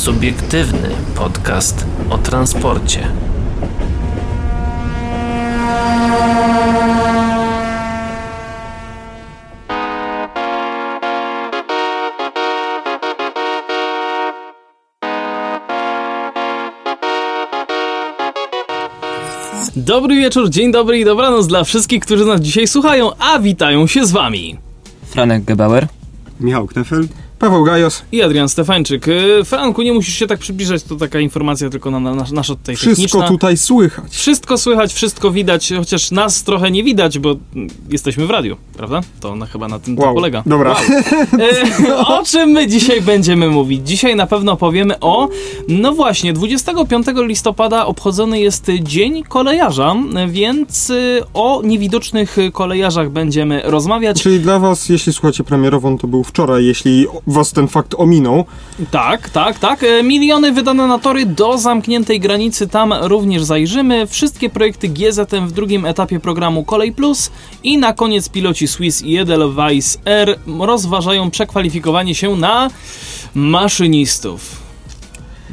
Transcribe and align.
Subiektywny 0.00 0.88
podcast 1.14 1.86
o 2.10 2.18
transporcie. 2.18 3.12
Dobry 19.76 20.16
wieczór, 20.16 20.50
dzień 20.50 20.72
dobry 20.72 20.98
i 20.98 21.04
dobranoc 21.04 21.46
dla 21.46 21.64
wszystkich, 21.64 22.02
którzy 22.02 22.24
nas 22.24 22.40
dzisiaj 22.40 22.66
słuchają, 22.66 23.10
a 23.18 23.38
witają 23.38 23.86
się 23.86 24.06
z 24.06 24.12
wami. 24.12 24.58
Franek 25.06 25.44
Gebauer. 25.44 25.86
Michał 26.40 26.66
Knefel. 26.66 27.08
Paweł 27.40 27.64
Gajos. 27.64 28.02
I 28.12 28.22
Adrian 28.22 28.48
Stefańczyk. 28.48 29.08
Y, 29.08 29.44
Franku, 29.44 29.82
nie 29.82 29.92
musisz 29.92 30.14
się 30.14 30.26
tak 30.26 30.38
przybliżać, 30.38 30.82
to 30.82 30.96
taka 30.96 31.20
informacja 31.20 31.70
tylko 31.70 31.90
na, 31.90 32.00
na 32.00 32.14
nasz, 32.14 32.30
nasza 32.30 32.54
tutaj 32.54 32.76
Wszystko 32.76 32.96
techniczna. 32.96 33.28
tutaj 33.28 33.56
słychać. 33.56 34.12
Wszystko 34.12 34.58
słychać, 34.58 34.92
wszystko 34.92 35.30
widać, 35.30 35.72
chociaż 35.78 36.10
nas 36.10 36.42
trochę 36.42 36.70
nie 36.70 36.84
widać, 36.84 37.18
bo 37.18 37.36
jesteśmy 37.90 38.26
w 38.26 38.30
radiu, 38.30 38.56
prawda? 38.76 39.00
To 39.20 39.36
na, 39.36 39.46
chyba 39.46 39.68
na 39.68 39.78
tym 39.78 39.96
to 39.96 40.02
Wow. 40.02 40.14
polega. 40.14 40.42
Dobra. 40.46 40.76
E, 41.88 41.96
o 42.18 42.24
czym 42.24 42.50
my 42.50 42.66
dzisiaj 42.66 43.02
będziemy 43.02 43.48
mówić? 43.48 43.88
Dzisiaj 43.88 44.16
na 44.16 44.26
pewno 44.26 44.56
powiemy 44.56 45.00
o, 45.00 45.28
no 45.68 45.92
właśnie, 45.92 46.32
25 46.32 47.06
listopada 47.16 47.86
obchodzony 47.86 48.40
jest 48.40 48.66
Dzień 48.82 49.22
Kolejarza, 49.28 49.96
więc 50.28 50.90
y, 50.90 51.22
o 51.34 51.62
niewidocznych 51.64 52.36
kolejarzach 52.52 53.10
będziemy 53.10 53.62
rozmawiać. 53.64 54.22
Czyli 54.22 54.40
dla 54.40 54.58
was, 54.58 54.88
jeśli 54.88 55.12
słuchacie 55.12 55.44
premierową, 55.44 55.98
to 55.98 56.06
był 56.06 56.24
wczoraj, 56.24 56.64
jeśli 56.64 57.06
was 57.32 57.52
ten 57.52 57.68
fakt 57.68 57.94
ominął. 57.98 58.44
Tak, 58.90 59.30
tak, 59.30 59.58
tak. 59.58 59.84
E, 59.84 60.02
Miliony 60.02 60.52
wydane 60.52 60.86
na 60.86 60.98
tory 60.98 61.26
do 61.26 61.58
zamkniętej 61.58 62.20
granicy, 62.20 62.68
tam 62.68 62.92
również 63.00 63.42
zajrzymy. 63.42 64.06
Wszystkie 64.06 64.50
projekty 64.50 64.88
GZM 64.88 65.46
w 65.48 65.52
drugim 65.52 65.86
etapie 65.86 66.20
programu 66.20 66.64
Kolej 66.64 66.92
Plus 66.92 67.30
i 67.62 67.78
na 67.78 67.92
koniec 67.92 68.28
piloci 68.28 68.68
Swiss 68.68 69.02
i 69.02 69.18
Edelweiss 69.18 69.98
Air 70.04 70.38
rozważają 70.60 71.30
przekwalifikowanie 71.30 72.14
się 72.14 72.36
na 72.36 72.70
maszynistów. 73.34 74.59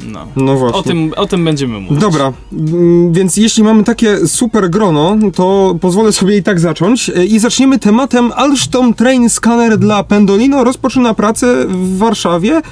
No. 0.06 0.26
No 0.36 0.56
właśnie. 0.56 0.78
O 0.78 0.82
tym, 0.82 1.12
o 1.16 1.26
tym 1.26 1.44
będziemy 1.44 1.80
mówić. 1.80 2.00
Dobra, 2.00 2.32
mm, 2.52 3.12
więc 3.12 3.36
jeśli 3.36 3.62
mamy 3.62 3.84
takie 3.84 4.26
super 4.26 4.70
grono, 4.70 5.16
to 5.34 5.76
pozwolę 5.80 6.12
sobie 6.12 6.36
i 6.36 6.42
tak 6.42 6.60
zacząć. 6.60 7.10
E, 7.10 7.24
I 7.24 7.38
zaczniemy 7.38 7.78
tematem 7.78 8.32
Alstom 8.32 8.94
Train 8.94 9.30
Scanner 9.30 9.78
dla 9.78 10.02
Pendolino 10.04 10.64
rozpoczyna 10.64 11.14
pracę 11.14 11.66
w 11.68 11.98
Warszawie. 11.98 12.62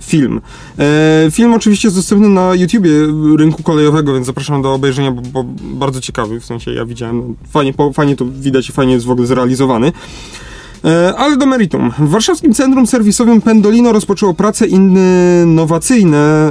Film. 0.00 0.40
E, 0.78 1.30
film 1.30 1.54
oczywiście 1.54 1.88
jest 1.88 1.98
dostępny 1.98 2.28
na 2.28 2.54
YouTubie 2.54 2.90
rynku 3.38 3.62
kolejowego, 3.62 4.14
więc 4.14 4.26
zapraszam 4.26 4.62
do 4.62 4.74
obejrzenia, 4.74 5.10
bo, 5.10 5.22
bo 5.22 5.44
bardzo 5.62 6.00
ciekawy, 6.00 6.40
w 6.40 6.44
sensie 6.44 6.72
ja 6.72 6.84
widziałem, 6.84 7.18
no, 7.18 7.34
fajnie, 7.50 7.72
po, 7.72 7.92
fajnie 7.92 8.16
to 8.16 8.24
widać 8.24 8.68
i 8.68 8.72
fajnie 8.72 8.92
jest 8.92 9.06
w 9.06 9.10
ogóle 9.10 9.26
zrealizowany. 9.26 9.92
E, 10.84 11.14
Ale 11.16 11.36
do 11.36 11.46
meritum. 11.46 11.90
W 11.98 12.08
warszawskim 12.08 12.54
centrum 12.54 12.86
serwisowym 12.86 13.40
Pendolino 13.40 13.92
rozpoczęło 13.92 14.34
pracę 14.34 14.66
innowacyjne, 14.66 16.50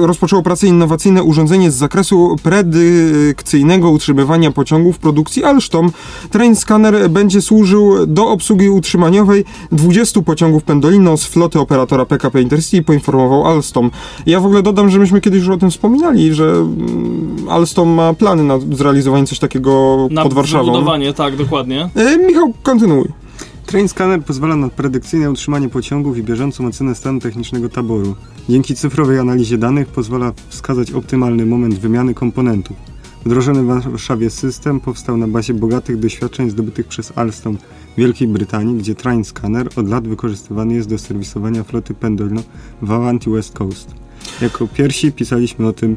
e, 0.00 0.06
rozpoczęło 0.06 0.42
pracę 0.42 0.66
innowacyjne 0.66 1.22
urządzenie 1.22 1.70
z 1.70 1.74
zakresu 1.74 2.36
predykcyjnego 2.42 3.90
utrzymywania 3.90 4.50
pociągów 4.50 4.98
produkcji 4.98 5.44
Alstom. 5.44 5.90
Train 6.30 6.56
Scanner 6.56 7.10
będzie 7.10 7.40
służył 7.42 8.06
do 8.06 8.28
obsługi 8.28 8.68
utrzymaniowej 8.68 9.44
20 9.72 10.22
pociągów 10.22 10.62
Pendolino 10.64 11.16
z 11.16 11.24
floty 11.26 11.60
operatora 11.60 12.06
PKP 12.06 12.42
Intercity, 12.42 12.82
poinformował 12.84 13.46
Alstom. 13.46 13.90
Ja 14.26 14.40
w 14.40 14.46
ogóle 14.46 14.62
dodam, 14.62 14.90
że 14.90 14.98
myśmy 14.98 15.20
kiedyś 15.20 15.40
już 15.40 15.48
o 15.48 15.56
tym 15.58 15.70
wspominali, 15.70 16.34
że 16.34 16.44
mm, 16.44 17.36
Alstom 17.48 17.88
ma 17.88 18.14
plany 18.14 18.42
na 18.42 18.58
zrealizowanie 18.72 19.26
coś 19.26 19.38
takiego 19.38 20.08
Na 20.10 20.22
pod 20.22 20.34
Warszawą. 20.34 20.64
wybudowanie, 20.64 21.12
tak, 21.12 21.36
dokładnie. 21.36 21.88
E, 21.94 22.18
Michał, 22.18 22.52
kontynuuj. 22.62 23.21
Train 23.66 23.88
Scanner 23.88 24.22
pozwala 24.24 24.56
na 24.56 24.68
predykcyjne 24.68 25.30
utrzymanie 25.30 25.68
pociągów 25.68 26.18
i 26.18 26.22
bieżącą 26.22 26.66
ocenę 26.66 26.94
stanu 26.94 27.20
technicznego 27.20 27.68
taboru. 27.68 28.16
Dzięki 28.48 28.74
cyfrowej 28.74 29.18
analizie 29.18 29.58
danych 29.58 29.88
pozwala 29.88 30.32
wskazać 30.48 30.92
optymalny 30.92 31.46
moment 31.46 31.74
wymiany 31.74 32.14
komponentów. 32.14 32.76
Wdrożony 33.24 33.62
w 33.62 33.66
Warszawie 33.66 34.30
system 34.30 34.80
powstał 34.80 35.16
na 35.16 35.28
bazie 35.28 35.54
bogatych 35.54 35.98
doświadczeń 35.98 36.50
zdobytych 36.50 36.86
przez 36.86 37.12
Alstom 37.18 37.56
w 37.56 37.98
Wielkiej 37.98 38.28
Brytanii, 38.28 38.78
gdzie 38.78 38.94
Train 38.94 39.24
Scanner 39.24 39.68
od 39.76 39.88
lat 39.88 40.08
wykorzystywany 40.08 40.74
jest 40.74 40.88
do 40.88 40.98
serwisowania 40.98 41.64
floty 41.64 41.94
Pendolino 41.94 42.42
w 42.82 42.90
Avanti 42.92 43.30
West 43.30 43.52
Coast. 43.52 43.94
Jako 44.40 44.66
pierwsi 44.66 45.12
pisaliśmy 45.12 45.66
o 45.66 45.72
tym 45.72 45.96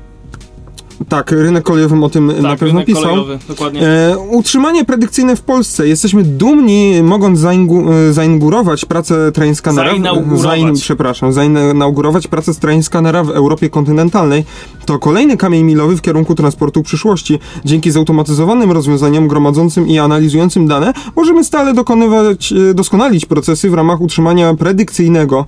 Tak, 1.09 1.31
rynek 1.31 1.63
kolejowym 1.63 2.03
o 2.03 2.09
tym 2.09 2.28
na 2.28 2.50
tak, 2.50 2.59
pewno 2.59 2.67
rynek 2.67 2.85
pisał. 2.85 3.03
kolejowy, 3.03 3.39
dokładnie. 3.47 3.81
E, 3.88 4.17
utrzymanie 4.17 4.85
predykcyjne 4.85 5.35
w 5.35 5.41
Polsce. 5.41 5.88
Jesteśmy 5.88 6.23
dumni, 6.23 7.03
mogąc 7.03 7.39
zaingu, 7.39 7.91
e, 7.91 8.13
zainaugurować 8.13 8.85
pracę 8.85 9.31
train 9.31 9.56
scannera. 9.56 9.89
Zainaugurować. 9.89 10.81
przepraszam, 10.81 11.33
zainaugurować 11.33 12.28
pracę 12.28 12.53
z 12.53 12.59
train 12.59 12.83
scannera 12.83 13.23
w 13.23 13.29
Europie 13.29 13.69
kontynentalnej. 13.69 14.44
To 14.85 15.00
kolejny 15.00 15.38
kamień 15.38 15.63
milowy 15.63 15.97
w 15.97 16.01
kierunku 16.01 16.35
transportu 16.35 16.83
przyszłości. 16.83 17.39
Dzięki 17.66 17.91
zautomatyzowanym 17.91 18.72
rozwiązaniom 18.72 19.27
gromadzącym 19.27 19.88
i 19.88 20.00
analizującym 20.00 20.67
dane 20.67 20.94
możemy 21.16 21.44
stale 21.44 21.73
dokonywać, 21.73 22.53
e, 22.53 22.73
doskonalić 22.73 23.25
procesy 23.25 23.69
w 23.69 23.73
ramach 23.73 24.01
utrzymania 24.01 24.53
predykcyjnego, 24.53 25.45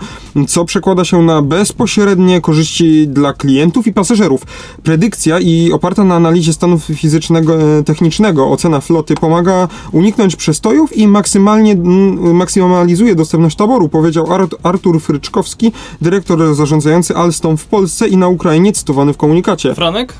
co 0.47 0.65
przekłada 0.65 1.05
się 1.05 1.21
na 1.21 1.41
bezpośrednie 1.41 2.41
korzyści 2.41 3.07
dla 3.07 3.33
klientów 3.33 3.87
i 3.87 3.93
pasażerów. 3.93 4.41
Predykcja 4.83 5.36
i 5.39 5.71
oparta 5.73 6.03
na 6.03 6.15
analizie 6.15 6.53
stanu 6.53 6.79
fizycznego, 6.79 7.77
e, 7.79 7.83
technicznego 7.83 8.51
ocena 8.51 8.81
floty 8.81 9.15
pomaga 9.15 9.67
uniknąć 9.91 10.35
przestojów 10.35 10.97
i 10.97 11.07
maksymalnie 11.07 11.75
maksymalizuje 12.33 13.15
dostępność 13.15 13.57
taboru, 13.57 13.89
powiedział 13.89 14.25
Art- 14.25 14.55
Artur 14.63 15.01
Fryczkowski, 15.01 15.71
dyrektor 16.01 16.55
zarządzający 16.55 17.15
Alstom 17.15 17.57
w 17.57 17.65
Polsce 17.65 18.07
i 18.07 18.17
na 18.17 18.27
Ukrainie, 18.27 18.73
cytowany 18.73 19.13
w 19.13 19.17
komunikacie. 19.17 19.75
Franek? 19.75 20.13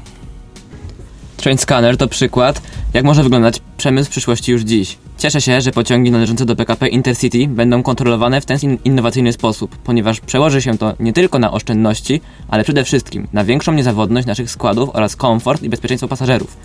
Train 1.37 1.57
Scanner 1.57 1.97
to 1.97 2.07
przykład, 2.07 2.61
jak 2.93 3.05
może 3.05 3.23
wyglądać 3.23 3.61
przemysł 3.77 4.09
przyszłości 4.09 4.51
już 4.51 4.61
dziś. 4.61 4.97
Cieszę 5.17 5.41
się, 5.41 5.61
że 5.61 5.71
pociągi 5.71 6.11
należące 6.11 6.45
do 6.45 6.55
PKP 6.55 6.87
Intercity 6.87 7.47
będą 7.47 7.83
kontrolowane 7.83 8.41
w 8.41 8.45
ten 8.45 8.57
in- 8.63 8.77
innowacyjny 8.85 9.33
sposób, 9.33 9.77
ponieważ 9.77 10.19
przełoży 10.19 10.61
się 10.61 10.77
to 10.77 10.93
nie 10.99 11.13
tylko 11.13 11.39
na 11.39 11.51
oszczędności, 11.51 12.21
ale 12.47 12.63
przede 12.63 12.83
wszystkim 12.83 13.27
na 13.33 13.43
większą 13.43 13.73
niezawodność 13.73 14.27
naszych 14.27 14.51
składów 14.51 14.89
oraz 14.93 15.15
komfort 15.15 15.63
i 15.63 15.69
bezpieczeństwo 15.69 16.07
pasażerów. 16.07 16.57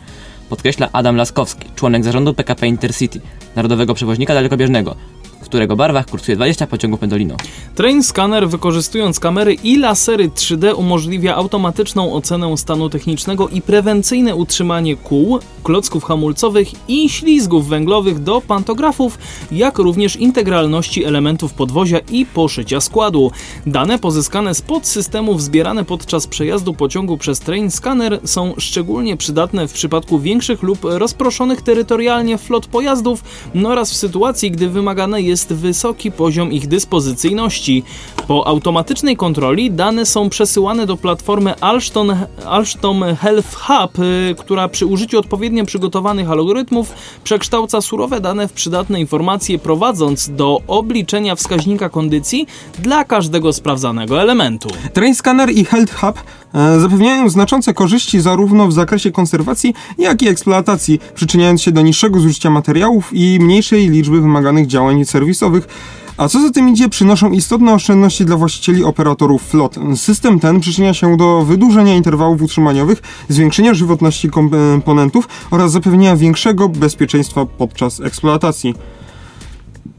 Podkreśla 0.49 0.89
Adam 0.93 1.17
Laskowski, 1.17 1.69
członek 1.77 2.05
zarządu 2.05 2.35
PKP 2.35 2.67
Intercity, 2.67 3.21
narodowego 3.57 3.95
przewoźnika 3.95 4.35
dalekobieżnego, 4.35 4.95
w 5.43 5.45
którego 5.45 5.77
barwach 5.77 6.07
kursuje 6.07 6.37
20 6.37 6.67
pociągów 6.67 7.01
Pendolino. 7.01 7.37
Train 7.75 8.03
Scanner 8.03 8.49
wykorzystując 8.49 9.21
kamery 9.21 9.55
i 9.55 9.79
lasery 9.79 10.29
3D 10.29 10.75
umożliwia 10.79 11.37
automatyczną 11.37 12.13
ocenę 12.13 12.57
stanu 12.57 12.91
technicznego 12.91 13.49
i 13.49 13.63
prewencyjne 13.63 14.35
utrzymanie 14.35 14.97
kół, 14.97 15.39
klocków 15.63 16.05
hamulcowych 16.05 16.69
i 16.89 17.09
ślizgów 17.09 17.69
węglowych 17.69 18.23
do 18.23 18.41
pantografów, 18.41 19.19
jak 19.53 19.79
również 19.79 20.17
integralności 20.17 21.05
elementów 21.05 21.55
podwozia 21.55 21.99
i 22.11 22.27
poszycia 22.27 22.81
składu. 22.81 23.31
Dane 23.67 23.99
pozyskane 23.99 24.55
z 24.55 24.63
podsystemów 24.63 25.43
zbierane 25.43 25.85
podczas 25.85 26.27
przejazdu 26.27 26.75
pociągu 26.75 27.19
przez 27.19 27.41
Train 27.41 27.71
Scanner 27.71 28.21
są 28.25 28.55
szczególnie 28.59 29.17
przydatne 29.17 29.69
w 29.69 29.73
przypadku 29.73 30.19
większych 30.19 30.63
lub 30.63 30.79
rozproszonych 30.83 31.63
terytorialnie 31.63 32.39
flot 32.39 32.67
pojazdów 32.67 33.25
no 33.55 33.69
oraz 33.69 33.91
w 33.91 33.97
sytuacji, 33.97 34.51
gdy 34.51 34.69
wymagany 34.69 35.23
jest 35.23 35.32
wysoki 35.53 36.13
poziom 36.13 36.53
ich 36.53 36.69
dyspozycyjności. 36.69 37.83
Po 38.29 38.47
automatycznej 38.47 39.17
kontroli 39.17 39.71
dane 39.71 40.07
są 40.07 40.29
przesyłane 40.29 40.87
do 40.87 40.97
platformy 40.97 41.61
Alstom, 41.61 42.13
Alstom 42.47 43.05
Health 43.21 43.55
Hub, 43.55 43.99
y, 43.99 44.35
która 44.39 44.69
przy 44.69 44.87
użyciu 44.87 45.19
odpowiednio 45.19 45.65
przygotowanych 45.65 46.31
algorytmów 46.31 46.95
przekształca 47.25 47.81
surowe 47.81 48.21
dane 48.21 48.49
w 48.49 48.53
przydatne 48.53 49.01
informacje, 49.01 49.59
prowadząc 49.59 50.31
do 50.31 50.61
obliczenia 50.67 51.35
wskaźnika 51.35 51.89
kondycji 51.89 52.47
dla 52.79 53.05
każdego 53.05 53.53
sprawdzanego 53.53 54.21
elementu. 54.23 54.69
Train 54.93 55.15
Scanner 55.15 55.51
i 55.51 55.65
Health 55.65 55.95
Hub 55.95 56.19
e, 56.55 56.81
zapewniają 56.81 57.29
znaczące 57.29 57.75
korzyści 57.75 58.21
zarówno 58.21 58.69
w 58.69 58.73
zakresie 58.73 59.11
konserwacji, 59.11 59.75
jak 59.99 60.23
i 60.23 60.29
eksploatacji, 60.29 61.01
przyczyniając 61.15 61.63
się 61.63 61.73
do 61.73 61.83
niższego 61.83 62.21
zużycia 62.21 62.51
materiałów 62.51 63.11
i 63.13 63.39
mniejszej 63.41 63.91
liczby 63.91 64.21
wymaganych 64.21 64.67
działań 64.67 65.05
serwisowych. 65.23 65.69
A 66.17 66.29
co 66.29 66.41
za 66.41 66.51
tym 66.51 66.69
idzie, 66.69 66.89
przynoszą 66.89 67.31
istotne 67.31 67.75
oszczędności 67.75 68.25
dla 68.25 68.37
właścicieli 68.37 68.85
operatorów 68.85 69.43
flot. 69.43 69.77
System 69.97 70.41
ten 70.41 70.61
przyczynia 70.61 70.95
się 70.95 71.17
do 71.17 71.43
wydłużenia 71.43 71.95
interwałów 71.95 72.43
utrzymaniowych, 72.43 73.03
zwiększenia 73.29 73.75
żywotności 73.75 74.31
komponentów 74.31 75.29
oraz 75.51 75.73
zapewnienia 75.73 76.17
większego 76.17 76.69
bezpieczeństwa 76.69 77.47
podczas 77.47 78.01
eksploatacji. 78.01 78.75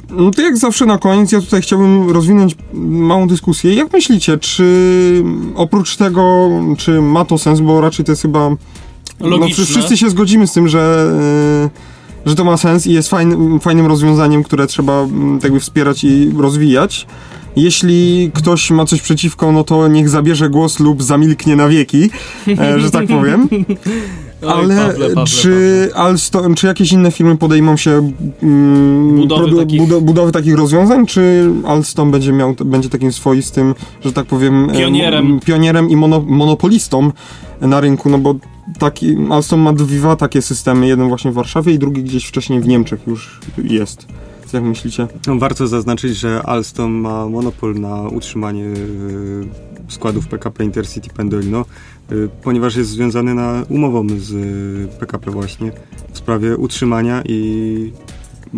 No 0.09 0.31
to 0.31 0.41
jak 0.41 0.57
zawsze 0.57 0.85
na 0.85 0.97
koniec, 0.97 1.31
ja 1.31 1.41
tutaj 1.41 1.61
chciałbym 1.61 2.09
rozwinąć 2.09 2.55
małą 2.73 3.27
dyskusję. 3.27 3.73
Jak 3.73 3.93
myślicie, 3.93 4.37
czy 4.37 5.23
oprócz 5.55 5.97
tego, 5.97 6.49
czy 6.77 7.01
ma 7.01 7.25
to 7.25 7.37
sens, 7.37 7.59
bo 7.59 7.81
raczej 7.81 8.05
to 8.05 8.11
jest 8.11 8.21
chyba... 8.21 8.49
No, 9.19 9.27
Logiczne. 9.27 9.65
wszyscy 9.65 9.97
się 9.97 10.09
zgodzimy 10.09 10.47
z 10.47 10.53
tym, 10.53 10.67
że, 10.67 11.11
e, 11.65 11.92
że 12.25 12.35
to 12.35 12.43
ma 12.43 12.57
sens 12.57 12.87
i 12.87 12.93
jest 12.93 13.09
fajnym, 13.09 13.59
fajnym 13.59 13.85
rozwiązaniem, 13.85 14.43
które 14.43 14.67
trzeba 14.67 15.01
mm, 15.01 15.35
tak 15.39 15.43
jakby 15.43 15.59
wspierać 15.59 16.03
i 16.03 16.31
rozwijać. 16.37 17.07
Jeśli 17.55 18.31
ktoś 18.33 18.71
ma 18.71 18.85
coś 18.85 19.01
przeciwko, 19.01 19.51
no 19.51 19.63
to 19.63 19.87
niech 19.87 20.09
zabierze 20.09 20.49
głos 20.49 20.79
lub 20.79 21.03
zamilknie 21.03 21.55
na 21.55 21.67
wieki, 21.67 22.09
e, 22.59 22.79
że 22.79 22.91
tak 22.91 23.07
powiem. 23.07 23.47
Oj, 24.41 24.49
Ale 24.53 24.75
Pawle, 24.75 25.09
Pawle, 25.09 25.25
czy, 25.25 25.89
Alstom, 25.95 26.55
czy 26.55 26.67
jakieś 26.67 26.91
inne 26.91 27.11
firmy 27.11 27.37
podejmą 27.37 27.77
się 27.77 28.11
mm, 28.43 29.15
Budowy 29.15 29.55
takich- 29.55 29.81
budo- 29.81 30.01
budowy 30.01 30.31
takich 30.31 30.55
rozwiązań, 30.55 31.05
czy 31.05 31.49
Alstom 31.67 32.11
będzie 32.11 32.31
miał 32.33 32.55
będzie 32.65 32.89
takim 32.89 33.11
swoistym, 33.13 33.75
że 34.05 34.13
tak 34.13 34.25
powiem, 34.25 34.69
em, 34.69 34.75
Pionierem. 34.75 35.39
pionierem 35.45 35.89
i 35.89 35.95
mono, 35.95 36.21
monopolistą 36.27 37.11
na 37.67 37.79
rynku, 37.79 38.09
no 38.09 38.17
bo 38.17 38.35
taki, 38.79 39.17
Alstom 39.31 39.59
ma 39.59 39.73
dwa 39.73 40.15
takie 40.15 40.41
systemy, 40.41 40.87
jeden 40.87 41.07
właśnie 41.07 41.31
w 41.31 41.33
Warszawie 41.33 41.73
i 41.73 41.79
drugi 41.79 42.03
gdzieś 42.03 42.25
wcześniej 42.25 42.59
w 42.59 42.67
Niemczech 42.67 43.07
już 43.07 43.39
jest. 43.63 44.07
Co 44.45 44.57
Jak 44.57 44.65
myślicie? 44.65 45.07
No, 45.27 45.35
warto 45.35 45.67
zaznaczyć, 45.67 46.17
że 46.17 46.43
Alstom 46.43 46.91
ma 46.91 47.29
monopol 47.29 47.75
na 47.75 48.01
utrzymanie 48.01 48.65
y, 48.65 49.47
składów 49.87 50.27
PKP 50.27 50.63
Intercity 50.63 51.09
Pendolino, 51.09 51.65
y, 52.11 52.29
ponieważ 52.43 52.75
jest 52.75 52.89
związany 52.89 53.33
na 53.33 53.63
umową 53.69 54.07
z 54.17 54.31
y, 54.31 54.97
PKP 54.99 55.31
właśnie 55.31 55.71
w 56.13 56.17
sprawie 56.17 56.57
utrzymania 56.57 57.21
i 57.25 57.91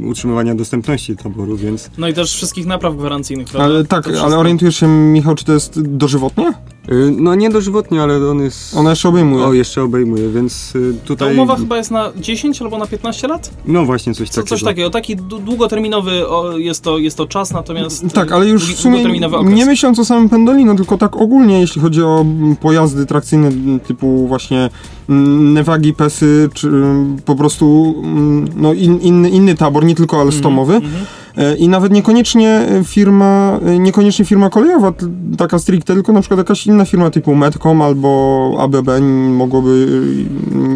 utrzymywania 0.04 0.56
dostępności 0.56 1.16
taboru, 1.16 1.58
więc 1.58 1.90
No 1.98 2.08
i 2.08 2.14
też 2.14 2.34
wszystkich 2.34 2.66
napraw 2.66 2.98
gwarancyjnych, 2.98 3.48
prawda? 3.48 3.66
Ale 3.66 3.86
tak, 3.86 4.08
ale 4.08 4.38
orientujesz 4.38 4.76
się, 4.76 4.88
Michał, 4.88 5.36
czy 5.36 5.46
to 5.46 5.54
jest 5.54 5.82
dożywotnie? 5.82 6.54
Y, 6.92 7.12
no 7.18 7.36
nie 7.36 7.50
dożywotnie, 7.50 8.02
ale 8.02 8.30
on 8.30 8.40
jest... 8.40 8.78
Ona 8.78 8.90
jeszcze 8.90 9.10
obejmuje. 9.10 9.46
O, 9.46 9.54
jeszcze 9.54 9.84
obejmuje, 9.84 10.30
więc 10.30 10.76
y, 10.76 10.94
Ta 11.02 11.08
tutaj... 11.08 11.34
umowa 11.34 11.56
chyba 11.56 11.78
jest 11.78 11.92
na 11.92 12.12
10 12.16 12.62
albo 12.62 12.78
na 12.78 12.88
15 12.88 13.28
lat? 13.28 13.52
No 13.66 13.86
właśnie, 13.86 14.14
coś 14.14 14.30
Co, 14.30 14.36
takiego. 14.36 14.50
coś 14.50 14.64
takiego. 14.64 14.90
Taki 14.90 15.18
dłu- 15.18 15.44
długoterminowy 15.44 16.28
o, 16.28 16.58
jest, 16.58 16.84
to, 16.84 16.98
jest 16.98 17.18
to 17.18 17.28
czas, 17.28 17.52
natomiast... 17.52 18.14
Tak, 18.14 18.32
ale 18.32 18.48
już 18.48 18.76
w 18.76 18.80
sumie 18.80 19.04
nie 19.44 19.66
myśląc 19.66 20.00
o 20.00 20.06
samym 20.06 20.30
Pendolino, 20.30 20.76
tylko 20.76 20.98
tak 20.98 21.16
ogólnie, 21.16 21.60
jeśli 21.60 21.82
chodzi 21.82 22.02
o 22.02 22.22
mm, 22.22 22.56
pojazdy 22.56 23.06
trakcyjne 23.06 23.48
m, 23.48 23.80
typu 23.80 24.28
właśnie 24.28 24.70
mm, 25.10 25.54
Nevagi, 25.54 25.94
Pesy, 25.94 26.50
czy 26.54 26.68
mm, 26.68 27.18
po 27.26 27.36
prostu 27.36 27.96
mm, 28.04 28.48
no, 28.56 28.74
in, 28.74 29.00
inny, 29.00 29.30
inny 29.30 29.56
tabor, 29.56 29.86
nie 29.86 29.96
tylko 29.96 30.22
Alstomowy. 30.22 30.76
Mhm. 30.76 30.94
E, 30.94 31.25
I 31.58 31.70
nawet 31.70 31.92
niekoniecznie 31.92 32.68
firma, 32.84 33.60
e, 33.66 33.80
niekoniecznie 33.80 34.26
firma 34.26 34.50
kolejowa, 34.50 34.94
taka 35.38 35.60
stricte, 35.60 35.94
tylko 35.94 36.14
na 36.14 36.22
przykład 36.22 36.38
jakaś 36.38 36.68
inna 36.68 36.86
firma 36.86 37.10
typu 37.10 37.36
Medcom 37.36 37.82
albo 37.82 38.56
ABB 38.60 38.90
mogłoby, 39.30 39.88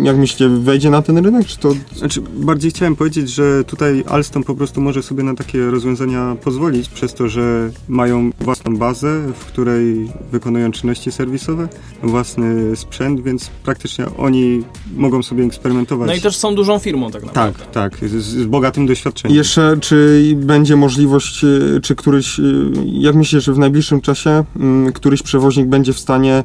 e, 0.02 0.06
jak 0.06 0.18
myślicie, 0.18 0.50
wejdzie 0.50 0.90
na 0.90 1.02
ten 1.02 1.18
rynek, 1.18 1.48
czy 1.48 1.58
to... 1.58 1.74
Znaczy, 1.96 2.22
bardziej 2.22 2.72
chciałem 2.72 2.96
powiedzieć, 2.96 3.30
że 3.30 3.64
tutaj 3.64 4.04
Alstom 4.08 4.44
po 4.44 4.56
prostu 4.56 4.82
może 4.82 5.04
sobie 5.04 5.24
na 5.24 5.36
takie 5.36 5.72
rozwiązania 5.72 6.36
pozwolić, 6.44 6.90
przez 6.90 7.14
to, 7.14 7.28
że 7.28 7.70
mają 7.88 8.32
własną 8.40 8.78
bazę, 8.78 9.22
w 9.40 9.46
której 9.46 10.12
wykonują 10.32 10.72
czynności 10.72 11.12
serwisowe, 11.12 11.68
własny 12.04 12.76
sprzęt, 12.76 13.22
więc 13.22 13.50
praktycznie 13.64 14.06
oni 14.18 14.64
mogą 14.96 15.24
sobie 15.24 15.44
eksperymentować. 15.44 16.08
No 16.08 16.16
i 16.16 16.22
też 16.22 16.36
są 16.36 16.56
dużą 16.56 16.80
firmą 16.80 17.12
tak 17.12 17.26
naprawdę. 17.26 17.60
Tak, 17.72 17.72
tak, 17.72 18.10
z, 18.10 18.24
z 18.24 18.46
bogatym 18.46 18.88
doświadczeniem. 18.88 19.38
Jeszcze, 19.38 19.78
czy 19.82 20.22
będzie 20.50 20.76
możliwość, 20.76 21.44
e, 21.44 21.80
czy 21.82 21.96
któryś, 21.96 22.40
e, 22.40 22.44
jak 22.86 23.16
myślisz, 23.16 23.44
że 23.44 23.54
w 23.54 23.58
najbliższym 23.58 24.02
czasie 24.02 24.44
mm, 24.56 24.94
któryś 24.94 25.22
przewoźnik 25.24 25.68
będzie 25.68 25.94
w 25.94 26.00
stanie 26.00 26.44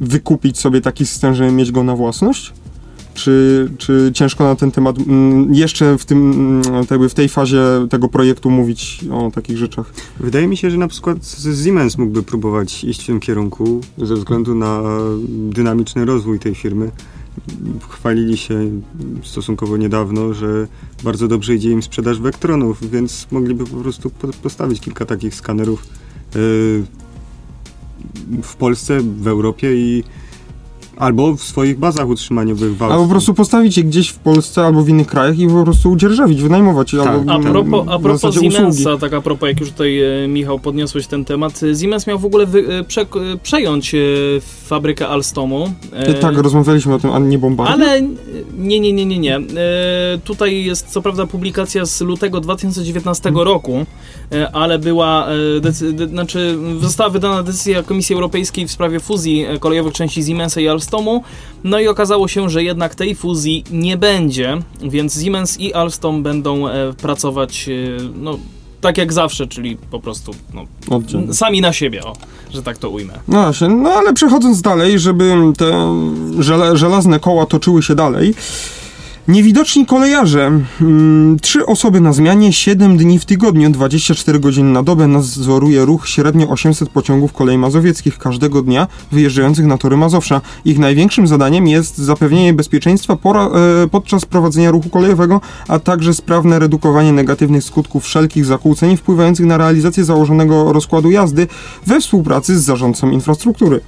wykupić 0.00 0.58
sobie 0.58 0.80
taki 0.80 1.06
system, 1.06 1.34
żeby 1.34 1.52
mieć 1.52 1.72
go 1.72 1.84
na 1.84 1.96
własność? 1.96 2.52
Czy, 3.14 3.68
czy 3.78 4.10
ciężko 4.14 4.44
na 4.44 4.54
ten 4.54 4.70
temat 4.70 4.98
mm, 4.98 5.54
jeszcze 5.54 5.98
w, 5.98 6.04
tym, 6.04 6.32
mm, 6.32 6.86
jakby 6.90 7.08
w 7.08 7.14
tej 7.14 7.28
fazie 7.28 7.62
tego 7.90 8.08
projektu 8.08 8.50
mówić 8.50 9.04
o 9.12 9.30
takich 9.34 9.56
rzeczach? 9.56 9.92
Wydaje 10.20 10.48
mi 10.48 10.56
się, 10.56 10.70
że 10.70 10.76
na 10.76 10.88
przykład 10.88 11.18
Siemens 11.64 11.98
mógłby 11.98 12.22
próbować 12.22 12.84
iść 12.84 13.02
w 13.02 13.06
tym 13.06 13.20
kierunku 13.20 13.80
ze 13.98 14.14
względu 14.14 14.54
na 14.54 14.82
dynamiczny 15.28 16.04
rozwój 16.04 16.38
tej 16.38 16.54
firmy. 16.54 16.90
Chwalili 17.88 18.36
się 18.36 18.70
stosunkowo 19.22 19.76
niedawno, 19.76 20.34
że 20.34 20.66
bardzo 21.04 21.28
dobrze 21.28 21.54
idzie 21.54 21.70
im 21.70 21.82
sprzedaż 21.82 22.20
Vectronów, 22.20 22.90
więc 22.90 23.26
mogliby 23.30 23.64
po 23.66 23.76
prostu 23.76 24.10
po- 24.10 24.28
postawić 24.28 24.80
kilka 24.80 25.06
takich 25.06 25.34
skanerów 25.34 25.86
yy, 26.34 26.84
w 28.42 28.56
Polsce, 28.58 29.00
w 29.00 29.26
Europie 29.26 29.74
i 29.76 30.04
albo 31.00 31.34
w 31.36 31.42
swoich 31.42 31.78
bazach 31.78 32.08
utrzymaniowych 32.08 32.76
w 32.76 32.82
Albo 32.82 33.02
po 33.04 33.10
prostu 33.10 33.34
postawić 33.34 33.76
je 33.76 33.84
gdzieś 33.84 34.08
w 34.08 34.18
Polsce 34.18 34.62
albo 34.66 34.82
w 34.82 34.88
innych 34.88 35.06
krajach 35.06 35.38
i 35.38 35.48
po 35.48 35.64
prostu 35.64 35.90
udzierżawić, 35.90 36.42
wynajmować. 36.42 36.90
Tak. 36.90 37.06
Albo, 37.06 37.32
A 37.32 37.38
propos, 37.38 37.86
a 37.88 37.98
propos. 37.98 38.34
Siemensa, 38.40 38.96
tak 38.98 39.12
a 39.14 39.20
propos, 39.20 39.48
jak 39.48 39.60
już 39.60 39.70
tutaj 39.70 40.00
e, 40.24 40.28
Michał 40.28 40.58
podniosłeś 40.58 41.06
ten 41.06 41.24
temat, 41.24 41.60
e, 41.62 41.74
Siemens 41.76 42.06
miał 42.06 42.18
w 42.18 42.24
ogóle 42.24 42.46
wy, 42.46 42.68
e, 42.68 42.84
prze, 42.84 43.06
przejąć 43.42 43.94
fabrykę 44.66 45.08
Alstomu. 45.08 45.72
E, 45.92 46.14
Tak, 46.14 46.36
rozmawialiśmy 46.38 46.94
o 46.94 46.98
tym, 46.98 47.10
a 47.10 47.18
nie 47.18 47.38
bombardzie. 47.38 47.72
Ale 47.72 48.02
nie, 48.58 48.80
nie, 48.80 48.92
nie, 48.92 49.06
nie, 49.06 49.18
nie. 49.18 49.36
E, 49.36 49.40
tutaj 50.24 50.64
jest 50.64 50.88
co 50.88 51.02
prawda 51.02 51.26
publikacja 51.26 51.86
z 51.86 52.00
lutego 52.00 52.40
2019 52.40 53.32
roku, 53.34 53.86
e, 54.32 54.50
ale 54.52 54.78
była, 54.78 55.26
decy- 55.60 55.92
de, 55.92 56.06
znaczy 56.08 56.58
została 56.80 57.10
wydana 57.10 57.42
decyzja 57.42 57.82
Komisji 57.82 58.14
Europejskiej 58.14 58.66
w 58.66 58.70
sprawie 58.70 59.00
fuzji 59.00 59.46
kolejowych 59.60 59.92
części 59.92 60.24
Siemensa 60.24 60.60
i 60.60 60.68
Alstomu. 60.68 60.89
No 61.64 61.80
i 61.80 61.88
okazało 61.88 62.28
się, 62.28 62.50
że 62.50 62.64
jednak 62.64 62.94
tej 62.94 63.14
fuzji 63.14 63.64
nie 63.70 63.96
będzie, 63.96 64.58
więc 64.82 65.22
Siemens 65.22 65.60
i 65.60 65.74
Alstom 65.74 66.22
będą 66.22 66.68
e, 66.68 66.92
pracować 66.92 67.68
e, 67.68 68.02
no, 68.14 68.38
tak 68.80 68.98
jak 68.98 69.12
zawsze, 69.12 69.46
czyli 69.46 69.76
po 69.90 70.00
prostu 70.00 70.32
no, 70.54 70.64
sami 71.34 71.60
na 71.60 71.72
siebie, 71.72 72.04
o, 72.04 72.12
że 72.50 72.62
tak 72.62 72.78
to 72.78 72.90
ujmę. 72.90 73.12
No 73.28 73.42
właśnie, 73.42 73.68
no 73.68 73.90
ale 73.90 74.12
przechodząc 74.12 74.62
dalej, 74.62 74.98
żeby 74.98 75.36
te 75.56 75.96
żela, 76.38 76.76
żelazne 76.76 77.20
koła 77.20 77.46
toczyły 77.46 77.82
się 77.82 77.94
dalej. 77.94 78.34
Niewidoczni 79.28 79.86
kolejarze. 79.86 80.60
Mm, 80.80 81.38
Trzy 81.42 81.66
osoby 81.66 82.00
na 82.00 82.12
zmianie, 82.12 82.52
7 82.52 82.96
dni 82.96 83.18
w 83.18 83.24
tygodniu, 83.24 83.70
24 83.70 84.38
godziny 84.38 84.72
na 84.72 84.82
dobę 84.82 85.06
nadzoruje 85.06 85.84
ruch 85.84 86.08
średnio 86.08 86.48
800 86.48 86.88
pociągów 86.88 87.32
kolei 87.32 87.58
mazowieckich 87.58 88.18
każdego 88.18 88.62
dnia 88.62 88.86
wyjeżdżających 89.12 89.66
na 89.66 89.78
tory 89.78 89.96
Mazowsza. 89.96 90.40
Ich 90.64 90.78
największym 90.78 91.26
zadaniem 91.26 91.66
jest 91.66 91.98
zapewnienie 91.98 92.54
bezpieczeństwa 92.54 93.16
pora, 93.16 93.46
e, 93.46 93.88
podczas 93.88 94.24
prowadzenia 94.24 94.70
ruchu 94.70 94.88
kolejowego, 94.88 95.40
a 95.68 95.78
także 95.78 96.14
sprawne 96.14 96.58
redukowanie 96.58 97.12
negatywnych 97.12 97.64
skutków 97.64 98.04
wszelkich 98.04 98.44
zakłóceń 98.44 98.96
wpływających 98.96 99.46
na 99.46 99.56
realizację 99.56 100.04
założonego 100.04 100.72
rozkładu 100.72 101.10
jazdy 101.10 101.46
we 101.86 102.00
współpracy 102.00 102.58
z 102.58 102.64
zarządcą 102.64 103.10
infrastruktury. 103.10 103.80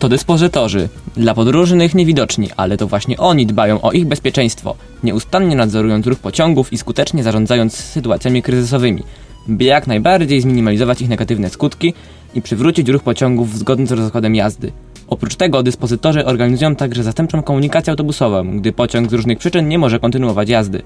To 0.00 0.08
dyspozytorzy. 0.08 0.88
Dla 1.16 1.34
podróżnych 1.34 1.94
niewidoczni, 1.94 2.48
ale 2.56 2.76
to 2.76 2.86
właśnie 2.86 3.18
oni 3.18 3.46
dbają 3.46 3.80
o 3.80 3.92
ich 3.92 4.06
bezpieczeństwo, 4.06 4.76
nieustannie 5.02 5.56
nadzorując 5.56 6.06
ruch 6.06 6.18
pociągów 6.18 6.72
i 6.72 6.78
skutecznie 6.78 7.22
zarządzając 7.22 7.74
sytuacjami 7.74 8.42
kryzysowymi, 8.42 9.02
by 9.48 9.64
jak 9.64 9.86
najbardziej 9.86 10.40
zminimalizować 10.40 11.02
ich 11.02 11.08
negatywne 11.08 11.50
skutki 11.50 11.94
i 12.34 12.42
przywrócić 12.42 12.88
ruch 12.88 13.02
pociągów 13.02 13.58
zgodny 13.58 13.86
z 13.86 13.92
rozkładem 13.92 14.34
jazdy. 14.34 14.72
Oprócz 15.08 15.36
tego 15.36 15.62
dyspozytorzy 15.62 16.24
organizują 16.24 16.76
także 16.76 17.02
zastępczą 17.02 17.42
komunikację 17.42 17.90
autobusową, 17.90 18.58
gdy 18.58 18.72
pociąg 18.72 19.10
z 19.10 19.12
różnych 19.12 19.38
przyczyn 19.38 19.68
nie 19.68 19.78
może 19.78 19.98
kontynuować 19.98 20.48
jazdy. 20.48 20.82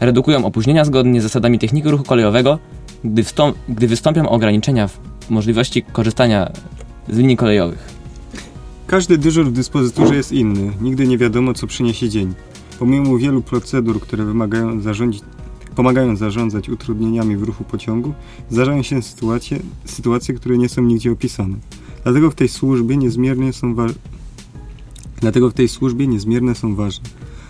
Redukują 0.00 0.44
opóźnienia 0.44 0.84
zgodnie 0.84 1.20
z 1.20 1.22
zasadami 1.22 1.58
techniki 1.58 1.90
ruchu 1.90 2.04
kolejowego, 2.04 2.58
gdy, 3.04 3.24
gdy 3.68 3.86
wystąpią 3.86 4.28
ograniczenia 4.28 4.88
w 4.88 4.98
możliwości 5.30 5.82
korzystania 5.82 6.50
z 7.08 7.18
linii 7.18 7.36
kolejowych. 7.36 7.95
Każdy 8.86 9.18
dyżur 9.18 9.46
w 9.46 9.52
dyspozyturze 9.52 10.16
jest 10.16 10.32
inny. 10.32 10.72
Nigdy 10.80 11.06
nie 11.06 11.18
wiadomo, 11.18 11.54
co 11.54 11.66
przyniesie 11.66 12.08
dzień. 12.08 12.34
Pomimo 12.78 13.18
wielu 13.18 13.42
procedur, 13.42 14.00
które 14.00 14.24
wymagają 14.24 14.80
zarządzić, 14.80 15.22
pomagają 15.76 16.16
zarządzać 16.16 16.68
utrudnieniami 16.68 17.36
w 17.36 17.42
ruchu 17.42 17.64
pociągu, 17.64 18.14
zdarzają 18.50 18.82
się 18.82 19.02
sytuacje, 19.02 19.58
sytuacje, 19.84 20.34
które 20.34 20.58
nie 20.58 20.68
są 20.68 20.82
nigdzie 20.82 21.12
opisane. 21.12 21.56
Dlatego 22.04 22.30
w 22.30 22.34
tej 22.34 22.48
służbie 22.48 22.96
niezmiernie 22.96 23.52
są 23.52 23.74
wa- 23.74 23.86
Dlatego 25.20 25.50
w 25.50 25.54
tej 25.54 25.68
służbie 25.68 26.06
niezmierne 26.06 26.54
są 26.54 26.74
ważne. 26.74 27.08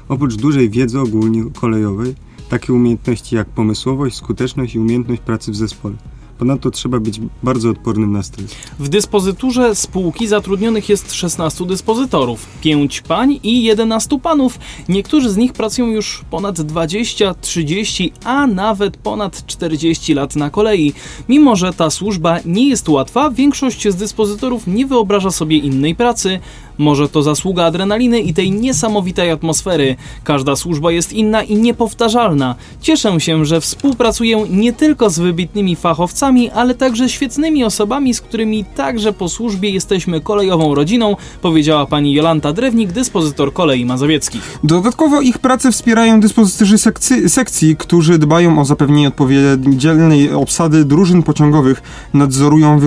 Oprócz 0.09 0.37
dużej 0.37 0.71
wiedzy 0.71 1.01
ogólnie 1.01 1.45
kolejowej, 1.55 2.15
takie 2.49 2.73
umiejętności 2.73 3.37
jak 3.37 3.49
pomysłowość, 3.49 4.17
skuteczność 4.17 4.75
i 4.75 4.79
umiejętność 4.79 5.21
pracy 5.23 5.53
w 5.53 5.57
zespole. 5.57 5.95
Ponadto 6.39 6.71
trzeba 6.71 7.01
być 7.01 7.21
bardzo 7.43 7.71
odpornym 7.71 8.13
na 8.13 8.23
stres. 8.23 8.55
W 8.79 8.89
dyspozyturze 8.89 9.75
spółki 9.75 10.27
zatrudnionych 10.27 10.89
jest 10.89 11.15
16 11.15 11.67
dyspozytorów, 11.67 12.47
5 12.61 13.01
pań 13.01 13.41
i 13.43 13.63
11 13.63 14.21
panów. 14.21 14.59
Niektórzy 14.89 15.31
z 15.31 15.37
nich 15.37 15.53
pracują 15.53 15.87
już 15.87 16.25
ponad 16.31 16.61
20, 16.61 17.35
30, 17.35 18.13
a 18.25 18.47
nawet 18.47 18.97
ponad 18.97 19.47
40 19.47 20.15
lat 20.15 20.37
na 20.37 20.51
kolei. 20.51 20.93
Mimo, 21.29 21.57
że 21.57 21.73
ta 21.73 21.91
służba 21.91 22.39
nie 22.45 22.69
jest 22.69 22.89
łatwa, 22.89 23.31
większość 23.31 23.89
z 23.89 23.97
dyspozytorów 23.97 24.67
nie 24.67 24.87
wyobraża 24.87 25.31
sobie 25.31 25.59
innej 25.59 25.95
pracy. 25.95 26.41
Może 26.79 27.09
to 27.09 27.23
zasługa 27.23 27.65
adrenaliny 27.65 28.21
i 28.21 28.35
tej 28.35 28.51
niesamowitej 28.51 29.31
atmosfery. 29.31 29.97
Każda 30.25 30.57
służba 30.57 30.93
jest 30.93 31.13
inna 31.13 31.43
i 31.43 31.57
niepowtarzalna. 31.57 32.55
Cieszę 32.81 33.21
się, 33.21 33.45
że 33.45 33.61
współpracuję 33.61 34.45
nie 34.51 34.73
tylko 34.73 35.11
z 35.11 35.19
wybitnymi 35.19 35.77
fachowcami, 35.77 36.51
ale 36.51 36.75
także 36.75 37.09
świetnymi 37.09 37.65
osobami, 37.65 38.15
z 38.15 38.21
którymi 38.21 38.65
także 38.65 39.13
po 39.13 39.29
służbie 39.29 39.71
jesteśmy 39.71 40.21
kolejową 40.21 40.75
rodziną, 40.75 41.17
powiedziała 41.43 41.87
pani 41.87 42.13
Jolanta 42.13 42.53
Drewnik, 42.53 42.93
dyspozytor 42.93 43.53
kolei 43.53 43.85
mazowieckich. 43.85 44.59
Dodatkowo 44.65 45.21
ich 45.21 45.39
pracę 45.39 45.73
wspierają 45.73 46.21
dyspozytorzy 46.21 46.79
sekcji, 46.79 47.29
sekcji, 47.29 47.77
którzy 47.77 48.19
dbają 48.19 48.61
o 48.61 48.65
zapewnienie 48.65 49.09
odpowiedzialnej 49.09 50.33
obsady 50.33 50.85
drużyn 50.85 51.23
pociągowych, 51.23 51.83
nadzorują 52.15 52.79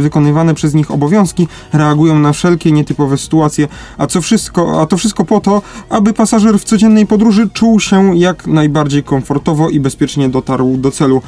wykonywane 0.00 0.54
przez 0.54 0.74
nich 0.74 0.90
obowiązki, 0.90 1.48
reagują 1.72 2.18
na 2.18 2.32
wszelkie 2.32 2.72
nietypowe 2.72 3.17
sytuacje, 3.18 3.68
a, 3.98 4.06
co 4.06 4.20
wszystko, 4.20 4.80
a 4.80 4.86
to 4.86 4.96
wszystko 4.96 5.24
po 5.24 5.40
to, 5.40 5.62
aby 5.88 6.12
pasażer 6.12 6.58
w 6.58 6.64
codziennej 6.64 7.06
podróży 7.06 7.48
czuł 7.52 7.80
się 7.80 8.18
jak 8.18 8.46
najbardziej 8.46 9.02
komfortowo 9.02 9.70
i 9.70 9.80
bezpiecznie 9.80 10.28
dotarł 10.28 10.76
do 10.76 10.90
celu. 10.90 11.22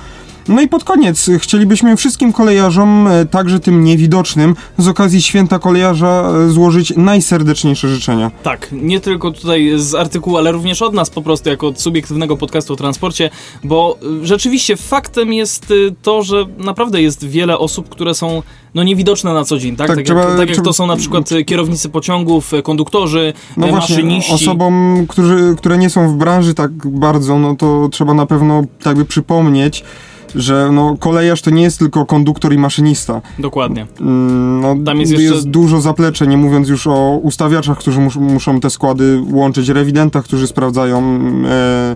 No 0.51 0.63
i 0.63 0.69
pod 0.69 0.85
koniec 0.85 1.31
chcielibyśmy 1.39 1.97
wszystkim 1.97 2.33
kolejarzom, 2.33 3.07
e, 3.07 3.27
także 3.27 3.61
tym 3.61 3.85
niewidocznym, 3.85 4.55
z 4.79 4.89
okazji 4.89 5.23
święta 5.23 5.59
kolejarza 5.59 6.33
e, 6.47 6.51
złożyć 6.51 6.93
najserdeczniejsze 6.97 7.89
życzenia. 7.89 8.31
Tak, 8.43 8.69
nie 8.73 9.01
tylko 9.01 9.31
tutaj 9.31 9.73
z 9.77 9.95
artykułu, 9.95 10.37
ale 10.37 10.53
również 10.53 10.83
od 10.83 10.95
nas 10.95 11.11
po 11.11 11.23
prostu, 11.23 11.49
jako 11.49 11.67
od 11.67 11.81
subiektywnego 11.81 12.37
podcastu 12.37 12.73
o 12.73 12.77
transporcie, 12.77 13.31
bo 13.65 13.99
y, 14.23 14.27
rzeczywiście 14.27 14.77
faktem 14.77 15.33
jest 15.33 15.71
y, 15.71 15.95
to, 16.03 16.23
że 16.23 16.45
naprawdę 16.59 17.03
jest 17.03 17.25
wiele 17.29 17.59
osób, 17.59 17.89
które 17.89 18.15
są 18.15 18.43
no 18.75 18.83
niewidoczne 18.83 19.35
na 19.35 19.45
co 19.45 19.59
dzień, 19.59 19.77
tak? 19.77 19.87
Tak, 19.87 19.97
Tak, 19.97 20.05
trzeba- 20.07 20.25
jak, 20.29 20.37
tak 20.39 20.49
jak 20.51 20.61
to 20.65 20.73
są 20.73 20.87
na 20.87 20.97
przykład 20.97 21.33
y, 21.33 21.45
kierownicy 21.45 21.89
pociągów, 21.89 22.55
y, 22.55 22.63
konduktorzy, 22.63 23.33
No 23.57 23.67
y, 23.67 23.71
właśnie, 23.71 23.95
maszyniści. 23.97 24.33
osobom, 24.35 25.07
którzy, 25.09 25.55
które 25.59 25.79
nie 25.79 25.91
są 25.91 26.09
w 26.09 26.15
branży 26.17 26.55
tak 26.55 26.71
bardzo, 26.87 27.39
no 27.39 27.57
to 27.57 27.89
trzeba 27.93 28.15
na 28.15 28.27
pewno 28.27 28.63
tak 28.83 28.97
by 28.97 29.05
przypomnieć, 29.05 29.85
że 30.35 30.69
no, 30.73 30.97
kolejarz 30.99 31.43
to 31.43 31.51
nie 31.51 31.63
jest 31.63 31.79
tylko 31.79 32.07
konduktor 32.07 32.53
i 32.55 32.59
maszynista. 32.59 33.21
Dokładnie. 33.39 33.87
Mm, 34.01 34.61
No, 34.61 34.77
Tam 34.85 35.01
jest 35.01 35.13
jest, 35.13 35.25
jeszcze- 35.25 35.49
dużo 35.49 35.81
zaplecze, 35.81 36.27
nie 36.27 36.37
mówiąc 36.37 36.69
już 36.69 36.87
o 36.87 37.19
ustawiaczach, 37.23 37.79
którzy 37.79 38.01
mus, 38.01 38.17
muszą 38.17 38.61
te 38.61 38.71
składy 38.71 39.23
łączyć, 39.33 39.69
rewidentach, 39.69 40.25
którzy 40.25 40.47
sprawdzają 40.47 41.21
e, 41.49 41.95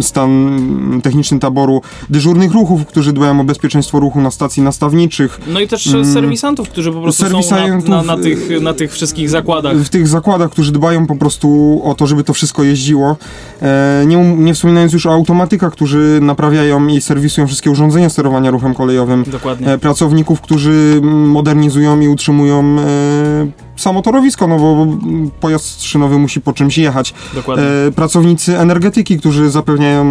stan 0.00 0.60
techniczny 1.02 1.38
taboru, 1.38 1.82
dyżurnych 2.10 2.52
ruchów, 2.52 2.86
którzy 2.86 3.12
dbają 3.12 3.40
o 3.40 3.44
bezpieczeństwo 3.44 4.00
ruchu 4.00 4.20
na 4.20 4.30
stacji 4.30 4.62
nastawniczych, 4.62 5.40
No 5.46 5.60
i 5.60 5.68
też 5.68 5.86
Mm. 5.86 6.04
serwisantów, 6.12 6.68
którzy 6.68 6.92
po 6.92 7.00
prostu 7.02 7.24
są 7.24 7.30
na, 7.36 7.42
Serwisantów, 7.42 7.88
na, 7.88 8.02
na, 8.02 8.14
y, 8.16 8.20
tych, 8.22 8.62
na 8.62 8.74
tych 8.74 8.92
wszystkich 8.92 9.30
zakładach. 9.30 9.76
w 9.76 9.88
tych 9.88 10.08
zakładach, 10.08 10.50
którzy 10.50 10.72
dbają 10.72 11.06
po 11.06 11.16
prostu 11.16 11.80
o 11.84 11.94
to, 11.94 12.06
żeby 12.06 12.24
to 12.24 12.34
wszystko 12.34 12.62
jeździło. 12.64 13.16
E, 13.62 14.04
nie, 14.06 14.18
um- 14.18 14.44
nie 14.44 14.54
wspominając 14.54 14.92
już 14.92 15.06
o 15.06 15.12
automatykach, 15.12 15.72
którzy 15.72 16.18
naprawiają 16.22 16.86
i 16.86 17.00
serwisują 17.00 17.46
wszystkie 17.46 17.70
urządzenia 17.70 18.08
sterowania 18.10 18.50
ruchem 18.50 18.74
kolejowym. 18.74 19.24
Dokładnie. 19.26 19.72
E, 19.72 19.78
pracowników, 19.78 20.40
którzy 20.40 21.00
mm, 21.02 21.30
modernizują 21.30 22.00
i 22.00 22.08
utrzymują 22.08 22.76
e, 22.80 23.46
samo 23.76 24.02
torowisko, 24.02 24.46
no 24.46 24.58
bo 24.58 24.82
mm, 24.82 25.30
pojazd 25.40 25.82
szynowy 25.82 26.18
musi 26.18 26.40
po 26.40 26.52
czymś 26.52 26.78
jechać. 26.78 27.14
Dokładnie. 27.34 27.64
E, 27.88 27.92
pracownicy 27.92 28.58
energetyki, 28.58 29.15
którzy 29.18 29.50
zapewniają 29.50 30.06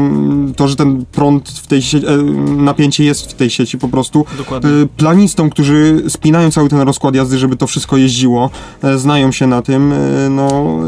to, 0.55 0.67
że 0.67 0.75
ten 0.75 1.05
prąd 1.11 1.49
w 1.49 1.67
tej 1.67 1.81
sieci, 1.81 2.07
e, 2.07 2.17
napięcie 2.57 3.03
jest 3.03 3.31
w 3.31 3.33
tej 3.33 3.49
sieci 3.49 3.77
po 3.77 3.87
prostu. 3.87 4.25
Dokładnie. 4.37 4.69
E, 4.69 4.85
planistom, 4.97 5.49
którzy 5.49 6.03
spinają 6.07 6.51
cały 6.51 6.69
ten 6.69 6.79
rozkład 6.79 7.15
jazdy, 7.15 7.37
żeby 7.37 7.55
to 7.55 7.67
wszystko 7.67 7.97
jeździło, 7.97 8.49
e, 8.83 8.97
znają 8.97 9.31
się 9.31 9.47
na 9.47 9.61
tym, 9.61 9.93
no 10.29 10.79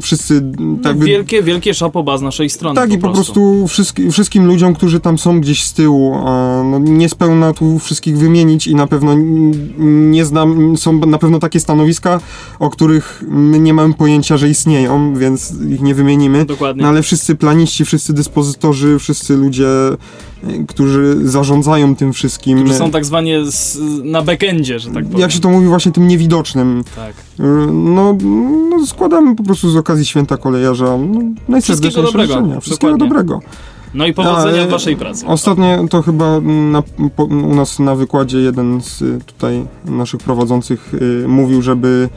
wszyscy 0.00 0.42
No, 0.58 0.82
tak 0.82 0.98
wielkie, 0.98 1.42
wielkie 1.42 1.74
szapoba 1.74 2.18
z 2.18 2.22
naszej 2.22 2.50
strony. 2.50 2.76
tak 2.76 2.88
po 2.88 2.94
i 2.94 2.98
po 2.98 3.10
prostu 3.10 3.66
wszystkim, 3.68 4.12
wszystkim 4.12 4.46
ludziom, 4.46 4.74
którzy 4.74 5.00
tam 5.00 5.18
są 5.18 5.40
gdzieś 5.40 5.64
z 5.64 5.72
tyłu, 5.72 6.16
no, 6.64 6.78
nie 6.78 7.08
spełna 7.08 7.52
tu 7.52 7.78
wszystkich 7.78 8.18
wymienić 8.18 8.66
i 8.66 8.74
na 8.74 8.86
pewno 8.86 9.14
nie 10.10 10.24
znam, 10.24 10.76
są 10.76 10.92
na 11.06 11.18
pewno 11.18 11.38
takie 11.38 11.60
stanowiska, 11.60 12.20
o 12.58 12.70
których 12.70 13.24
my 13.28 13.58
nie 13.58 13.74
mamy 13.74 13.94
pojęcia, 13.94 14.36
że 14.36 14.48
istnieją, 14.48 15.14
więc 15.16 15.52
ich 15.70 15.82
nie 15.82 15.94
wymienimy. 15.94 16.44
Dokładnie. 16.44 16.82
No 16.82 16.88
ale 16.88 17.02
wszyscy 17.02 17.34
planiści, 17.34 17.84
wszyscy 17.84 18.12
dyspozytorzy, 18.12 18.98
wszyscy 18.98 19.36
ludzie, 19.36 19.66
y, 20.48 20.64
którzy 20.68 21.16
zarządzają 21.28 21.96
tym 21.96 22.12
wszystkim. 22.12 22.58
Którzy 22.58 22.74
są 22.78 22.90
tak 22.90 23.04
zwanie 23.04 23.38
s- 23.40 23.78
na 24.04 24.22
backendzie, 24.22 24.78
że 24.78 24.90
tak 24.90 25.04
powiem. 25.04 25.20
jak 25.20 25.32
się 25.32 25.40
to 25.40 25.48
mówi, 25.50 25.66
właśnie 25.66 25.92
tym 25.92 26.08
niewidocznym. 26.08 26.84
Tak. 26.96 27.14
Y, 27.40 27.42
No, 27.72 28.16
no 28.70 28.86
składamy 28.86 29.36
po 29.36 29.42
prostu 29.42 29.70
z 29.70 29.76
okazji 29.76 30.04
święta 30.06 30.36
kolejarza 30.36 30.98
no, 30.98 31.20
najserdeczniejsze 31.48 32.02
dobrego. 32.02 32.32
życzenia. 32.34 32.60
Wszystkiego 32.60 32.92
Dokładnie. 32.92 33.08
dobrego. 33.24 33.40
No 33.94 34.06
i 34.06 34.12
powodzenia 34.12 34.62
A, 34.62 34.64
e, 34.64 34.66
w 34.66 34.70
waszej 34.70 34.96
pracy. 34.96 35.26
Ostatnio 35.26 35.88
to 35.90 36.02
chyba 36.02 36.40
na, 36.40 36.82
po, 37.16 37.24
u 37.24 37.54
nas 37.54 37.78
na 37.78 37.94
wykładzie 37.94 38.38
jeden 38.38 38.82
z 38.82 39.02
y, 39.02 39.18
tutaj 39.26 39.66
naszych 39.84 40.20
prowadzących 40.20 40.94
y, 40.94 41.28
mówił, 41.28 41.62
żeby 41.62 42.08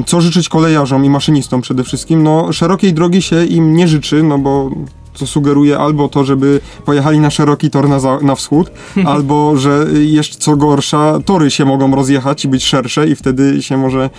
y, 0.00 0.04
co 0.04 0.20
życzyć 0.20 0.48
kolejarzom 0.48 1.04
i 1.04 1.10
maszynistom 1.10 1.60
przede 1.60 1.84
wszystkim. 1.84 2.22
No 2.22 2.52
szerokiej 2.52 2.94
drogi 2.94 3.22
się 3.22 3.44
im 3.44 3.74
nie 3.76 3.88
życzy, 3.88 4.22
no 4.22 4.38
bo 4.38 4.70
to 5.18 5.26
sugeruje 5.26 5.78
albo 5.78 6.08
to, 6.08 6.24
żeby 6.24 6.60
pojechali 6.84 7.20
na 7.20 7.30
szeroki 7.30 7.70
tor 7.70 7.88
na, 7.88 8.00
za, 8.00 8.18
na 8.22 8.34
wschód, 8.34 8.70
albo 9.06 9.56
że 9.56 9.86
jeszcze 9.92 10.38
co 10.38 10.56
gorsza, 10.56 11.18
tory 11.24 11.50
się 11.50 11.64
mogą 11.64 11.94
rozjechać 11.94 12.44
i 12.44 12.48
być 12.48 12.64
szersze 12.64 13.08
i 13.08 13.14
wtedy 13.14 13.62
się 13.62 13.76
może 13.76 14.10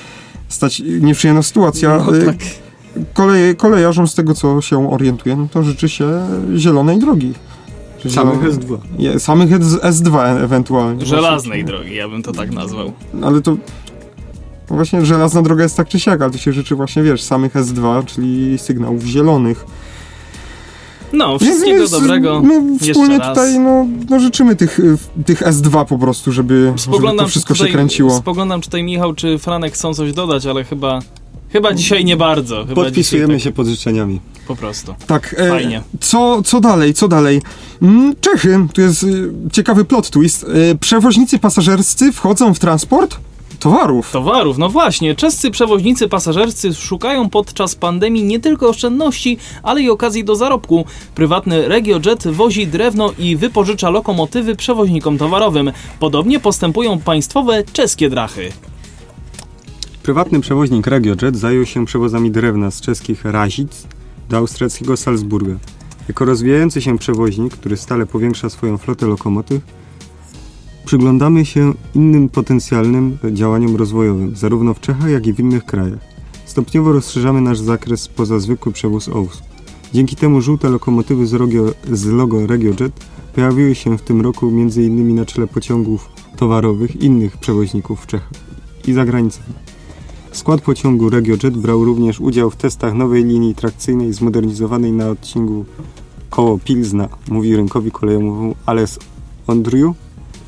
stać 0.48 0.82
nieprzyjemna 1.02 1.44
sytuacja. 1.44 1.98
No, 1.98 2.16
Y, 2.16 2.26
tak. 2.26 2.36
Kolej, 3.14 3.56
kolejarzom 3.56 4.08
z 4.08 4.16
tego 4.16 4.34
co 4.34 4.62
się 4.62 4.92
orientuję, 4.92 5.36
no 5.36 5.48
to 5.52 5.64
życzy 5.64 5.90
się 5.90 6.22
zielonej 6.56 7.00
drogi. 7.00 7.34
Samych 8.10 8.40
zielone- 8.40 8.50
S2. 8.58 8.78
Je, 9.00 9.20
samych 9.20 9.52
S- 9.54 9.80
S2 9.82 10.20
e- 10.20 10.44
ewentualnie. 10.44 11.06
Żelaznej 11.06 11.66
drogi, 11.66 11.96
ja 11.96 12.10
bym 12.10 12.24
to 12.24 12.32
tak 12.32 12.52
nazwał. 12.52 12.92
Ale 13.24 13.42
to 13.42 13.58
właśnie 14.68 15.06
żelazna 15.06 15.42
droga 15.42 15.64
jest 15.64 15.78
tak 15.78 15.88
czy 15.88 16.00
siak, 16.00 16.22
ale 16.22 16.32
to 16.32 16.38
się 16.38 16.54
życzy 16.54 16.76
właśnie, 16.76 17.04
wiesz, 17.04 17.24
samych 17.24 17.54
S2, 17.56 18.06
czyli 18.06 18.58
sygnałów 18.58 19.04
zielonych. 19.04 19.66
No, 21.14 21.40
wszystkiego 21.40 21.80
Więc 21.80 21.92
dobrego. 21.92 22.42
My 22.42 22.80
wspólnie 22.80 23.18
raz. 23.18 23.28
tutaj 23.30 23.60
no, 23.60 23.86
no 24.10 24.20
życzymy 24.20 24.56
tych, 24.56 24.80
tych 25.26 25.42
S2 25.42 25.86
po 25.86 25.98
prostu, 25.98 26.32
żeby, 26.32 26.74
żeby 26.78 27.18
to 27.18 27.28
wszystko 27.28 27.54
tutaj, 27.54 27.68
się 27.68 27.74
kręciło. 27.74 28.12
Spoglądam, 28.18 28.62
czy 28.62 28.68
tutaj 28.70 28.84
Michał 28.84 29.14
czy 29.14 29.38
Franek 29.38 29.74
chcą 29.74 29.94
coś 29.94 30.14
dodać, 30.14 30.46
ale 30.46 30.64
chyba, 30.64 31.00
chyba 31.50 31.74
dzisiaj 31.74 32.06
nie 32.06 32.18
bardzo. 32.18 32.66
Chyba 32.66 32.84
Podpisujemy 32.84 33.28
dzisiaj 33.34 33.52
się 33.52 33.52
pod 33.56 33.68
życzeniami. 33.68 34.20
tak, 34.20 34.44
po 34.48 34.56
prostu. 34.56 34.96
Tak, 35.08 35.36
e, 35.38 35.50
Fajnie. 35.50 35.82
Co, 36.00 36.42
co 36.44 36.62
dalej, 36.62 36.94
co 36.94 37.08
dalej? 37.08 37.42
Mm, 37.82 38.16
Czechy, 38.22 38.68
tu 38.74 38.82
jest 38.82 39.04
y, 39.04 39.32
ciekawy 39.52 39.86
plot 39.86 40.10
twist. 40.10 40.44
Y, 40.44 40.78
przewoźnicy 40.80 41.40
pasażerscy 41.40 42.12
wchodzą 42.12 42.54
w 42.54 42.60
transport 42.60 43.18
towarów. 43.60 44.12
Towarów, 44.12 44.58
no 44.58 44.70
właśnie. 44.70 45.16
Czescy 45.16 45.52
przewoźnicy 45.52 46.08
pasażerscy 46.08 46.74
szukają 46.74 47.30
podczas 47.30 47.76
pandemii 47.76 48.24
nie 48.24 48.40
tylko 48.40 48.70
oszczędności, 48.70 49.38
ale 49.64 49.82
i 49.82 49.90
okazji 49.90 50.24
do 50.24 50.36
zarobku. 50.36 50.86
Prywatny 51.16 51.68
RegioJet 51.68 52.28
wozi 52.28 52.68
drewno 52.68 53.12
i 53.20 53.36
wypożycza 53.36 53.90
lokomotywy 53.90 54.56
przewoźnikom 54.56 55.18
towarowym. 55.18 55.72
Podobnie 56.00 56.40
postępują 56.40 57.00
państwowe 57.00 57.64
czeskie 57.74 58.10
drachy. 58.10 58.52
Prywatny 60.06 60.40
przewoźnik 60.40 60.88
RegioJet 60.88 61.38
zajął 61.38 61.66
się 61.66 61.86
przewozami 61.86 62.32
drewna 62.32 62.72
z 62.72 62.82
czeskich 62.82 63.26
Razic 63.26 63.88
do 64.30 64.38
austriackiego 64.38 64.98
Salzburga. 64.98 65.54
Jako 66.08 66.26
rozwijający 66.26 66.82
się 66.82 66.98
przewoźnik, 66.98 67.54
który 67.54 67.78
stale 67.78 68.06
powiększa 68.06 68.50
swoją 68.50 68.78
flotę 68.78 69.08
lokomotyw, 69.08 69.62
przyglądamy 70.86 71.46
się 71.46 71.74
innym 71.96 72.30
potencjalnym 72.30 73.18
działaniom 73.32 73.76
rozwojowym, 73.76 74.36
zarówno 74.36 74.74
w 74.74 74.80
Czechach, 74.80 75.10
jak 75.10 75.28
i 75.28 75.34
w 75.34 75.40
innych 75.40 75.66
krajach. 75.66 76.00
Stopniowo 76.46 76.92
rozszerzamy 76.92 77.42
nasz 77.42 77.60
zakres 77.60 78.08
poza 78.08 78.40
zwykły 78.40 78.72
przewóz 78.72 79.10
osób. 79.10 79.44
Dzięki 79.94 80.16
temu 80.16 80.42
żółte 80.42 80.70
lokomotywy 80.70 81.28
z, 81.28 81.34
rogio, 81.34 81.66
z 81.92 82.06
logo 82.06 82.48
RegioJet 82.48 83.06
pojawiły 83.36 83.76
się 83.76 83.98
w 83.98 84.02
tym 84.02 84.22
roku 84.22 84.48
m.in. 84.48 85.16
na 85.16 85.26
czele 85.26 85.48
pociągów 85.48 86.10
towarowych 86.38 87.02
innych 87.02 87.38
przewoźników 87.38 88.02
w 88.02 88.08
Czechach 88.08 88.30
i 88.88 88.94
za 88.94 89.06
granicą. 89.06 89.42
Skład 90.36 90.62
pociągu 90.62 91.10
RegioJet 91.10 91.58
brał 91.58 91.86
również 91.86 92.20
udział 92.20 92.50
w 92.50 92.56
testach 92.56 92.94
nowej 92.94 93.24
linii 93.26 93.56
trakcyjnej 93.56 94.14
zmodernizowanej 94.14 94.92
na 94.92 95.10
odcinku 95.10 95.66
koło 96.30 96.60
Pilzna, 96.60 97.10
mówi 97.28 97.56
rynkowi 97.56 97.92
kolejowemu 97.92 98.56
Ales 98.66 99.00
Andrew, 99.48 99.96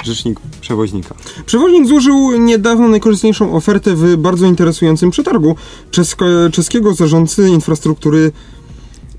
rzecznik 0.04 0.40
przewoźnika. 0.62 1.16
Przewoźnik 1.46 1.88
złożył 1.88 2.32
niedawno 2.40 2.88
najkorzystniejszą 2.88 3.54
ofertę 3.56 3.96
w 3.96 4.16
bardzo 4.16 4.46
interesującym 4.46 5.12
przetargu 5.12 5.56
czesko, 5.92 6.26
czeskiego 6.52 6.94
zarządcy 6.94 7.50
infrastruktury 7.50 8.32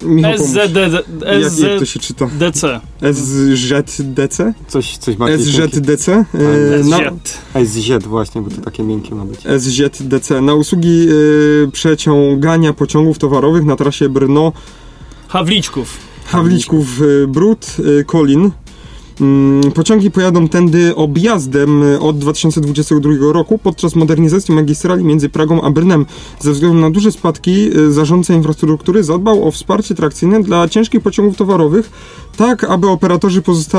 Michał, 0.03 0.35
pomóż. 0.35 0.51
SZD, 0.51 0.77
jak, 0.77 1.59
jak 1.59 1.79
to 1.79 1.85
się 1.85 2.01
czyta? 2.01 2.29
SZDC. 2.29 2.81
SZDC? 3.13 4.55
Coś, 4.69 4.97
coś 4.97 5.17
bardziej. 5.17 5.53
SZDC? 5.53 6.13
E, 6.13 6.25
SZ. 6.83 7.39
SZ 7.69 8.07
właśnie, 8.07 8.43
bo 8.43 8.51
to 8.51 8.61
takie 8.61 8.83
miękkie 8.83 9.15
ma 9.15 9.25
być. 9.25 9.41
SZDC. 9.41 10.41
Na 10.41 10.55
usługi 10.55 11.09
e, 11.09 11.71
przeciągania 11.71 12.73
pociągów 12.73 13.19
towarowych 13.19 13.65
na 13.65 13.77
trasie 13.77 14.09
Brno 14.09 14.53
Hawliczków. 15.29 15.99
Hawliczków 16.25 17.01
e, 17.01 17.27
Brud, 17.27 17.77
e, 18.01 18.05
Kolin. 18.05 18.51
Mm, 19.21 19.73
Pociągi 19.73 20.11
pojadą 20.11 20.49
tędy 20.49 20.97
objazdem 20.97 21.83
e, 21.83 22.01
od 22.01 22.19
2022 22.19 23.13
roku 23.33 23.59
podczas 23.59 23.95
modernizacji 23.95 24.55
magistrali 24.55 25.05
między 25.05 25.29
Pragą 25.29 25.63
a 25.63 25.71
Brnem. 25.71 26.07
Ze 26.41 26.53
względu 26.53 26.79
na 26.79 26.91
duże 26.91 27.13
spadki 27.13 27.71
e, 27.71 27.91
zarządca 27.91 28.35
infrastruktury 28.35 29.05
zadbał 29.05 29.49
o 29.49 29.51
wsparcie 29.51 29.95
trakcyjne 29.95 30.43
dla 30.43 30.69
ciężkich 30.69 31.01
pociągów 31.01 31.37
towarowych, 31.37 31.91
tak 32.37 32.65
aby 32.65 32.89
operatorzy 32.89 33.43
pozosta 33.43 33.79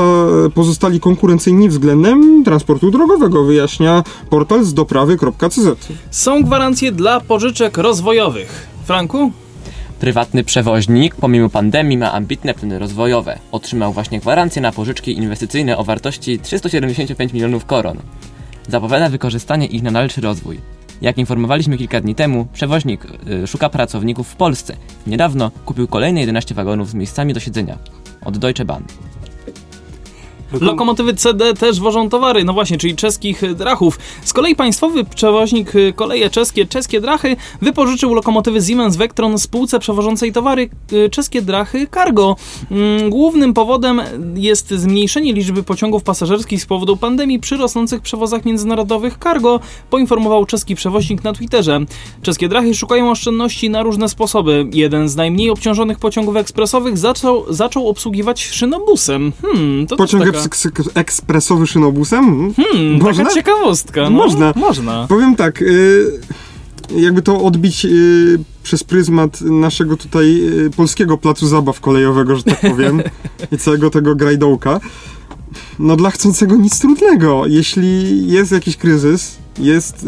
pozostali 0.54 1.00
konkurencyjni 1.00 1.68
względem 1.68 2.44
transportu 2.44 2.90
drogowego, 2.90 3.44
wyjaśnia 3.44 4.04
portal 4.30 4.64
z 4.64 4.74
doprawy.cz. 4.74 5.88
Są 6.10 6.42
gwarancje 6.42 6.92
dla 6.92 7.20
pożyczek 7.20 7.78
rozwojowych. 7.78 8.66
Franku? 8.84 9.32
Prywatny 10.00 10.44
przewoźnik, 10.44 11.14
pomimo 11.14 11.48
pandemii, 11.48 11.98
ma 11.98 12.12
ambitne 12.12 12.54
plany 12.54 12.78
rozwojowe. 12.78 13.38
Otrzymał 13.52 13.92
właśnie 13.92 14.20
gwarancję 14.20 14.62
na 14.62 14.72
pożyczki 14.72 15.16
inwestycyjne 15.16 15.78
o 15.78 15.84
wartości 15.84 16.38
375 16.38 17.32
milionów 17.32 17.64
koron. 17.64 17.98
Zapowiada 18.68 19.08
wykorzystanie 19.08 19.66
ich 19.66 19.82
na 19.82 19.92
dalszy 19.92 20.20
rozwój. 20.20 20.60
Jak 21.02 21.18
informowaliśmy 21.18 21.78
kilka 21.78 22.00
dni 22.00 22.14
temu, 22.14 22.46
przewoźnik 22.52 23.04
y, 23.44 23.46
szuka 23.46 23.68
pracowników 23.68 24.28
w 24.28 24.36
Polsce. 24.36 24.76
Niedawno 25.06 25.50
kupił 25.64 25.88
kolejne 25.88 26.20
11 26.20 26.54
wagonów 26.54 26.90
z 26.90 26.94
miejscami 26.94 27.34
do 27.34 27.40
siedzenia 27.40 27.78
od 28.24 28.38
Deutsche 28.38 28.64
Bahn. 28.64 28.84
Lokomotywy 30.60 31.14
CD 31.14 31.54
też 31.54 31.80
wożą 31.80 32.08
towary, 32.08 32.44
no 32.44 32.52
właśnie, 32.52 32.78
czyli 32.78 32.96
czeskich 32.96 33.42
y, 33.42 33.54
drachów. 33.54 33.98
Z 34.24 34.32
kolei 34.32 34.56
państwowy 34.56 35.04
przewoźnik 35.04 35.74
y, 35.74 35.92
koleje 35.96 36.30
czeskie, 36.30 36.66
czeskie 36.66 37.00
drachy, 37.00 37.36
wypożyczył 37.62 38.14
lokomotywy 38.14 38.62
Siemens 38.62 38.96
Vectron 38.96 39.38
spółce 39.38 39.78
przewożącej 39.78 40.32
towary 40.32 40.70
y, 40.92 41.10
czeskie 41.10 41.42
drachy 41.42 41.86
Cargo. 41.94 42.36
Mm, 42.70 43.10
Głównym 43.10 43.54
powodem 43.54 44.00
jest 44.34 44.70
zmniejszenie 44.70 45.32
liczby 45.32 45.62
pociągów 45.62 46.02
pasażerskich 46.02 46.62
z 46.62 46.66
powodu 46.66 46.96
pandemii 46.96 47.40
przy 47.40 47.56
rosnących 47.56 48.00
przewozach 48.00 48.44
międzynarodowych 48.44 49.18
cargo, 49.22 49.60
poinformował 49.90 50.46
czeski 50.46 50.74
przewoźnik 50.74 51.24
na 51.24 51.32
Twitterze. 51.32 51.80
Czeskie 52.22 52.48
drachy 52.48 52.74
szukają 52.74 53.10
oszczędności 53.10 53.70
na 53.70 53.82
różne 53.82 54.08
sposoby. 54.08 54.66
Jeden 54.72 55.08
z 55.08 55.16
najmniej 55.16 55.50
obciążonych 55.50 55.98
pociągów 55.98 56.36
ekspresowych 56.36 56.98
zaczął, 56.98 57.44
zaczął 57.48 57.88
obsługiwać 57.88 58.44
szynobusem. 58.44 59.32
Hmm, 59.42 59.86
to 59.86 59.96
Pociąg 59.96 60.39
ekspresowy 60.94 61.66
szynobusem? 61.66 62.54
Hmm, 62.54 63.02
Można? 63.02 63.24
taka 63.24 63.34
ciekawostka. 63.34 64.02
No, 64.02 64.10
Można. 64.10 64.52
Można. 64.56 65.06
Powiem 65.08 65.36
tak, 65.36 65.62
y, 65.62 66.20
jakby 66.96 67.22
to 67.22 67.42
odbić 67.42 67.84
y, 67.84 68.38
przez 68.62 68.84
pryzmat 68.84 69.40
naszego 69.40 69.96
tutaj 69.96 70.40
y, 70.66 70.70
polskiego 70.70 71.18
placu 71.18 71.46
zabaw 71.46 71.80
kolejowego, 71.80 72.36
że 72.36 72.42
tak 72.42 72.60
powiem, 72.60 73.02
i 73.52 73.58
całego 73.58 73.90
tego 73.90 74.14
grajdołka. 74.14 74.80
No 75.78 75.96
dla 75.96 76.10
chcącego 76.10 76.56
nic 76.56 76.80
trudnego. 76.80 77.46
Jeśli 77.46 78.26
jest 78.30 78.52
jakiś 78.52 78.76
kryzys, 78.76 79.38
jest... 79.58 80.06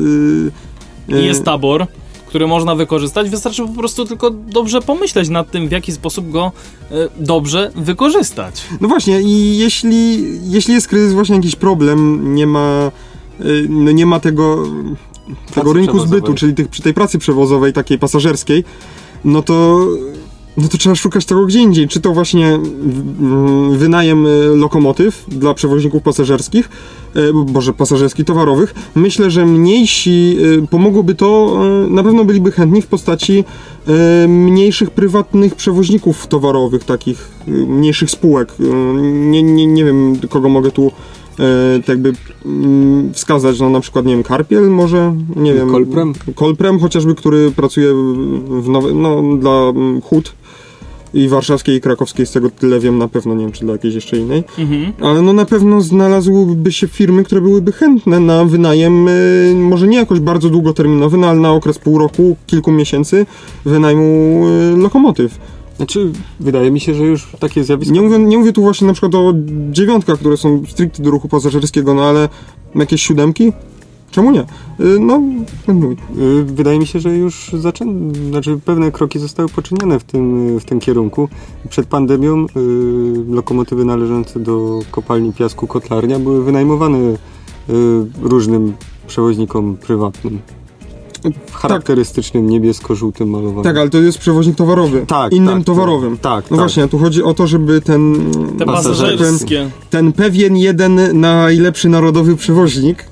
jest 1.09 1.45
tabor, 1.45 1.87
który 2.33 2.47
można 2.47 2.75
wykorzystać. 2.75 3.31
Wystarczy 3.31 3.63
po 3.63 3.79
prostu 3.79 4.05
tylko 4.05 4.31
dobrze 4.31 4.81
pomyśleć 4.81 5.29
nad 5.29 5.51
tym, 5.51 5.69
w 5.69 5.73
jaki 5.73 5.93
sposób 5.93 6.31
go 6.31 6.53
e, 6.91 6.95
dobrze 7.17 7.71
wykorzystać. 7.75 8.63
No 8.81 8.89
właśnie, 8.89 9.21
i 9.21 9.59
jeśli, 9.59 10.29
jeśli 10.51 10.75
jest 10.75 10.89
kryzys, 10.89 11.13
właśnie 11.13 11.37
jakiś 11.37 11.57
problem, 11.57 12.35
nie 12.35 12.47
ma, 12.47 12.91
y, 13.41 13.67
no 13.69 13.91
nie 13.91 14.07
ma 14.07 14.21
tego, 14.21 14.65
tego 15.55 15.73
rynku 15.73 15.99
zbytu, 15.99 16.35
czyli 16.35 16.55
tych, 16.55 16.69
przy 16.69 16.83
tej 16.83 16.95
pracy 16.95 17.19
przewozowej, 17.19 17.73
takiej 17.73 17.99
pasażerskiej, 17.99 18.65
no 19.25 19.43
to, 19.43 19.87
no 20.57 20.69
to 20.69 20.79
trzeba 20.79 20.95
szukać 20.95 21.25
tego 21.25 21.47
gdzie 21.47 21.61
indziej. 21.61 21.89
Czy 21.89 22.01
to 22.01 22.13
właśnie 22.13 22.59
wynajem 23.71 24.27
y, 24.27 24.57
lokomotyw 24.57 25.25
dla 25.29 25.55
przewoźników 25.55 26.03
pasażerskich, 26.03 26.69
y, 27.17 27.33
boże, 27.47 27.73
pasażerskich, 27.73 28.25
towarowych. 28.25 28.75
Myślę, 28.95 29.31
że 29.31 29.47
mniejsi, 29.47 30.37
y, 30.65 30.67
pomogłoby 30.67 31.15
to, 31.15 31.61
na 31.89 32.03
pewno 32.03 32.25
byliby 32.25 32.53
chętni 32.53 32.83
w 32.83 32.87
postaci 32.87 33.45
mniejszych 34.29 34.91
prywatnych 34.91 35.55
przewoźników 35.55 36.27
towarowych, 36.27 36.85
takich 36.85 37.31
mniejszych 37.47 38.11
spółek. 38.11 38.55
Nie, 39.13 39.43
nie, 39.43 39.67
nie 39.67 39.85
wiem, 39.85 40.17
kogo 40.29 40.49
mogę 40.49 40.71
tu 40.71 40.93
e, 41.39 41.79
tak 41.79 41.89
jakby 41.89 42.13
mm, 42.45 43.13
wskazać, 43.15 43.61
no 43.61 43.71
na 43.71 43.81
przykład, 43.81 44.07
nie 44.07 44.15
wiem, 44.15 44.23
Karpiel 44.23 44.71
może, 44.71 45.15
nie 45.37 45.55
wiem. 45.55 45.71
Kolprem? 45.71 46.13
Kolprem 46.35 46.79
chociażby, 46.79 47.15
który 47.15 47.51
pracuje 47.51 47.95
w 48.61 48.69
nowe, 48.69 48.95
no 48.95 49.37
dla 49.37 49.51
mm, 49.51 50.01
hut 50.01 50.35
i 51.15 51.29
warszawskiej 51.29 51.77
i 51.77 51.81
krakowskiej, 51.81 52.27
z 52.27 52.33
tego 52.33 52.51
tyle 52.51 52.81
wiem, 52.81 52.99
na 52.99 53.09
pewno, 53.09 53.35
nie 53.35 53.45
wiem, 53.45 53.53
czy 53.53 53.65
dla 53.65 53.73
jakiejś 53.73 53.95
jeszcze 53.95 54.17
innej. 54.17 54.45
Mhm. 54.59 54.93
Ale 55.01 55.23
no 55.23 55.33
na 55.33 55.45
pewno 55.45 55.81
znalazłyby 55.81 56.73
się 56.73 56.89
firmy, 56.89 57.25
które 57.25 57.41
byłyby 57.41 57.73
chętne 57.73 58.21
na 58.21 58.45
wynajem, 58.45 59.09
y, 59.09 59.55
może 59.57 59.89
nie 59.89 59.97
jakoś 59.97 60.21
bardzo 60.21 60.51
długoterminowy, 60.51 61.17
no 61.17 61.27
ale 61.27 61.41
na 61.41 61.53
okres 61.53 61.79
pół 61.79 61.99
roku, 61.99 62.37
kilku 62.47 62.73
miesięcy 62.73 63.27
wynajmu 63.65 64.45
y, 64.75 64.77
lokomotyw. 64.77 65.39
Znaczy, 65.77 66.13
wydaje 66.41 66.71
mi 66.71 66.81
się, 66.81 66.95
że 66.95 67.05
już 67.05 67.33
takie 67.41 67.65
zjawisko... 67.65 67.95
Nie 67.95 68.03
mówię, 68.03 68.19
nie 68.19 68.39
mówię 68.39 68.53
tu 68.53 68.63
właśnie 68.63 68.87
na 68.87 68.93
przykład 68.93 69.15
o 69.15 69.33
dziewiątkach, 69.71 70.19
które 70.19 70.37
są 70.37 70.63
stricte 70.69 71.03
do 71.03 71.11
ruchu 71.11 71.29
pasażerskiego, 71.29 71.95
no 71.95 72.05
ale 72.05 72.29
jakieś 72.75 73.03
siódemki? 73.03 73.53
Czemu 74.13 74.31
nie? 74.31 74.41
Y, 74.41 74.45
No, 75.01 75.23
kontynuuj. 75.67 75.97
Y, 76.19 76.45
Wydaje 76.45 76.79
mi 76.79 76.87
się, 76.87 77.01
że 77.01 77.17
już 77.17 77.51
zaczę... 77.59 77.85
znaczy 78.31 78.59
pewne 78.65 78.91
kroki 78.93 79.19
zostały 79.19 79.49
poczynione 79.49 79.99
w 80.01 80.05
tym, 80.05 80.59
w 80.59 80.65
tym 80.65 80.81
kierunku. 80.81 81.29
Przed 81.69 81.87
pandemią 81.87 82.47
y, 82.47 82.47
lokomotywy 83.35 83.85
należące 83.85 84.41
do 84.41 84.81
kopalni 84.91 85.33
piasku 85.33 85.67
Kotlarnia 85.67 86.19
były 86.19 86.45
wynajmowane 86.45 86.99
y, 86.99 87.17
różnym 88.23 88.73
przewoźnikom 89.07 89.77
prywatnym. 89.77 90.39
W 91.47 91.55
charakterystycznym 91.55 92.51
niebiesko-żółtym 92.51 93.29
malowanym. 93.31 93.65
Tak, 93.65 93.77
ale 93.77 93.91
to 93.91 93.99
jest 93.99 94.19
przewoźnik 94.19 94.57
towarowy. 94.57 95.05
Tak, 95.07 95.33
Innym 95.33 95.55
tak, 95.57 95.65
towarowym. 95.65 96.19
Tak, 96.19 96.45
No 96.45 96.49
tak. 96.49 96.59
właśnie, 96.59 96.89
tu 96.89 96.99
chodzi 96.99 97.23
o 97.23 97.35
to, 97.35 97.47
żeby 97.47 97.81
ten, 97.81 98.15
Te 98.59 98.65
Pasażerskie. 98.67 99.17
pasażerskie. 99.19 99.71
ten 99.91 100.13
pewien 100.13 100.57
jeden 100.57 101.21
najlepszy 101.21 101.89
narodowy 101.89 102.37
przewoźnik 102.37 103.05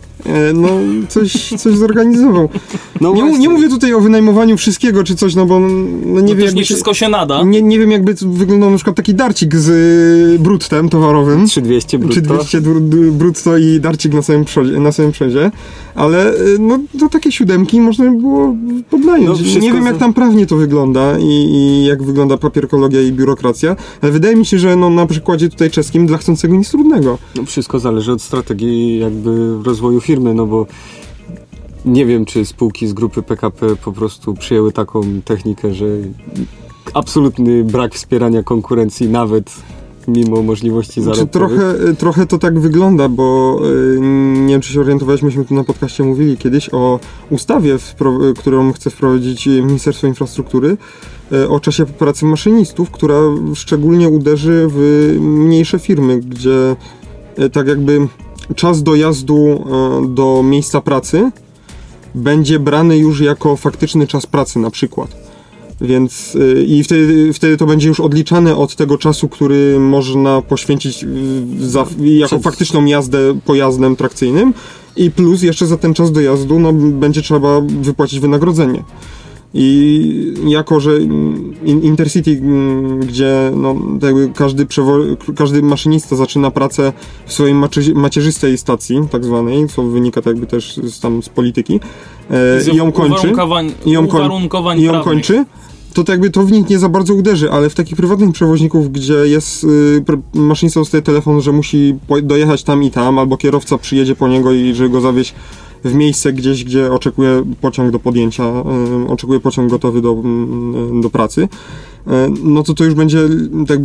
no 0.55 0.81
coś, 1.09 1.49
coś 1.59 1.77
zorganizował. 1.77 2.49
No 3.01 3.15
Nie, 3.15 3.39
nie 3.39 3.49
mówię 3.49 3.69
tutaj 3.69 3.95
o 3.95 4.01
wynajmowaniu 4.01 4.57
wszystkiego 4.57 5.05
czy 5.05 5.17
coś, 5.17 5.35
no 5.35 5.47
bo 5.47 5.61
no, 5.61 6.21
nie 6.21 6.35
No 6.35 6.41
wiem 6.41 6.55
nie 6.55 6.65
wszystko 6.65 6.95
się 6.95 7.09
nada. 7.09 7.43
nie, 7.43 7.63
nie 7.63 7.79
wiem 7.79 7.91
jakby 7.91 8.15
wyglądał 8.27 8.71
na 8.71 8.77
przykład 8.77 8.97
taki 8.97 9.15
darcik 9.15 9.57
z 9.57 9.69
y, 9.69 10.39
bruttem 10.39 10.89
towarowym. 10.89 11.47
3200 11.47 11.99
brutto. 11.99 12.15
Czy 12.15 12.21
200 12.23 12.61
dru- 12.61 12.89
dru- 12.89 13.11
brutto 13.11 13.59
i 13.59 13.81
darcik 13.81 14.13
na 14.15 14.23
samym, 14.23 14.45
przodzie, 14.45 14.73
na 14.81 14.93
samym 14.93 15.13
przodzie, 15.13 15.51
ale 15.95 16.35
y, 16.35 16.57
no 16.59 16.79
to 17.01 17.09
takie 17.09 17.33
siódemki 17.33 17.81
można 17.81 18.05
by 18.11 18.19
było 18.21 18.57
podnająć. 18.91 19.55
No, 19.55 19.61
nie 19.61 19.73
wiem 19.73 19.87
jak 19.87 19.99
tam 19.99 20.15
prawnie 20.15 20.47
to 20.47 20.57
wygląda 20.57 21.19
i, 21.19 21.25
i 21.25 21.85
jak 21.85 22.03
wygląda 22.03 22.37
papierkologia 22.37 23.01
i 23.03 23.13
biurokracja, 23.13 23.77
ale 24.03 24.13
wydaje 24.13 24.37
mi 24.37 24.47
się, 24.47 24.59
że 24.59 24.77
no, 24.77 24.91
na 24.91 25.07
przykładzie 25.07 25.49
tutaj 25.49 25.71
czeskim 25.71 26.07
dla 26.07 26.19
chcącego 26.19 26.57
nic 26.57 26.71
trudnego. 26.71 27.19
No, 27.37 27.45
wszystko 27.45 27.79
zależy 27.79 28.13
od 28.13 28.23
strategii 28.23 28.99
jakby 28.99 29.57
rozwoju 29.65 30.01
firmy, 30.01 30.35
no 30.35 30.47
bo 30.47 30.67
nie 31.85 32.07
wiem, 32.07 32.25
czy 32.25 32.45
spółki 32.45 32.87
z 32.89 32.93
grupy 32.93 33.23
PKP 33.23 33.77
po 33.77 33.93
prostu 33.93 34.35
przyjęły 34.35 34.73
taką 34.73 35.03
technikę, 35.25 35.75
że 35.75 35.87
absolutny 36.95 37.65
brak 37.65 37.95
wspierania 37.95 38.43
konkurencji 38.43 39.09
nawet 39.09 39.51
mimo 40.09 40.43
możliwości 40.43 40.95
Czy 40.95 41.03
zarobkowych. 41.03 41.31
trochę, 41.31 41.95
trochę 41.95 42.27
to 42.27 42.39
tak 42.39 42.59
wygląda, 42.59 43.09
bo 43.09 43.59
y, 43.97 44.01
nie 44.41 44.49
wiem, 44.49 44.61
czy 44.61 44.73
się 44.73 44.81
orientowałeś, 44.81 45.23
myśmy 45.23 45.45
tu 45.45 45.55
na 45.55 45.65
podcaście 45.65 46.05
mówili 46.05 46.37
kiedyś 46.37 46.69
o 46.73 47.01
ustawie, 47.31 47.77
wpro- 47.77 48.35
którą 48.35 48.73
chce 48.73 48.91
wprowadzić 48.91 49.47
Ministerstwo 49.47 50.07
Infrastruktury 50.07 50.77
y, 51.33 51.49
o 51.49 51.61
czasie 51.61 51.87
pracy 51.87 52.25
maszynistów, 52.25 52.91
która 52.91 53.17
szczególnie 53.55 54.09
uderzy 54.09 54.67
w 54.71 55.17
mniejsze 55.21 55.79
firmy, 55.79 56.21
gdzie 56.21 56.77
y, 57.39 57.51
tak 57.51 57.69
jakby 57.69 58.09
czas 58.57 58.83
dojazdu 58.83 59.37
y, 60.05 60.15
do 60.15 60.43
miejsca 60.43 60.81
pracy 60.81 61.31
będzie 62.15 62.59
brany 62.59 62.99
już 62.99 63.21
jako 63.21 63.57
faktyczny 63.57 64.07
czas 64.07 64.27
pracy 64.27 64.59
na 64.59 64.71
przykład. 64.71 65.31
Więc 65.81 66.35
y, 66.35 66.65
i 66.67 66.85
wtedy, 66.85 67.33
wtedy 67.33 67.57
to 67.57 67.67
będzie 67.67 67.89
już 67.89 68.01
odliczane 68.01 68.57
od 68.57 68.77
tego 68.77 68.99
czasu, 68.99 69.29
który 69.29 69.81
można 69.81 70.43
poświęcić 70.43 71.05
y, 71.05 71.09
za, 71.59 71.87
jako 72.01 72.39
faktyczną 72.39 72.85
jazdę 72.85 73.19
pojazdem 73.45 73.97
trakcyjnym 73.97 74.55
i 74.97 75.11
plus 75.11 75.43
jeszcze 75.43 75.67
za 75.67 75.77
ten 75.77 75.95
czas 75.95 76.13
dojazdu 76.13 76.59
no, 76.59 76.73
będzie 76.73 77.23
trzeba 77.23 77.61
wypłacić 77.61 78.21
wynagrodzenie. 78.21 78.85
I 79.55 80.35
jako, 80.47 80.81
że 80.81 81.01
in- 81.01 81.83
Intercity, 81.83 82.31
mm, 82.31 83.01
gdzie 83.01 83.53
no, 83.57 83.75
każdy, 84.35 84.67
każdy 85.37 85.63
maszynista 85.63 86.17
zaczyna 86.17 86.51
pracę 86.51 86.93
w 87.27 87.33
swojej 87.33 87.55
macierzystej 87.95 88.59
stacji, 88.59 89.01
tak 89.11 89.25
zwanej, 89.25 89.69
co 89.69 89.83
wynika 89.83 90.23
tak 90.23 90.27
jakby 90.27 90.47
też 90.47 90.77
z, 90.77 91.01
tam 91.01 91.23
z 91.23 91.29
polityki, 91.29 91.81
e, 92.31 92.61
i 92.73 92.77
ją 92.77 92.93
kończy, 92.93 93.33
i 93.87 93.91
ją, 93.91 94.01
koń- 94.07 94.29
i 94.79 94.83
ją 94.83 94.93
kończy, 95.05 95.45
to, 95.95 96.05
to 96.05 96.13
jakby 96.13 96.31
to 96.31 96.43
w 96.43 96.53
nich 96.53 96.69
nie 96.69 96.79
za 96.79 96.89
bardzo 96.89 97.15
uderzy, 97.15 97.51
ale 97.51 97.71
w 97.71 97.75
takich 97.75 97.97
prywatnych 97.97 98.33
przewoźników, 98.33 98.93
gdzie 98.93 99.15
jest 99.15 99.65
y, 99.65 100.03
maszynista 100.35 100.81
dostaje 100.81 101.03
telefon, 101.03 101.41
że 101.41 101.53
musi 101.53 101.95
dojechać 102.23 102.63
tam 102.65 102.83
i 102.83 102.91
tam, 102.91 103.19
albo 103.19 103.37
kierowca 103.37 103.79
przyjedzie 103.79 104.15
po 104.17 104.29
niego 104.29 104.53
i 104.53 104.75
żeby 104.75 104.91
go 104.91 105.01
zawieźć 105.01 105.35
w 105.85 105.95
miejsce 105.95 106.33
gdzieś, 106.33 106.65
gdzie 106.65 106.93
oczekuje 106.93 107.45
pociąg 107.61 107.91
do 107.91 107.99
podjęcia, 107.99 108.45
oczekuje 109.09 109.41
pociąg 109.41 109.71
gotowy 109.71 110.01
do, 110.01 110.13
mm, 110.13 111.01
do 111.01 111.11
pracy, 111.11 111.43
y, 111.43 112.11
no 112.43 112.63
to 112.63 112.75
to 112.75 112.85
już 112.85 112.95
będzie 112.95 113.19
tak 113.69 113.79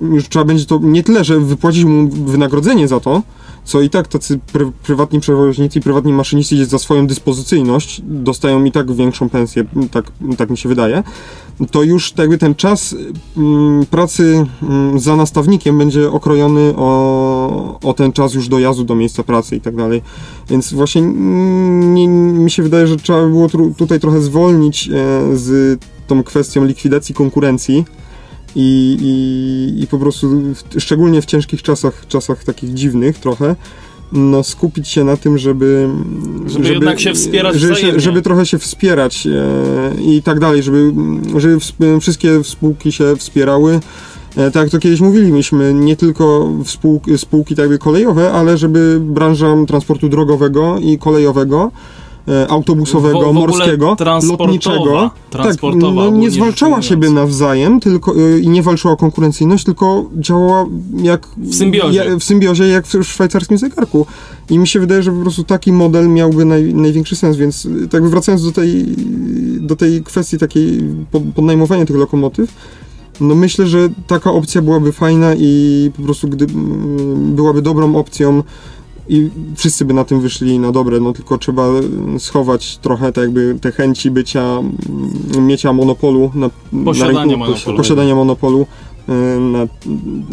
już 0.00 0.28
trzeba 0.28 0.44
będzie 0.44 0.66
to 0.66 0.80
nie 0.82 1.02
tyle, 1.02 1.24
że 1.24 1.40
wypłacić 1.40 1.84
mu 1.84 2.08
wynagrodzenie 2.08 2.88
za 2.88 3.00
to, 3.00 3.22
co 3.64 3.80
i 3.80 3.90
tak 3.90 4.08
tacy 4.08 4.38
pry, 4.52 4.72
prywatni 4.82 5.20
przewoźnicy 5.20 5.80
prywatni 5.80 6.12
maszyniści 6.12 6.64
za 6.64 6.78
swoją 6.78 7.06
dyspozycyjność 7.06 8.02
dostają 8.04 8.64
i 8.64 8.72
tak 8.72 8.92
większą 8.92 9.28
pensję, 9.28 9.64
tak, 9.90 10.12
tak 10.38 10.50
mi 10.50 10.58
się 10.58 10.68
wydaje, 10.68 11.02
to 11.70 11.82
już 11.82 12.14
jakby 12.18 12.38
ten 12.38 12.54
czas 12.54 12.94
mm, 13.36 13.86
pracy 13.86 14.46
mm, 14.62 15.00
za 15.00 15.16
nastawnikiem 15.16 15.78
będzie 15.78 16.10
okrojony 16.10 16.74
o, 16.76 17.35
o 17.82 17.94
ten 17.94 18.12
czas 18.12 18.34
już 18.34 18.48
dojazdu 18.48 18.84
do 18.84 18.94
miejsca 18.94 19.22
pracy 19.22 19.56
i 19.56 19.60
tak 19.60 19.76
dalej. 19.76 20.02
Więc 20.50 20.72
właśnie 20.72 21.02
nie, 21.02 22.08
mi 22.08 22.50
się 22.50 22.62
wydaje, 22.62 22.86
że 22.86 22.96
trzeba 22.96 23.22
by 23.22 23.28
było 23.28 23.48
tru, 23.48 23.74
tutaj 23.78 24.00
trochę 24.00 24.20
zwolnić 24.20 24.88
e, 24.88 24.90
z 25.36 25.80
tą 26.06 26.22
kwestią 26.22 26.64
likwidacji 26.64 27.14
konkurencji. 27.14 27.84
I, 28.58 28.98
i, 29.00 29.82
I 29.82 29.86
po 29.86 29.98
prostu, 29.98 30.28
w, 30.30 30.80
szczególnie 30.80 31.22
w 31.22 31.26
ciężkich 31.26 31.62
czasach, 31.62 32.04
czasach 32.08 32.44
takich 32.44 32.74
dziwnych 32.74 33.18
trochę, 33.18 33.56
no 34.12 34.44
skupić 34.44 34.88
się 34.88 35.04
na 35.04 35.16
tym, 35.16 35.38
żeby... 35.38 35.88
Żeby 36.46 36.68
jednak 36.68 37.00
się 37.00 37.14
wspierać 37.14 37.56
żeby, 37.56 37.74
wzajemnie. 37.74 38.00
żeby 38.00 38.22
trochę 38.22 38.46
się 38.46 38.58
wspierać 38.58 39.26
e, 39.26 40.02
i 40.02 40.22
tak 40.22 40.40
dalej, 40.40 40.62
żeby, 40.62 40.92
żeby 41.36 41.58
wszystkie 42.00 42.44
spółki 42.44 42.92
się 42.92 43.16
wspierały. 43.16 43.80
E, 44.36 44.50
tak 44.50 44.62
jak 44.62 44.70
to 44.70 44.78
kiedyś 44.78 45.00
mówiliśmy, 45.00 45.74
nie 45.74 45.96
tylko 45.96 46.48
spółki, 46.64 47.18
spółki 47.18 47.54
tak 47.54 47.62
jakby 47.62 47.78
kolejowe, 47.78 48.32
ale 48.32 48.58
żeby 48.58 48.98
branża 49.00 49.46
transportu 49.66 50.08
drogowego 50.08 50.78
i 50.80 50.98
kolejowego 50.98 51.70
e, 52.28 52.50
autobusowego, 52.50 53.20
W- 53.20 53.30
w 53.30 53.34
morskiego, 53.34 53.96
lotniczego. 54.44 55.10
Tak, 55.30 55.56
no, 55.76 56.10
nie 56.10 56.30
zwalczała 56.30 56.82
siebie 56.82 57.10
nawzajem 57.10 57.80
tylko, 57.80 58.16
y, 58.16 58.40
i 58.40 58.48
nie 58.48 58.62
walczyła 58.62 58.92
o 58.94 58.96
konkurencyjność, 58.96 59.64
tylko 59.64 60.04
działała 60.16 60.66
jak 60.96 61.28
W 61.38 61.54
symbiozie. 61.54 62.04
Ja, 62.04 62.18
w 62.18 62.24
symbiozie 62.24 62.68
jak 62.68 62.86
w 62.86 63.04
szwajcarskim 63.04 63.58
zegarku. 63.58 64.06
I 64.50 64.58
mi 64.58 64.68
się 64.68 64.80
wydaje, 64.80 65.02
że 65.02 65.12
po 65.12 65.20
prostu 65.20 65.44
taki 65.44 65.72
model 65.72 66.08
miałby 66.08 66.44
naj, 66.44 66.74
największy 66.74 67.16
sens, 67.16 67.36
więc 67.36 67.68
tak 67.90 68.08
wracając 68.08 68.44
do 68.44 68.52
tej, 68.52 68.86
do 69.60 69.76
tej 69.76 70.02
kwestii 70.02 70.38
takiej 70.38 70.80
pod, 71.10 71.22
podnajmowania 71.34 71.86
tych 71.86 71.96
lokomotyw, 71.96 72.52
no 73.20 73.34
myślę, 73.34 73.66
że 73.66 73.88
taka 74.06 74.32
opcja 74.32 74.62
byłaby 74.62 74.92
fajna 74.92 75.34
i 75.38 75.90
po 75.96 76.02
prostu 76.02 76.28
gdy 76.28 76.44
mm, 76.44 77.34
byłaby 77.34 77.62
dobrą 77.62 77.96
opcją 77.96 78.42
i 79.08 79.30
wszyscy 79.56 79.84
by 79.84 79.94
na 79.94 80.04
tym 80.04 80.20
wyszli 80.20 80.58
na 80.58 80.72
dobre, 80.72 81.00
no 81.00 81.12
tylko 81.12 81.38
trzeba 81.38 81.68
schować 82.18 82.76
trochę 82.76 83.12
tak 83.12 83.24
jakby 83.24 83.58
te 83.60 83.72
chęci 83.72 84.10
bycia, 84.10 84.42
mm, 84.42 85.46
mienia 85.46 85.72
monopolu 85.72 86.30
na, 86.34 86.50
Posiadania 86.84 87.14
na 87.14 87.24
rynku, 87.24 87.38
monopolu. 87.38 87.76
posiadania 87.76 88.14
monopolu 88.14 88.66
y, 89.08 89.40
na, 89.40 89.66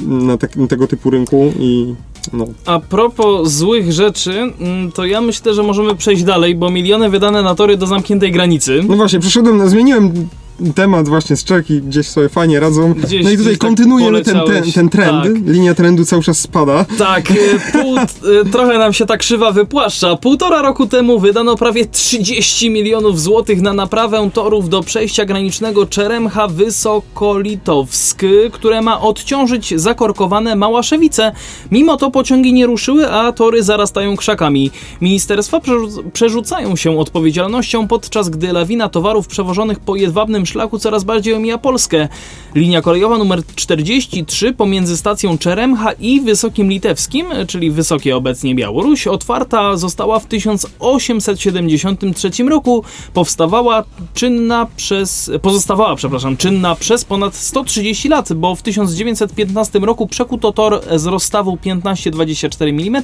na 0.08 0.38
tak, 0.38 0.52
tego 0.70 0.88
typu 0.88 1.10
rynku 1.10 1.54
i 1.60 1.96
no. 2.34 2.46
A 2.66 2.80
propos 2.80 3.52
złych 3.52 3.92
rzeczy, 3.92 4.32
mm, 4.60 4.92
to 4.92 5.06
ja 5.06 5.22
myślę, 5.22 5.54
że 5.54 5.64
możemy 5.64 5.96
przejść 5.96 6.24
dalej, 6.24 6.56
bo 6.56 6.70
miliony 6.70 7.10
wydane 7.10 7.44
na 7.44 7.56
tory 7.56 7.78
do 7.78 7.88
zamkniętej 7.88 8.32
granicy. 8.32 8.82
no 8.90 8.96
właśnie, 8.96 9.20
przeszedłem, 9.20 9.70
zmieniłem 9.70 10.28
temat 10.76 11.08
właśnie 11.08 11.36
z 11.36 11.44
Czech 11.44 11.70
i 11.72 11.82
gdzieś 11.82 12.08
sobie 12.08 12.30
fajnie 12.30 12.60
radzą. 12.60 12.94
Gdzieś- 12.94 13.24
no 13.24 13.32
i 13.32 13.38
tutaj 13.38 13.54
tak 13.54 13.62
kontynuujemy 13.62 14.22
ten, 14.22 14.34
ten, 14.36 14.44
poleciałeś. 14.44 14.74
ten 14.74 14.90
trend, 14.90 15.24
Tak. 15.24 15.34
linia 15.46 15.76
trendu 15.76 16.06
cały 16.06 16.24
czas 16.24 16.40
spada. 16.40 16.86
Tak, 16.98 17.32
y, 17.32 17.36
pół, 17.72 17.98
y, 17.98 18.52
trochę 18.52 18.78
nam 18.78 18.94
się 18.94 19.06
ta 19.06 19.18
krzywa 19.18 19.52
wypłaszcza. 19.52 20.16
Półtora 20.16 20.62
roku 20.62 20.88
temu 20.88 21.20
wydano 21.20 21.56
prawie 21.56 21.86
30 21.86 22.70
milionów 22.70 23.22
złotych 23.22 23.62
na 23.62 23.74
naprawę 23.74 24.30
torów 24.34 24.70
do 24.70 24.82
przejścia 24.84 25.26
granicznego 25.26 25.86
Czeremcha 25.86 26.48
Wysokolitowsk, 26.48 28.22
które 28.52 28.82
ma 28.82 29.02
odciążyć 29.02 29.74
zakorkowane 29.82 30.56
Małaszewice. 30.56 31.32
Mimo 31.72 31.98
to 31.98 32.12
pociągi 32.12 32.54
nie 32.54 32.66
ruszyły, 32.66 33.12
a 33.12 33.32
tory 33.32 33.64
zarastają 33.64 34.18
krzakami. 34.18 34.72
Ministerstwa 35.02 35.58
przerzu- 35.60 36.04
przerzucają 36.14 36.76
się 36.76 37.00
odpowiedzialnością, 37.00 37.88
podczas 37.88 38.30
gdy 38.30 38.54
lawina 38.54 38.90
towarów 38.90 39.28
przewożonych 39.28 39.80
po 39.80 39.96
jedwabnym 39.96 40.43
szlaku 40.46 40.80
coraz 40.80 41.04
bardziej 41.04 41.34
omija 41.34 41.58
Polskę. 41.58 42.08
Linia 42.56 42.82
kolejowa 42.82 43.18
numer 43.18 43.42
43 43.56 44.54
pomiędzy 44.54 44.98
stacją 44.98 45.38
Czeremcha 45.38 45.92
i 45.92 46.22
Wysokim 46.22 46.70
Litewskim, 46.70 47.26
czyli 47.48 47.72
Wysokie 47.72 48.18
obecnie 48.18 48.56
Białoruś, 48.56 49.08
otwarta 49.08 49.78
została 49.78 50.20
w 50.20 50.26
1873 50.26 52.44
roku. 52.44 52.84
Powstawała 53.14 53.84
czynna 54.14 54.68
przez, 54.76 55.32
pozostawała, 55.42 55.96
przepraszam, 55.96 56.38
czynna 56.38 56.76
przez 56.76 57.06
ponad 57.06 57.36
130 57.36 58.10
lat, 58.10 58.34
bo 58.34 58.56
w 58.56 58.62
1915 58.62 59.80
roku 59.80 60.08
przekuto 60.08 60.52
tor 60.52 60.82
z 60.96 61.06
rozstawu 61.06 61.58
15-24 61.66 62.70
mm 62.70 63.04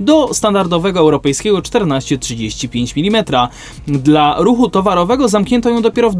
do 0.00 0.34
standardowego 0.34 1.00
europejskiego 1.00 1.58
14-35 1.58 3.08
mm. 3.08 3.24
Dla 3.86 4.36
ruchu 4.38 4.68
towarowego 4.68 5.28
zamknięto 5.28 5.70
ją 5.70 5.82
dopiero 5.82 6.10
w 6.10 6.16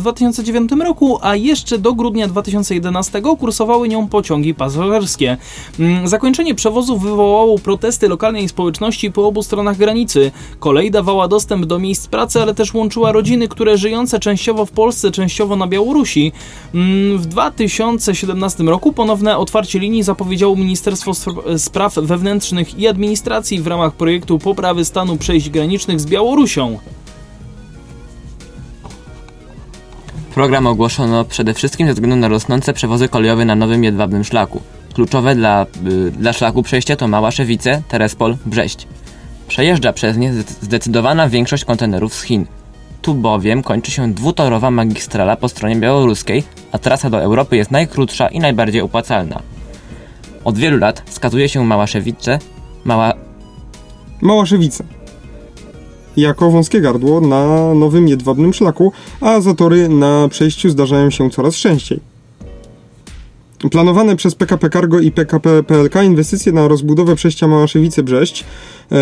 2009 0.66 0.88
roku, 0.88 1.18
a 1.22 1.36
jeszcze 1.36 1.78
do 1.78 1.94
grudnia 1.94 2.28
2011 2.28 3.22
kursowały 3.38 3.88
nią 3.88 4.08
pociągi 4.08 4.54
pasażerskie. 4.54 5.36
Mm, 5.80 6.08
Zakończenie 6.08 6.54
przewozu 6.54 6.98
wywołało 6.98 7.58
protesty 7.58 8.08
lokalnej 8.08 8.48
społeczności 8.48 9.12
po 9.12 9.26
obu 9.26 9.42
stronach 9.42 9.76
granicy. 9.76 10.30
Kolej 10.60 10.90
dawała 10.90 11.28
dostęp 11.28 11.66
do 11.66 11.78
miejsc 11.78 12.06
pracy, 12.06 12.42
ale 12.42 12.54
też 12.54 12.74
łączyła 12.74 13.12
rodziny, 13.12 13.48
które 13.48 13.78
żyjące 13.78 14.18
częściowo 14.18 14.66
w 14.66 14.70
Polsce, 14.70 15.10
częściowo 15.10 15.56
na 15.56 15.66
Białorusi. 15.66 16.32
Mm, 16.74 17.18
W 17.18 17.26
2017 17.26 18.64
roku 18.64 18.92
ponowne 18.92 19.38
otwarcie 19.38 19.78
linii 19.78 20.02
zapowiedziało 20.02 20.56
Ministerstwo 20.56 21.12
Spraw 21.58 21.94
Wewnętrznych 21.94 22.78
i 22.78 22.88
Administracji 22.88 23.60
w 23.60 23.66
ramach 23.66 23.92
projektu 23.92 24.38
poprawy 24.38 24.84
stanu 24.84 25.16
przejść 25.16 25.50
granicznych 25.50 26.00
z 26.00 26.06
Białorusią. 26.06 26.78
Program 30.38 30.66
ogłoszono 30.66 31.24
przede 31.24 31.54
wszystkim 31.54 31.86
ze 31.86 31.94
względu 31.94 32.16
na 32.16 32.28
rosnące 32.28 32.72
przewozy 32.72 33.08
kolejowe 33.08 33.44
na 33.44 33.54
nowym 33.54 33.84
jedwabnym 33.84 34.24
szlaku. 34.24 34.62
Kluczowe 34.94 35.34
dla, 35.34 35.66
y, 35.86 36.10
dla 36.10 36.32
szlaku 36.32 36.62
przejścia 36.62 36.96
to 36.96 37.08
Małaszewice, 37.08 37.82
Terespol, 37.88 38.36
Brześć. 38.46 38.86
Przejeżdża 39.48 39.92
przez 39.92 40.16
nie 40.16 40.32
zde- 40.32 40.54
zdecydowana 40.60 41.28
większość 41.28 41.64
kontenerów 41.64 42.14
z 42.14 42.22
Chin. 42.22 42.46
Tu 43.02 43.14
bowiem 43.14 43.62
kończy 43.62 43.90
się 43.90 44.12
dwutorowa 44.12 44.70
magistrala 44.70 45.36
po 45.36 45.48
stronie 45.48 45.76
białoruskiej, 45.76 46.44
a 46.72 46.78
trasa 46.78 47.10
do 47.10 47.22
Europy 47.22 47.56
jest 47.56 47.70
najkrótsza 47.70 48.28
i 48.28 48.40
najbardziej 48.40 48.80
opłacalna. 48.80 49.42
Od 50.44 50.58
wielu 50.58 50.78
lat 50.78 51.02
wskazuje 51.06 51.48
się 51.48 51.64
Małaszewice, 51.64 52.38
Mała, 52.84 53.12
Małaszewice. 54.20 54.84
Jako 56.18 56.50
wąskie 56.50 56.80
gardło 56.80 57.20
na 57.20 57.74
nowym 57.74 58.08
jedwabnym 58.08 58.54
szlaku, 58.54 58.92
a 59.20 59.40
zatory 59.40 59.88
na 59.88 60.28
przejściu 60.28 60.70
zdarzają 60.70 61.10
się 61.10 61.30
coraz 61.30 61.54
częściej. 61.54 62.00
Planowane 63.70 64.16
przez 64.16 64.34
PKP 64.34 64.70
Cargo 64.70 65.00
i 65.00 65.10
PKP 65.10 65.62
PLK 65.62 66.02
inwestycje 66.04 66.52
na 66.52 66.68
rozbudowę 66.68 67.14
przejścia 67.14 67.46
Małaszewice-Brześć 67.48 68.44
e, 68.92 68.96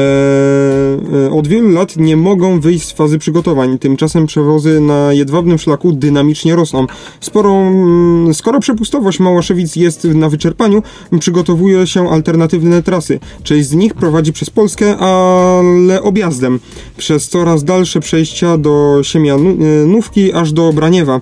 e, 1.27 1.31
od 1.31 1.49
wielu 1.49 1.69
lat 1.69 1.97
nie 1.97 2.16
mogą 2.16 2.61
wyjść 2.61 2.87
z 2.88 2.92
fazy 2.92 3.19
przygotowań. 3.19 3.79
Tymczasem 3.79 4.27
przewozy 4.27 4.81
na 4.81 5.12
jedwabnym 5.12 5.59
szlaku 5.59 5.92
dynamicznie 5.92 6.57
rosną. 6.57 6.87
Sporo, 7.21 7.53
mm, 7.53 8.35
skoro 8.35 8.61
przepustowość 8.61 9.21
Małaszewic 9.21 9.77
jest 9.77 10.05
na 10.05 10.29
wyczerpaniu, 10.29 10.83
przygotowuje 11.21 11.87
się 11.87 12.11
alternatywne 12.11 12.83
trasy. 12.83 13.21
Część 13.42 13.69
z 13.69 13.73
nich 13.75 13.95
prowadzi 13.95 14.33
przez 14.33 14.51
Polskę, 14.51 14.97
ale 14.97 16.03
objazdem. 16.03 16.61
Przez 16.97 17.29
coraz 17.29 17.64
dalsze 17.64 18.01
przejścia 18.01 18.59
do 18.59 19.01
Siemianówki 19.03 20.33
aż 20.33 20.53
do 20.53 20.73
Braniewa. 20.73 21.21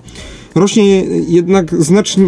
Rośnie 0.55 1.03
jednak 1.27 1.75
znacznie, 1.75 2.23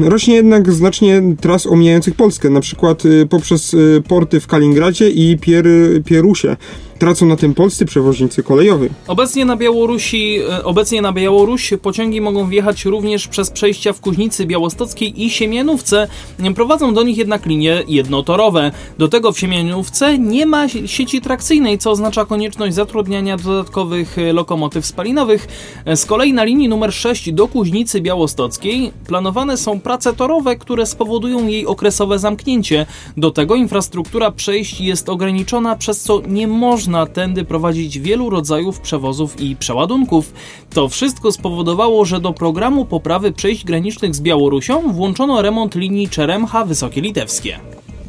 rośnie 0.00 0.34
jednak 0.34 0.72
znacznie 0.72 1.22
tras 1.40 1.66
omijających 1.66 2.14
Polskę, 2.14 2.50
na 2.50 2.60
przykład 2.60 3.02
e, 3.06 3.26
poprzez 3.26 3.74
e, 3.74 4.00
porty 4.00 4.40
w 4.40 4.46
Kaliningradzie 4.46 5.10
i 5.10 5.38
Pier, 5.38 5.66
Pierusie. 6.04 6.56
Tracą 6.98 7.26
na 7.26 7.36
tym 7.36 7.54
polscy 7.54 7.84
przewoźnicy 7.86 8.42
kolejowi. 8.42 8.88
Obecnie 9.08 9.44
na 9.44 9.56
Białorusi, 9.56 10.38
e, 10.50 10.64
obecnie 10.64 11.02
na 11.02 11.12
Białoruś 11.12 11.74
pociągi 11.82 12.20
mogą 12.20 12.48
wjechać 12.48 12.84
również 12.84 13.28
przez 13.28 13.50
przejścia 13.50 13.92
w 13.92 14.00
Kuźnicy 14.00 14.46
Białostockiej 14.46 15.24
i 15.24 15.30
Siemianówce. 15.30 16.08
Prowadzą 16.54 16.94
do 16.94 17.02
nich 17.02 17.18
jednak 17.18 17.46
linie 17.46 17.82
jednotorowe. 17.88 18.72
Do 18.98 19.08
tego 19.08 19.32
w 19.32 19.38
Siemianówce 19.38 20.18
nie 20.18 20.46
ma 20.46 20.68
sieci 20.68 21.20
trakcyjnej, 21.20 21.78
co 21.78 21.90
oznacza 21.90 22.24
konieczność 22.24 22.74
zatrudniania 22.74 23.36
dodatkowych 23.36 24.18
e, 24.18 24.32
lokomotyw 24.32 24.86
spalinowych. 24.86 25.48
E, 25.84 25.96
Z 25.96 26.06
kolei 26.06 26.32
na 26.32 26.44
linii 26.44 26.68
numer 26.68 26.92
6 26.92 27.32
do 27.32 27.48
Kuźnicy 27.48 28.00
Białostockiej 28.00 28.92
planowane 29.06 29.56
są 29.56 29.80
prace 29.80 30.12
torowe, 30.12 30.56
które 30.56 30.86
spowodują 30.86 31.46
jej 31.46 31.66
okresowe 31.66 32.18
zamknięcie. 32.18 32.86
Do 33.16 33.30
tego 33.30 33.54
infrastruktura 33.54 34.30
przejść 34.30 34.80
jest 34.80 35.08
ograniczona, 35.08 35.76
przez 35.76 36.00
co 36.00 36.22
nie 36.28 36.46
można 36.48 36.85
tędy 37.12 37.44
prowadzić 37.44 37.98
wielu 37.98 38.30
rodzajów 38.30 38.80
przewozów 38.80 39.40
i 39.40 39.56
przeładunków. 39.56 40.32
To 40.70 40.88
wszystko 40.88 41.32
spowodowało, 41.32 42.04
że 42.04 42.20
do 42.20 42.32
programu 42.32 42.84
poprawy 42.84 43.32
przejść 43.32 43.64
granicznych 43.64 44.14
z 44.14 44.20
Białorusią 44.20 44.92
włączono 44.92 45.42
remont 45.42 45.74
linii 45.74 46.08
Czeremcha 46.08 46.64
Wysokie 46.64 47.00
Litewskie. 47.00 47.58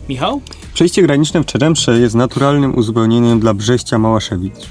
Michał? 0.09 0.41
Przejście 0.73 1.01
graniczne 1.01 1.41
w 1.41 1.45
Czeremsze 1.45 1.99
jest 1.99 2.15
naturalnym 2.15 2.77
uzupełnieniem 2.77 3.39
dla 3.39 3.53
Brześcia 3.53 3.99
Małaszewicz. 3.99 4.67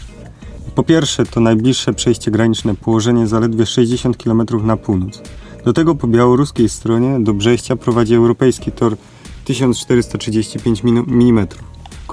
Po 0.75 0.83
pierwsze, 0.83 1.27
to 1.27 1.41
najbliższe 1.41 1.93
przejście 1.93 2.31
graniczne, 2.31 2.75
położenie 2.75 3.27
zaledwie 3.27 3.67
60 3.67 4.17
km 4.17 4.43
na 4.63 4.77
północ. 4.77 5.23
Do 5.65 5.73
tego 5.73 5.95
po 5.95 6.07
białoruskiej 6.07 6.69
stronie 6.69 7.21
do 7.21 7.35
Brześcia 7.35 7.77
prowadzi 7.77 8.15
europejski 8.15 8.73
tor 8.73 8.97
1435 9.45 10.83
mm. 10.85 11.47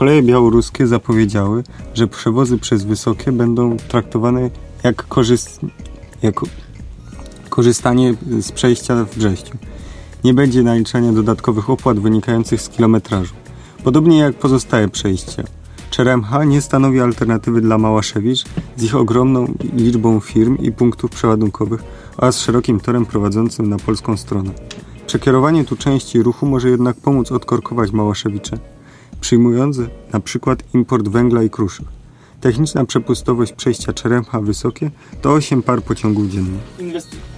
Koleje 0.04 0.24
białoruskie 0.24 0.88
zapowiedziały, 0.88 1.64
że 1.94 2.08
przewozy 2.08 2.58
przez 2.58 2.84
Wysokie 2.84 3.32
będą 3.32 3.78
traktowane 3.78 4.50
jak, 4.84 5.08
korzyst... 5.08 5.60
korzystanie 7.50 8.16
z 8.40 8.52
przejścia 8.52 9.06
w 9.06 9.18
Brześciu. 9.18 9.58
Nie 10.24 10.34
będzie 10.34 10.64
naliczania 10.64 11.12
dodatkowych 11.12 11.70
opłat 11.70 12.00
wynikających 12.00 12.62
z 12.62 12.70
kilometrażu. 12.70 13.34
Podobnie 13.84 14.18
jak 14.18 14.36
pozostałe 14.36 14.88
przejścia. 14.88 15.44
Czeremcha 15.90 16.44
nie 16.44 16.62
stanowi 16.62 17.00
alternatywy 17.00 17.62
dla 17.62 17.78
Małaszewicz 17.78 18.44
z 18.78 18.84
ich 18.84 18.96
ogromną 18.96 19.54
liczbą 19.74 20.20
firm 20.20 20.58
i 20.58 20.72
punktów 20.72 21.12
przeładunkowych 21.12 21.84
oraz 22.18 22.40
szerokim 22.40 22.80
torem 22.80 23.06
prowadzącym 23.06 23.70
na 23.70 23.78
polską 23.78 24.18
stronę. 24.18 24.52
Przekierowanie 25.08 25.66
tu 25.66 25.76
części 25.76 26.24
ruchu 26.24 26.46
może 26.46 26.70
jednak 26.70 26.96
pomóc 26.96 27.32
odkorkować 27.32 27.92
Małaszewicze, 27.92 28.58
przyjmując 29.24 29.78
na 30.14 30.20
przykład 30.20 30.64
import 30.74 31.08
węgla 31.08 31.44
i 31.44 31.50
kruszych. 31.50 31.88
Techniczna 32.42 32.86
przepustowość 32.86 33.54
przejścia 33.54 33.94
Czeremcha 33.94 34.42
wysokie 34.42 34.92
to 35.22 35.34
8 35.34 35.64
par 35.64 35.84
pociągów 35.84 36.30
dziennie. 36.30 36.60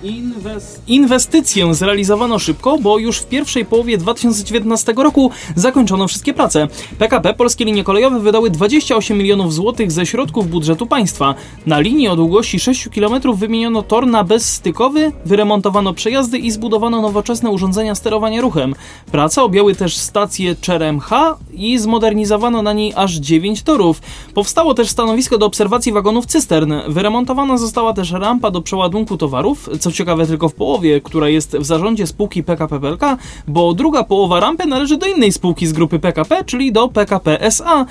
Inwes- 0.06 0.80
inwestycję 0.88 1.74
zrealizowano 1.74 2.40
szybko, 2.40 2.78
bo 2.78 2.98
już 2.98 3.18
w 3.18 3.26
pierwszej 3.26 3.66
połowie 3.66 3.98
2019 3.98 4.94
roku 4.98 5.32
zakończono 5.56 6.08
wszystkie 6.08 6.34
prace. 6.34 6.68
PKP 6.98 7.34
Polskie 7.34 7.66
Linie 7.66 7.84
Kolejowe 7.84 8.20
wydały 8.20 8.50
28 8.50 9.18
milionów 9.18 9.54
złotych 9.54 9.92
ze 9.92 10.06
środków 10.06 10.50
budżetu 10.50 10.88
państwa. 10.88 11.36
Na 11.66 11.80
linii 11.80 12.08
o 12.08 12.16
długości 12.16 12.60
6 12.60 12.90
km 12.90 13.36
wymieniono 13.36 13.82
tor 13.82 14.08
na 14.08 14.24
bezstykowy, 14.24 15.12
wyremontowano 15.26 15.94
przejazdy 15.94 16.38
i 16.38 16.52
zbudowano 16.52 17.02
nowoczesne 17.02 17.50
urządzenia 17.50 17.96
sterowania 17.96 18.42
ruchem. 18.42 18.76
Prace 19.12 19.44
objęły 19.44 19.76
też 19.76 19.98
stację 19.98 20.56
CRMH 20.56 21.10
i 21.54 21.78
zmodernizowano 21.78 22.62
na 22.62 22.74
niej 22.74 22.94
aż 22.96 23.14
9 23.14 23.64
torów. 23.64 24.02
Powstało 24.34 24.74
też 24.74 24.90
stanowisko 24.90 25.38
do 25.38 25.46
obserwacji 25.46 25.92
wagonów 25.92 26.26
cystern. 26.26 26.74
Wyremontowana 26.88 27.58
została 27.58 27.94
też 27.94 28.12
rampa 28.12 28.52
do 28.52 28.62
przeładunku 28.62 29.18
towarów, 29.18 29.70
co 29.80 29.92
ciekawe 29.96 30.28
tylko 30.28 30.50
w 30.50 30.54
połowie, 30.54 31.02
która 31.02 31.30
jest 31.30 31.58
w 31.58 31.66
zarządzie 31.66 32.08
spółki 32.08 32.44
PKP 32.44 32.80
PLK, 32.80 33.02
bo 33.48 33.74
druga 33.74 34.04
połowa 34.04 34.40
rampy 34.40 34.66
należy 34.66 34.98
do 34.98 35.06
innej 35.06 35.32
spółki 35.32 35.68
z 35.68 35.74
grupy 35.74 36.00
PKP, 36.00 36.44
czyli 36.44 36.72
do 36.72 36.88
PKP 36.88 37.42
SA. 37.42 37.86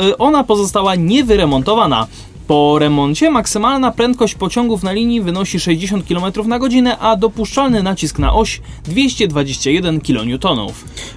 Y, 0.00 0.18
ona 0.18 0.44
pozostała 0.44 0.94
niewyremontowana. 0.94 2.06
Po 2.46 2.78
remoncie 2.78 3.30
maksymalna 3.30 3.90
prędkość 3.90 4.34
pociągów 4.34 4.82
na 4.82 4.92
linii 4.92 5.20
wynosi 5.20 5.60
60 5.60 6.04
km 6.08 6.48
na 6.48 6.58
godzinę, 6.58 6.98
a 6.98 7.16
dopuszczalny 7.16 7.82
nacisk 7.82 8.18
na 8.18 8.34
oś 8.34 8.60
221 8.84 10.00
kN. 10.00 10.38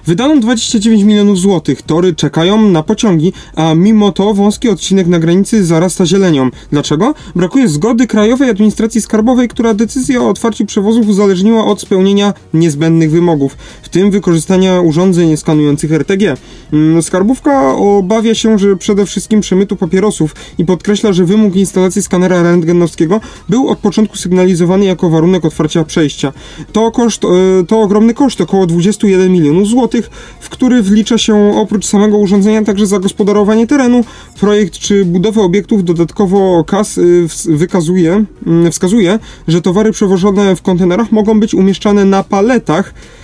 Wydano 0.06 0.36
29 0.36 1.02
milionów 1.02 1.38
złotych, 1.38 1.82
tory 1.82 2.14
czekają 2.14 2.62
na 2.62 2.82
pociągi, 2.82 3.32
a 3.56 3.74
mimo 3.74 4.12
to 4.12 4.34
wąski 4.34 4.68
odcinek 4.68 5.06
na 5.06 5.18
granicy 5.18 5.64
zarasta 5.64 6.06
zielenią. 6.06 6.50
Dlaczego? 6.72 7.14
Brakuje 7.36 7.68
zgody 7.68 8.06
Krajowej 8.06 8.50
Administracji 8.50 9.00
Skarbowej, 9.00 9.48
która 9.48 9.74
decyzję 9.74 10.22
o 10.22 10.28
otwarciu 10.28 10.66
przewozów 10.66 11.08
uzależniła 11.08 11.64
od 11.64 11.80
spełnienia 11.80 12.34
niezbędnych 12.54 13.10
wymogów, 13.10 13.56
tym 13.90 14.10
wykorzystania 14.10 14.80
urządzeń 14.80 15.36
skanujących 15.36 15.92
RTG. 15.92 16.36
Mm, 16.72 17.02
Skarbówka 17.02 17.74
obawia 17.76 18.34
się, 18.34 18.58
że 18.58 18.76
przede 18.76 19.06
wszystkim 19.06 19.40
przemytu 19.40 19.76
papierosów 19.76 20.34
i 20.58 20.64
podkreśla, 20.64 21.12
że 21.12 21.24
wymóg 21.24 21.56
instalacji 21.56 22.02
skanera 22.02 22.42
rentgenowskiego 22.42 23.20
był 23.48 23.68
od 23.68 23.78
początku 23.78 24.16
sygnalizowany 24.16 24.84
jako 24.84 25.10
warunek 25.10 25.44
otwarcia 25.44 25.84
przejścia. 25.84 26.32
To 26.72 26.90
koszt, 26.90 27.24
e, 27.24 27.28
to 27.66 27.80
ogromny 27.80 28.14
koszt, 28.14 28.40
około 28.40 28.66
21 28.66 29.32
milionów 29.32 29.68
złotych, 29.68 30.10
w 30.40 30.48
który 30.48 30.82
wlicza 30.82 31.18
się 31.18 31.52
oprócz 31.56 31.86
samego 31.86 32.18
urządzenia 32.18 32.62
także 32.64 32.86
zagospodarowanie 32.86 33.66
terenu, 33.66 34.04
projekt 34.40 34.74
czy 34.78 35.04
budowę 35.04 35.40
obiektów. 35.40 35.84
Dodatkowo 35.84 36.64
KAS 36.64 36.98
ws- 37.26 37.56
wykazuje, 37.56 38.24
mm, 38.46 38.72
wskazuje, 38.72 39.18
że 39.48 39.62
towary 39.62 39.92
przewożone 39.92 40.56
w 40.56 40.62
kontenerach 40.62 41.12
mogą 41.12 41.40
być 41.40 41.54
umieszczane 41.54 42.04
na 42.04 42.22
paletach, 42.24 42.94
e, 43.16 43.19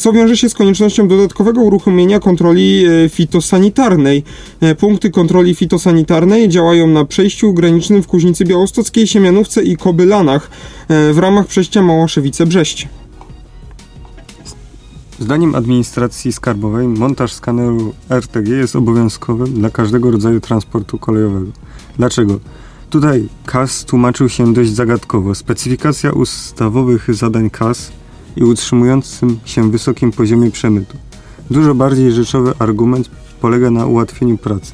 co 0.00 0.12
wiąże 0.12 0.36
się 0.36 0.48
z 0.48 0.54
koniecznością 0.54 1.08
dodatkowego 1.08 1.60
uruchomienia 1.60 2.20
kontroli 2.20 2.84
e, 2.86 3.08
fitosanitarnej. 3.08 4.24
E, 4.60 4.74
Punkty 4.74 5.10
kontroli 5.10 5.54
fitosanitarnej 5.54 6.48
działają 6.48 6.86
na 6.86 7.04
przejściu 7.04 7.52
granicznym 7.52 8.02
w 8.02 8.06
Kuźnicy 8.06 8.44
Białostockiej, 8.44 9.06
Siemianówce 9.06 9.62
i 9.62 9.76
Kobylanach 9.76 10.50
e, 10.88 11.12
w 11.12 11.18
ramach 11.18 11.46
przejścia 11.46 11.82
Małaszewice-Brześć. 11.82 12.88
Zdaniem 15.18 15.54
administracji 15.54 16.32
skarbowej 16.32 16.88
montaż 16.88 17.32
skaneru 17.32 17.94
RTG 18.10 18.48
jest 18.48 18.76
obowiązkowym 18.76 19.54
dla 19.54 19.70
każdego 19.70 20.10
rodzaju 20.10 20.40
transportu 20.40 20.98
kolejowego. 20.98 21.50
Dlaczego? 21.98 22.40
Tutaj 22.90 23.28
KAS 23.46 23.84
tłumaczył 23.84 24.28
się 24.28 24.52
dość 24.52 24.70
zagadkowo. 24.70 25.34
Specyfikacja 25.34 26.12
ustawowych 26.12 27.14
zadań 27.14 27.50
KAS 27.50 27.92
i 28.36 28.44
utrzymującym 28.44 29.38
się 29.44 29.70
wysokim 29.70 30.12
poziomie 30.12 30.50
przemytu. 30.50 30.96
Dużo 31.50 31.74
bardziej 31.74 32.12
rzeczowy 32.12 32.52
argument 32.58 33.10
polega 33.40 33.70
na 33.70 33.86
ułatwieniu 33.86 34.38
pracy. 34.38 34.72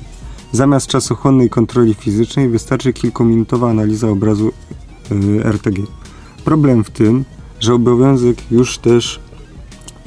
Zamiast 0.53 0.87
czasochłonnej 0.87 1.51
kontroli 1.51 1.95
fizycznej 1.95 2.49
wystarczy 2.49 2.93
kilkuminutowa 2.93 3.71
analiza 3.71 4.09
obrazu 4.09 4.53
y, 5.13 5.45
RTG. 5.45 5.83
Problem 6.45 6.85
w 6.85 6.91
tym, 6.91 7.25
że 7.61 7.75
obowiązek 7.75 8.37
już 8.51 8.79
też 8.79 9.21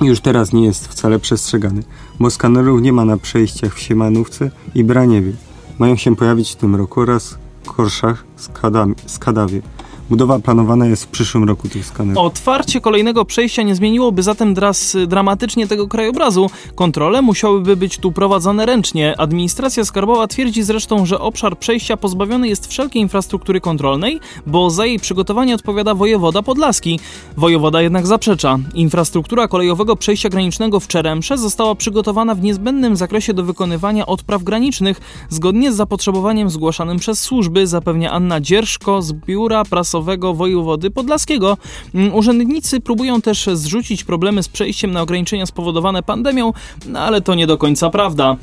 już 0.01 0.19
teraz 0.19 0.53
nie 0.53 0.65
jest 0.65 0.87
wcale 0.87 1.19
przestrzegany, 1.19 1.83
bo 2.19 2.29
skanerów 2.29 2.81
nie 2.81 2.93
ma 2.93 3.05
na 3.05 3.17
przejściach 3.17 3.75
w 3.75 3.79
Siemanówce 3.79 4.51
i 4.75 4.83
Braniewie. 4.83 5.33
Mają 5.79 5.95
się 5.95 6.15
pojawić 6.15 6.51
w 6.51 6.55
tym 6.55 6.75
roku 6.75 7.01
oraz 7.01 7.37
Korszach 7.65 8.23
Skadam- 8.37 8.93
Skadawie. 9.05 9.61
Budowa 10.09 10.39
planowana 10.39 10.85
jest 10.85 11.03
w 11.03 11.07
przyszłym 11.07 11.43
roku 11.43 11.69
tych 11.69 11.85
skanerów. 11.85 12.23
Otwarcie 12.23 12.81
kolejnego 12.81 13.25
przejścia 13.25 13.61
nie 13.61 13.75
zmieniłoby 13.75 14.23
zatem 14.23 14.53
dras, 14.53 14.97
dramatycznie 15.07 15.67
tego 15.67 15.87
krajobrazu. 15.87 16.49
Kontrole 16.75 17.21
musiałyby 17.21 17.75
być 17.75 17.97
tu 17.97 18.11
prowadzone 18.11 18.65
ręcznie. 18.65 19.15
Administracja 19.17 19.85
skarbowa 19.85 20.27
twierdzi 20.27 20.63
zresztą, 20.63 21.05
że 21.05 21.19
obszar 21.19 21.57
przejścia 21.57 21.97
pozbawiony 21.97 22.47
jest 22.47 22.67
wszelkiej 22.67 23.01
infrastruktury 23.01 23.61
kontrolnej, 23.61 24.19
bo 24.47 24.69
za 24.69 24.85
jej 24.85 24.99
przygotowanie 24.99 25.55
odpowiada 25.55 25.93
wojewoda 25.95 26.41
podlaski. 26.41 26.99
Wojewoda 27.37 27.81
jednak 27.81 28.07
zaprzecza. 28.07 28.57
Infrastruktura 28.73 29.47
kolejowego 29.47 29.95
przejścia 29.95 30.29
granicznego 30.29 30.79
w 30.79 30.87
Czeremsze 30.87 31.37
została 31.37 31.75
przygotowana 31.75 32.35
w 32.35 32.41
niezbędnym 32.41 32.95
zakresie 32.95 33.33
do 33.33 33.43
wykonywania 33.43 34.05
odpraw 34.05 34.43
granicznych, 34.43 35.01
zgodnie 35.29 35.71
z 35.71 35.75
zapotrzebowaniem 35.75 36.49
zgłaszanym 36.49 36.99
przez 36.99 37.19
służby, 37.19 37.67
zapewnia 37.67 38.11
Anna 38.11 38.41
Dzierżko 38.41 39.01
z 39.01 39.13
Biura 39.13 39.65
Prasowego 39.65 39.98
wojewody 40.33 40.91
podlaskiego. 40.91 41.57
Mm, 41.95 42.15
Urzędnicy 42.15 42.79
próbują 42.79 43.21
też 43.21 43.49
zrzucić 43.53 44.03
problemy 44.03 44.43
z 44.43 44.49
przejściem 44.49 44.91
na 44.91 45.01
ograniczenia 45.01 45.45
spowodowane 45.45 46.03
pandemią, 46.03 46.53
no 46.85 46.99
ale 46.99 47.21
to 47.21 47.35
nie 47.35 47.47
do 47.47 47.57
końca 47.57 47.89
prawda. 47.89 48.37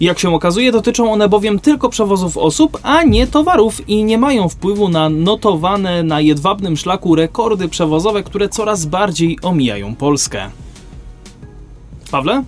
Jak 0.00 0.18
się 0.18 0.34
okazuje, 0.34 0.72
dotyczą 0.72 1.12
one 1.12 1.28
bowiem 1.28 1.58
tylko 1.58 1.88
przewozów 1.88 2.36
osób, 2.36 2.78
a 2.82 3.02
nie 3.02 3.26
towarów 3.26 3.88
i 3.88 4.04
nie 4.04 4.18
mają 4.18 4.48
wpływu 4.48 4.88
na 4.88 5.08
notowane 5.08 6.02
na 6.02 6.20
jedwabnym 6.20 6.76
szlaku 6.76 7.14
rekordy 7.14 7.68
przewozowe, 7.68 8.22
które 8.22 8.48
coraz 8.48 8.86
bardziej 8.86 9.38
omijają 9.42 9.94
Polskę. 9.94 10.50
Pawle? 12.10 12.44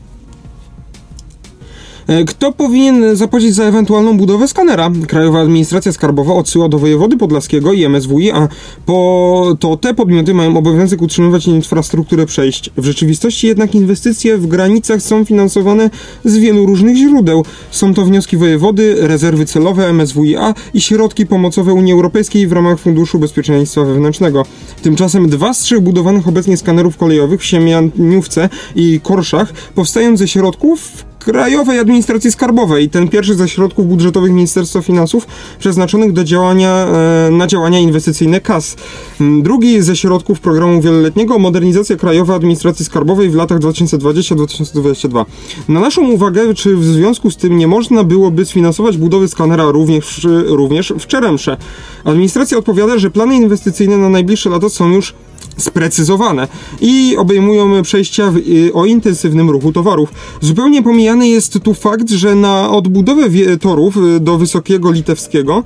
E, 2.06 2.24
Kto 2.24 2.52
powinien 2.52 3.16
zapłacić 3.16 3.54
za 3.54 3.64
ewentualną 3.64 4.16
budowę 4.16 4.48
skanera? 4.48 4.90
Krajowa 5.08 5.40
Administracja 5.40 5.92
Skarbowa 5.92 6.34
odsyła 6.34 6.68
do 6.68 6.78
wojewody 6.78 7.16
podlaskiego 7.16 7.72
i 7.72 7.84
MSWi, 7.84 8.30
a 8.30 8.48
po 8.86 9.56
to 9.60 9.76
te 9.76 9.94
podmioty 9.94 10.34
mają 10.34 10.56
obowiązek 10.56 11.02
utrzymywać 11.02 11.46
infrastrukturę 11.46 12.26
przejść. 12.26 12.70
W 12.76 12.84
rzeczywistości 12.84 13.46
jednak 13.46 13.74
inwestycje 13.74 14.38
w 14.38 14.46
granicach 14.46 15.02
są 15.02 15.24
finansowane 15.24 15.90
z 16.24 16.36
wielu 16.36 16.66
różnych 16.66 16.96
źródeł. 16.96 17.44
Są 17.70 17.94
to 17.94 18.04
wnioski 18.04 18.36
wojewody, 18.36 18.96
rezerwy 19.00 19.46
celowe 19.46 19.88
MSWiA 19.88 20.54
i 20.74 20.80
środki 20.80 21.26
pomocowe 21.26 21.72
Unii 21.72 21.92
Europejskiej 21.92 22.46
w 22.46 22.52
ramach 22.52 22.78
Funduszu 22.78 23.18
Bezpieczeństwa 23.18 23.84
Wewnętrznego. 23.84 24.44
Tymczasem 24.82 25.28
dwa 25.28 25.54
z 25.54 25.58
trzech 25.58 25.80
budowanych 25.80 26.28
obecnie 26.28 26.56
skanerów 26.56 26.96
kolejowych 26.96 27.40
w 27.40 27.44
Siemianiówce 27.44 28.48
i 28.76 29.00
Korszach 29.02 29.52
powstają 29.74 30.16
ze 30.16 30.28
środków 30.28 31.11
Krajowej 31.24 31.78
Administracji 31.78 32.32
Skarbowej. 32.32 32.88
Ten 32.88 33.08
pierwszy 33.08 33.34
ze 33.34 33.48
środków 33.48 33.86
budżetowych 33.86 34.32
Ministerstwa 34.32 34.82
Finansów 34.82 35.26
przeznaczonych 35.58 36.12
do 36.12 36.24
działania, 36.24 36.86
e, 36.86 37.30
na 37.30 37.46
działania 37.46 37.78
inwestycyjne 37.78 38.40
KAS. 38.40 38.76
Mm, 39.20 39.42
Drugi 39.42 39.82
ze 39.82 39.96
środków 39.96 40.40
programu 40.40 40.80
wieloletniego 40.80 41.38
Modernizacja 41.38 41.96
Krajowej 41.96 42.36
Administracji 42.36 42.84
Skarbowej 42.84 43.30
w 43.30 43.34
latach 43.34 43.58
2020-2022. 43.58 45.26
Na 45.68 45.80
naszą 45.80 46.10
uwagę, 46.10 46.54
czy 46.54 46.76
w 46.76 46.84
związku 46.84 47.30
z 47.30 47.36
tym 47.36 47.56
nie 47.56 47.66
można 47.66 48.04
byłoby 48.04 48.46
sfinansować 48.46 48.96
budowy 48.96 49.28
skanera 49.28 49.64
również, 49.64 50.26
również 50.46 50.92
w 50.98 51.06
Czeremsze. 51.06 51.56
Administracja 52.04 52.58
odpowiada, 52.58 52.98
że 52.98 53.10
plany 53.10 53.36
inwestycyjne 53.36 53.98
na 53.98 54.08
najbliższe 54.08 54.50
lata 54.50 54.68
są 54.68 54.90
już 54.90 55.14
sprecyzowane 55.56 56.48
i 56.80 57.16
obejmują 57.18 57.82
przejścia 57.82 58.32
y, 58.48 58.72
o 58.74 58.86
intensywnym 58.86 59.50
ruchu 59.50 59.72
towarów. 59.72 60.12
Zupełnie 60.40 60.82
pomijany 60.82 61.28
jest 61.28 61.60
tu 61.62 61.74
fakt, 61.74 62.10
że 62.10 62.34
na 62.34 62.70
odbudowę 62.70 63.22
torów 63.60 63.96
y, 63.96 64.20
do 64.20 64.38
Wysokiego 64.38 64.90
Litewskiego 64.90 65.64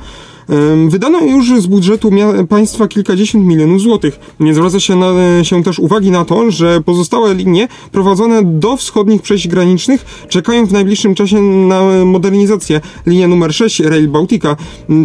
Wydano 0.88 1.20
już 1.20 1.60
z 1.60 1.66
budżetu 1.66 2.10
państwa 2.48 2.88
kilkadziesiąt 2.88 3.46
milionów 3.46 3.80
złotych. 3.80 4.18
Nie 4.40 4.54
zwraca 4.54 4.80
się, 4.80 4.96
na, 4.96 5.44
się 5.44 5.62
też 5.62 5.78
uwagi 5.78 6.10
na 6.10 6.24
to, 6.24 6.50
że 6.50 6.80
pozostałe 6.80 7.34
linie 7.34 7.68
prowadzone 7.92 8.42
do 8.44 8.76
wschodnich 8.76 9.22
przejść 9.22 9.48
granicznych 9.48 10.26
czekają 10.28 10.66
w 10.66 10.72
najbliższym 10.72 11.14
czasie 11.14 11.42
na 11.42 12.04
modernizację. 12.04 12.80
Linia 13.06 13.28
numer 13.28 13.54
6 13.54 13.80
Rail 13.80 14.08
Baltica 14.08 14.56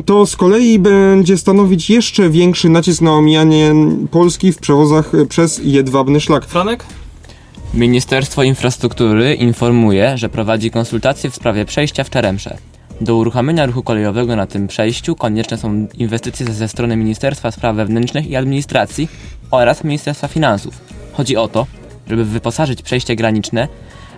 to 0.06 0.26
z 0.26 0.36
kolei 0.36 0.80
będzie 0.80 1.38
stanowić 1.38 1.90
jeszcze 1.90 2.30
większy 2.30 2.70
nacisk 2.70 3.02
na 3.02 3.14
omijanie 3.14 3.74
Polski 4.12 4.52
w 4.52 4.58
przewozach 4.58 5.14
y, 5.14 5.26
przez 5.26 5.62
jedwabny 5.64 6.20
szlak. 6.20 6.46
Franek? 6.46 6.86
Ministerstwo 7.74 8.44
Infrastruktury 8.44 9.34
informuje, 9.34 10.18
że 10.18 10.30
prowadzi 10.30 10.72
konsultacje 10.72 11.30
w 11.30 11.36
sprawie 11.36 11.66
przejścia 11.66 12.04
w 12.04 12.10
Czeremsze. 12.10 12.71
Do 13.02 13.16
uruchomienia 13.16 13.66
ruchu 13.66 13.84
kolejowego 13.84 14.36
na 14.36 14.48
tym 14.48 14.68
przejściu 14.68 15.16
konieczne 15.16 15.58
są 15.58 15.88
inwestycje 15.98 16.46
ze 16.46 16.68
strony 16.68 16.98
Ministerstwa 16.98 17.52
Spraw 17.52 17.76
Wewnętrznych 17.76 18.28
i 18.28 18.36
Administracji 18.36 19.10
oraz 19.52 19.84
Ministerstwa 19.84 20.28
Finansów. 20.28 20.82
Chodzi 21.14 21.38
o 21.38 21.48
to, 21.48 21.68
żeby 22.08 22.26
wyposażyć 22.26 22.82
przejście 22.82 23.16
graniczne 23.16 23.68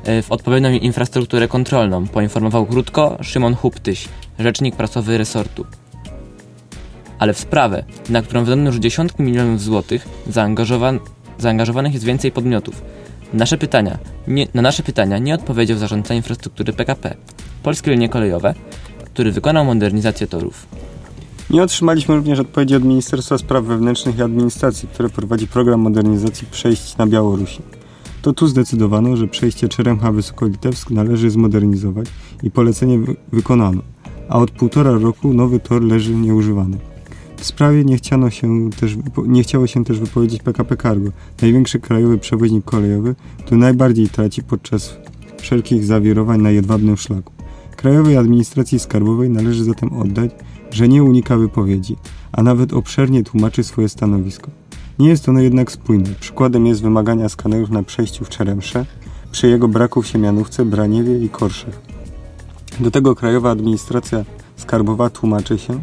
y, 0.08 0.22
w 0.22 0.32
odpowiednią 0.32 0.70
infrastrukturę 0.70 1.48
kontrolną, 1.48 2.08
poinformował 2.08 2.66
krótko 2.66 3.18
Szymon 3.22 3.54
Huptyś, 3.56 4.08
rzecznik 4.40 4.76
prasowy 4.76 5.18
resortu. 5.18 5.66
Ale 7.20 7.34
w 7.34 7.40
sprawę, 7.40 7.84
na 8.10 8.22
którą 8.22 8.44
wydano 8.44 8.66
już 8.66 8.76
dziesiątki 8.76 9.24
milionów 9.24 9.62
złotych, 9.62 10.08
zaangażowan- 10.30 11.00
zaangażowanych 11.38 11.94
jest 11.94 12.06
więcej 12.06 12.32
podmiotów. 12.32 12.82
Nasze 13.34 13.58
pytania, 13.58 13.98
nie, 14.28 14.48
na 14.54 14.62
nasze 14.62 14.84
pytania 14.84 15.18
nie 15.18 15.36
odpowiedział 15.36 15.78
zarządca 15.78 16.14
infrastruktury 16.14 16.74
PKP, 16.74 17.16
Polskie 17.64 17.92
Linie 17.92 18.10
Kolejowe, 18.10 18.54
który 19.06 19.32
wykonał 19.32 19.66
modernizację 19.66 20.28
torów. 20.28 20.68
Nie 21.50 21.64
otrzymaliśmy 21.64 22.16
również 22.16 22.40
odpowiedzi 22.40 22.76
od 22.76 22.84
Ministerstwa 22.84 23.38
Spraw 23.38 23.64
Wewnętrznych 23.64 24.18
i 24.18 24.22
Administracji, 24.22 24.88
które 24.94 25.10
prowadzi 25.10 25.48
program 25.48 25.80
modernizacji 25.80 26.48
przejść 26.52 26.98
na 26.98 27.08
Białorusi. 27.08 27.62
To 28.22 28.34
tu 28.34 28.48
zdecydowano, 28.48 29.18
że 29.18 29.28
przejście 29.28 29.68
Czeremcha-Wysokolitewsk 29.68 30.92
należy 30.92 31.30
zmodernizować 31.30 32.06
i 32.44 32.52
polecenie 32.52 33.00
wy- 33.00 33.16
wykonano, 33.32 33.82
a 34.30 34.40
od 34.40 34.52
półtora 34.52 34.92
roku 34.92 35.34
nowy 35.34 35.60
tor 35.60 35.82
leży 35.84 36.16
nieużywany. 36.16 36.78
W 37.44 37.46
sprawie 37.46 37.86
nie, 37.86 37.98
chciano 37.98 38.30
się 38.30 38.70
też, 38.70 38.98
nie 39.28 39.44
chciało 39.44 39.68
się 39.68 39.84
też 39.86 40.00
wypowiedzieć 40.00 40.44
PKP 40.44 40.78
Cargo, 40.78 41.12
największy 41.42 41.80
krajowy 41.80 42.18
przewoźnik 42.18 42.66
kolejowy, 42.66 43.16
który 43.40 43.58
najbardziej 43.58 44.10
traci 44.10 44.44
podczas 44.44 44.98
wszelkich 45.38 45.86
zawirowań 45.86 46.42
na 46.42 46.52
jedwabnym 46.52 46.98
szlaku. 46.98 47.34
Krajowej 47.76 48.18
Administracji 48.18 48.80
Skarbowej 48.80 49.30
należy 49.30 49.64
zatem 49.64 49.94
oddać, 49.94 50.32
że 50.72 50.88
nie 50.88 51.04
unika 51.04 51.38
wypowiedzi, 51.38 51.96
a 52.32 52.44
nawet 52.44 52.74
obszernie 52.74 53.24
tłumaczy 53.24 53.64
swoje 53.64 53.90
stanowisko. 53.90 54.52
Nie 55.00 55.10
jest 55.10 55.30
ono 55.30 55.40
jednak 55.40 55.72
spójne. 55.72 56.10
Przykładem 56.20 56.66
jest 56.66 56.82
wymagania 56.82 57.30
skanerów 57.30 57.70
na 57.70 57.84
przejściu 57.84 58.26
w 58.26 58.30
Czeremsze, 58.30 58.86
przy 59.32 59.48
jego 59.48 59.68
braku 59.68 60.02
w 60.02 60.08
Siemianówce, 60.08 60.66
Braniewie 60.66 61.20
i 61.20 61.30
Korszech. 61.30 61.82
Do 62.80 62.92
tego 62.92 63.16
Krajowa 63.16 63.52
Administracja 63.52 64.26
Skarbowa 64.56 65.10
tłumaczy 65.10 65.58
się, 65.58 65.82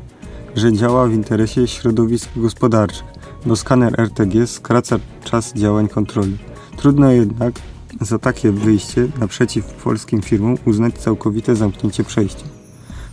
że 0.56 0.72
działa 0.72 1.06
w 1.06 1.12
interesie 1.12 1.66
środowisk 1.66 2.28
gospodarczych, 2.36 3.04
bo 3.46 3.56
skaner 3.56 4.00
RTG 4.00 4.46
skraca 4.46 4.98
czas 5.24 5.52
działań 5.54 5.88
kontroli. 5.88 6.38
Trudno 6.76 7.10
jednak 7.10 7.54
za 8.00 8.18
takie 8.18 8.52
wyjście 8.52 9.08
naprzeciw 9.20 9.64
polskim 9.64 10.22
firmom 10.22 10.56
uznać 10.66 10.94
całkowite 10.94 11.56
zamknięcie 11.56 12.04
przejścia. 12.04 12.44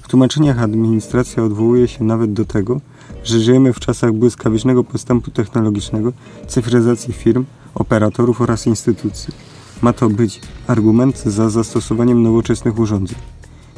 W 0.01 0.07
tłumaczeniach 0.07 0.59
administracja 0.59 1.43
odwołuje 1.43 1.87
się 1.87 2.03
nawet 2.03 2.33
do 2.33 2.45
tego, 2.45 2.81
że 3.23 3.39
żyjemy 3.39 3.73
w 3.73 3.79
czasach 3.79 4.13
błyskawicznego 4.13 4.83
postępu 4.83 5.31
technologicznego, 5.31 6.13
cyfryzacji 6.47 7.13
firm, 7.13 7.45
operatorów 7.75 8.41
oraz 8.41 8.67
instytucji. 8.67 9.33
Ma 9.81 9.93
to 9.93 10.09
być 10.09 10.41
argument 10.67 11.19
za 11.19 11.49
zastosowaniem 11.49 12.23
nowoczesnych 12.23 12.79
urządzeń. 12.79 13.17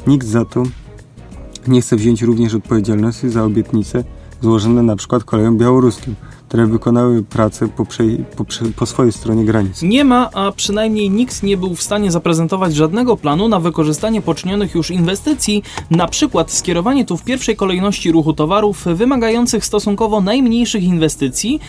Nikt 0.08 0.28
za 0.28 0.46
to 0.46 0.64
nie 1.70 1.82
chce 1.82 1.96
wziąć 1.96 2.22
również 2.22 2.54
odpowiedzialności 2.56 3.30
za 3.30 3.44
obietnice 3.44 4.04
złożone 4.42 4.84
na 4.84 4.96
przykład 4.96 5.24
kolejom 5.24 5.58
białoruskim, 5.58 6.16
które 6.48 6.68
wykonały 6.68 7.24
pracę 7.24 7.68
po, 7.68 7.84
przej- 7.86 8.24
po, 8.38 8.44
prze- 8.44 8.72
po 8.76 8.86
swojej 8.86 9.12
stronie 9.12 9.46
granicy. 9.46 9.88
Nie 9.88 10.04
ma, 10.06 10.30
a 10.34 10.52
przynajmniej 10.52 11.10
nikt 11.10 11.44
nie 11.44 11.58
był 11.58 11.76
w 11.76 11.82
stanie 11.82 12.12
zaprezentować 12.12 12.76
żadnego 12.76 13.18
planu 13.18 13.48
na 13.48 13.60
wykorzystanie 13.60 14.22
poczynionych 14.22 14.76
już 14.76 14.92
inwestycji, 14.92 15.64
na 15.92 16.08
przykład 16.08 16.52
skierowanie 16.52 17.06
tu 17.06 17.18
w 17.18 17.24
pierwszej 17.24 17.56
kolejności 17.56 18.12
ruchu 18.12 18.34
towarów 18.34 18.86
wymagających 18.86 19.66
stosunkowo 19.66 20.22
najmniejszych 20.22 20.84
inwestycji. 20.84 21.60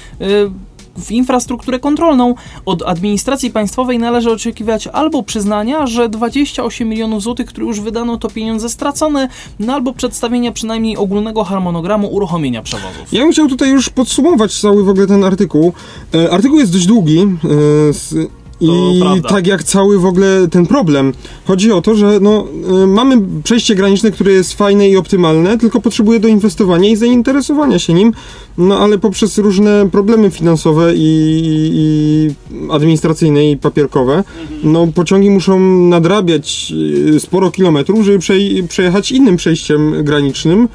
W 1.01 1.11
infrastrukturę 1.11 1.79
kontrolną 1.79 2.35
od 2.67 2.83
administracji 2.83 3.51
państwowej 3.51 3.99
należy 3.99 4.31
oczekiwać 4.31 4.87
albo 4.87 5.23
przyznania, 5.23 5.87
że 5.87 6.09
28 6.09 6.89
milionów 6.89 7.23
złotych, 7.23 7.47
które 7.47 7.67
już 7.67 7.81
wydano, 7.81 8.17
to 8.17 8.31
pieniądze 8.31 8.69
stracone, 8.69 9.29
no 9.59 9.75
albo 9.75 9.93
przedstawienia 9.93 10.53
przynajmniej 10.53 10.97
ogólnego 10.97 11.45
harmonogramu 11.45 12.09
uruchomienia 12.09 12.63
przewozów. 12.63 13.13
Ja 13.13 13.21
bym 13.21 13.33
chciał 13.33 13.49
tutaj 13.49 13.71
już 13.71 13.91
podsumować 13.91 14.61
cały 14.61 14.85
w 14.85 14.89
ogóle 14.89 15.07
ten 15.07 15.25
artykuł. 15.25 15.73
E, 16.15 16.31
artykuł 16.31 16.59
jest 16.59 16.73
dość 16.73 16.87
długi. 16.87 17.19
E, 17.19 17.89
s, 17.89 18.15
i 18.61 19.01
prawda. 19.01 19.29
tak 19.29 19.47
jak 19.47 19.65
cały 19.65 19.99
w 19.99 20.07
ogóle 20.07 20.49
ten 20.51 20.67
problem. 20.67 21.13
Chodzi 21.45 21.73
o 21.73 21.83
to, 21.83 21.95
że 21.95 22.21
no, 22.21 22.47
e, 22.83 22.87
mamy 22.87 23.23
przejście 23.45 23.75
graniczne, 23.75 24.11
które 24.11 24.33
jest 24.33 24.53
fajne 24.55 24.89
i 24.89 24.97
optymalne, 24.97 25.59
tylko 25.59 25.81
potrzebuje 25.81 26.21
doinwestowania 26.21 26.91
i 26.91 26.97
zainteresowania 26.97 27.79
się 27.79 27.95
nim, 27.95 28.13
no 28.59 28.79
ale 28.79 28.99
poprzez 28.99 29.39
różne 29.39 29.89
problemy 29.93 30.31
finansowe 30.31 30.93
i, 30.95 31.31
i 31.75 32.31
administracyjne 32.73 33.51
i 33.51 33.57
papierkowe, 33.57 34.25
no 34.63 34.87
pociągi 34.95 35.31
muszą 35.31 35.61
nadrabiać 35.89 36.73
e, 37.17 37.21
sporo 37.21 37.51
kilometrów, 37.51 38.05
żeby 38.05 38.19
przej- 38.19 38.69
przejechać 38.69 39.13
innym 39.13 39.37
przejściem 39.37 40.05
granicznym. 40.05 40.69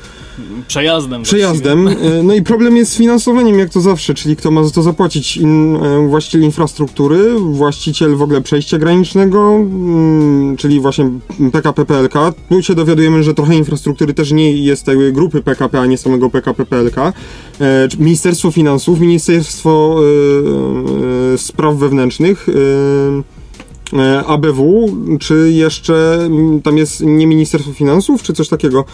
Przejazdem. 0.67 1.23
Przejazdem. 1.23 1.87
E, 1.87 2.23
No 2.23 2.33
i 2.33 2.41
problem 2.41 2.77
jest 2.77 2.91
z 2.91 2.97
finansowaniem, 2.97 3.59
jak 3.59 3.69
to 3.69 3.81
zawsze, 3.81 4.13
czyli 4.13 4.35
kto 4.35 4.51
ma 4.51 4.63
za 4.63 4.71
to 4.71 4.81
zapłacić? 4.81 5.37
In, 5.37 5.75
e, 5.75 6.07
właściciel 6.07 6.41
infrastruktury, 6.41 7.39
właściciel 7.39 8.15
w 8.15 8.21
ogóle 8.21 8.41
przejścia 8.41 8.77
granicznego, 8.77 9.55
mm, 9.55 10.57
czyli 10.57 10.79
właśnie 10.79 11.09
PKP 11.51 11.85
PLK. 11.85 12.13
Tu 12.49 12.63
się 12.63 12.75
dowiadujemy, 12.75 13.23
że 13.23 13.33
trochę 13.33 13.55
infrastruktury 13.55 14.13
też 14.13 14.31
nie 14.31 14.51
jest 14.51 14.85
tej 14.85 15.13
grupy 15.13 15.41
PKP, 15.41 15.79
a 15.79 15.85
nie 15.85 15.97
samego 15.97 16.29
PKP 16.29 16.65
PLK. 16.65 16.97
E, 17.61 17.87
Ministerstwo 17.99 18.51
Finansów, 18.51 18.99
Ministerstwo 18.99 19.99
Spraw 21.37 21.75
Wewnętrznych. 21.75 22.47
ABW, 24.27 24.89
czy 25.19 25.51
jeszcze 25.51 26.19
mm, 26.25 26.61
tam 26.61 26.77
jest 26.77 27.01
nie 27.01 27.27
Ministerstwo 27.27 27.73
Finansów, 27.73 28.23
czy 28.23 28.33
coś 28.33 28.49
takiego. 28.49 28.85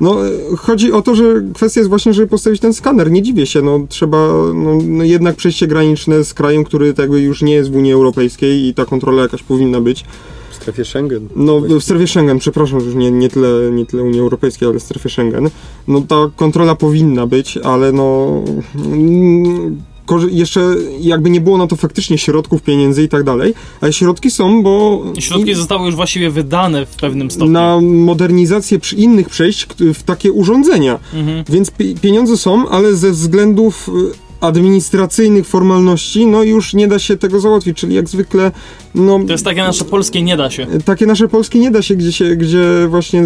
No, 0.00 0.16
chodzi 0.58 0.92
o 0.92 1.02
to, 1.02 1.14
że 1.14 1.24
kwestia 1.54 1.80
jest 1.80 1.88
właśnie, 1.88 2.12
żeby 2.12 2.28
postawić 2.28 2.60
ten 2.60 2.74
skaner. 2.74 3.10
Nie 3.10 3.22
dziwię 3.22 3.46
się, 3.46 3.62
no 3.62 3.80
trzeba 3.88 4.28
no, 4.54 4.78
no 4.88 5.04
jednak 5.04 5.36
przejście 5.36 5.66
graniczne 5.66 6.24
z 6.24 6.34
krajem, 6.34 6.64
który 6.64 6.94
tak 6.94 7.02
jakby 7.02 7.20
już 7.20 7.42
nie 7.42 7.54
jest 7.54 7.70
w 7.70 7.76
Unii 7.76 7.92
Europejskiej 7.92 8.66
i 8.66 8.74
ta 8.74 8.84
kontrola 8.84 9.22
jakaś 9.22 9.42
powinna 9.42 9.80
być. 9.80 10.04
W 10.50 10.54
strefie 10.54 10.84
Schengen. 10.84 11.28
No, 11.36 11.60
w 11.60 11.82
strefie 11.82 12.06
Schengen, 12.06 12.38
przepraszam, 12.38 12.80
już 12.80 12.94
nie, 12.94 13.10
nie, 13.10 13.28
tyle, 13.28 13.70
nie 13.72 13.86
tyle 13.86 14.02
Unii 14.02 14.20
Europejskiej, 14.20 14.68
ale 14.68 14.78
w 14.78 14.82
strefie 14.82 15.08
Schengen. 15.08 15.50
No 15.88 16.00
ta 16.00 16.30
kontrola 16.36 16.74
powinna 16.74 17.26
być, 17.26 17.56
ale 17.56 17.92
no... 17.92 18.42
mm, 18.76 19.82
Jeszcze 20.30 20.74
jakby 21.00 21.30
nie 21.30 21.40
było 21.40 21.58
na 21.58 21.66
to 21.66 21.76
faktycznie 21.76 22.18
środków, 22.18 22.62
pieniędzy 22.62 23.02
i 23.02 23.08
tak 23.08 23.24
dalej, 23.24 23.54
ale 23.80 23.92
środki 23.92 24.30
są, 24.30 24.62
bo... 24.62 25.02
Środki 25.18 25.54
zostały 25.54 25.86
już 25.86 25.94
właściwie 25.94 26.30
wydane 26.30 26.86
w 26.86 26.96
pewnym 26.96 27.30
stopniu. 27.30 27.52
na 27.52 27.80
modernizację 27.80 28.78
przy 28.78 28.96
innych 28.96 29.28
przejść 29.28 29.66
w 29.94 30.02
takie 30.02 30.32
urządzenia. 30.32 30.98
Mhm. 31.14 31.44
Więc 31.48 31.70
pi- 31.70 31.94
pieniądze 31.94 32.36
są, 32.36 32.68
ale 32.68 32.94
ze 32.94 33.10
względów 33.10 33.88
y, 33.88 34.23
administracyjnych 34.46 35.46
formalności, 35.46 36.26
no 36.26 36.42
już 36.42 36.74
nie 36.74 36.88
da 36.88 36.98
się 36.98 37.16
tego 37.16 37.40
załatwić, 37.40 37.76
czyli 37.78 37.94
jak 37.94 38.08
zwykle, 38.08 38.52
no 38.94 39.20
To 39.26 39.32
jest 39.32 39.44
takie 39.44 39.62
nasze 39.62 39.84
polskie 39.84 40.22
nie 40.22 40.36
da 40.36 40.50
się. 40.50 40.66
takie 40.84 41.06
nasze 41.06 41.28
polskie 41.28 41.58
nie 41.58 41.70
da 41.70 41.82
się, 41.82 41.96
gdzie, 41.96 42.12
się, 42.12 42.36
gdzie 42.36 42.64
właśnie 42.88 43.24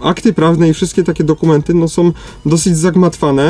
akty 0.00 0.32
prawne 0.32 0.68
i 0.68 0.74
wszystkie 0.74 1.04
takie 1.04 1.24
dokumenty 1.24 1.74
no, 1.74 1.88
są 1.88 2.12
dosyć 2.46 2.76
zagmatwane. 2.76 3.42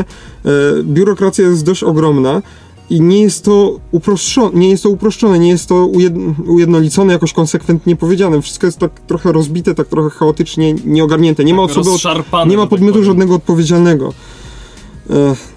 E, 0.45 0.51
biurokracja 0.83 1.49
jest 1.49 1.65
dość 1.65 1.83
ogromna 1.83 2.43
i 2.91 3.01
nie 3.01 3.21
jest 3.23 3.45
to 3.45 3.81
uproszczone, 3.93 4.59
nie 4.59 4.71
jest 4.71 4.83
to 4.83 4.89
uproszczone, 4.91 5.39
nie 5.39 5.49
jest 5.49 5.69
to 5.69 5.75
ujed- 5.75 6.35
ujednolicone, 6.47 7.13
jakoś 7.13 7.33
konsekwentnie 7.33 7.97
powiedziane. 7.97 8.43
Wszystko 8.43 8.67
jest 8.67 8.79
tak 8.79 9.01
trochę 9.01 9.33
rozbite, 9.33 9.75
tak 9.75 9.89
trochę 9.89 10.11
chaotycznie, 10.11 10.75
nieogarnięte. 10.85 11.45
Nie 11.45 11.55
ma 11.55 11.63
osoby, 11.63 11.91
od, 11.91 12.49
nie 12.49 12.57
ma 12.57 12.63
tak 12.63 12.71
podmiotu 12.71 13.05
żadnego 13.05 13.35
odpowiedzialnego. 13.35 14.13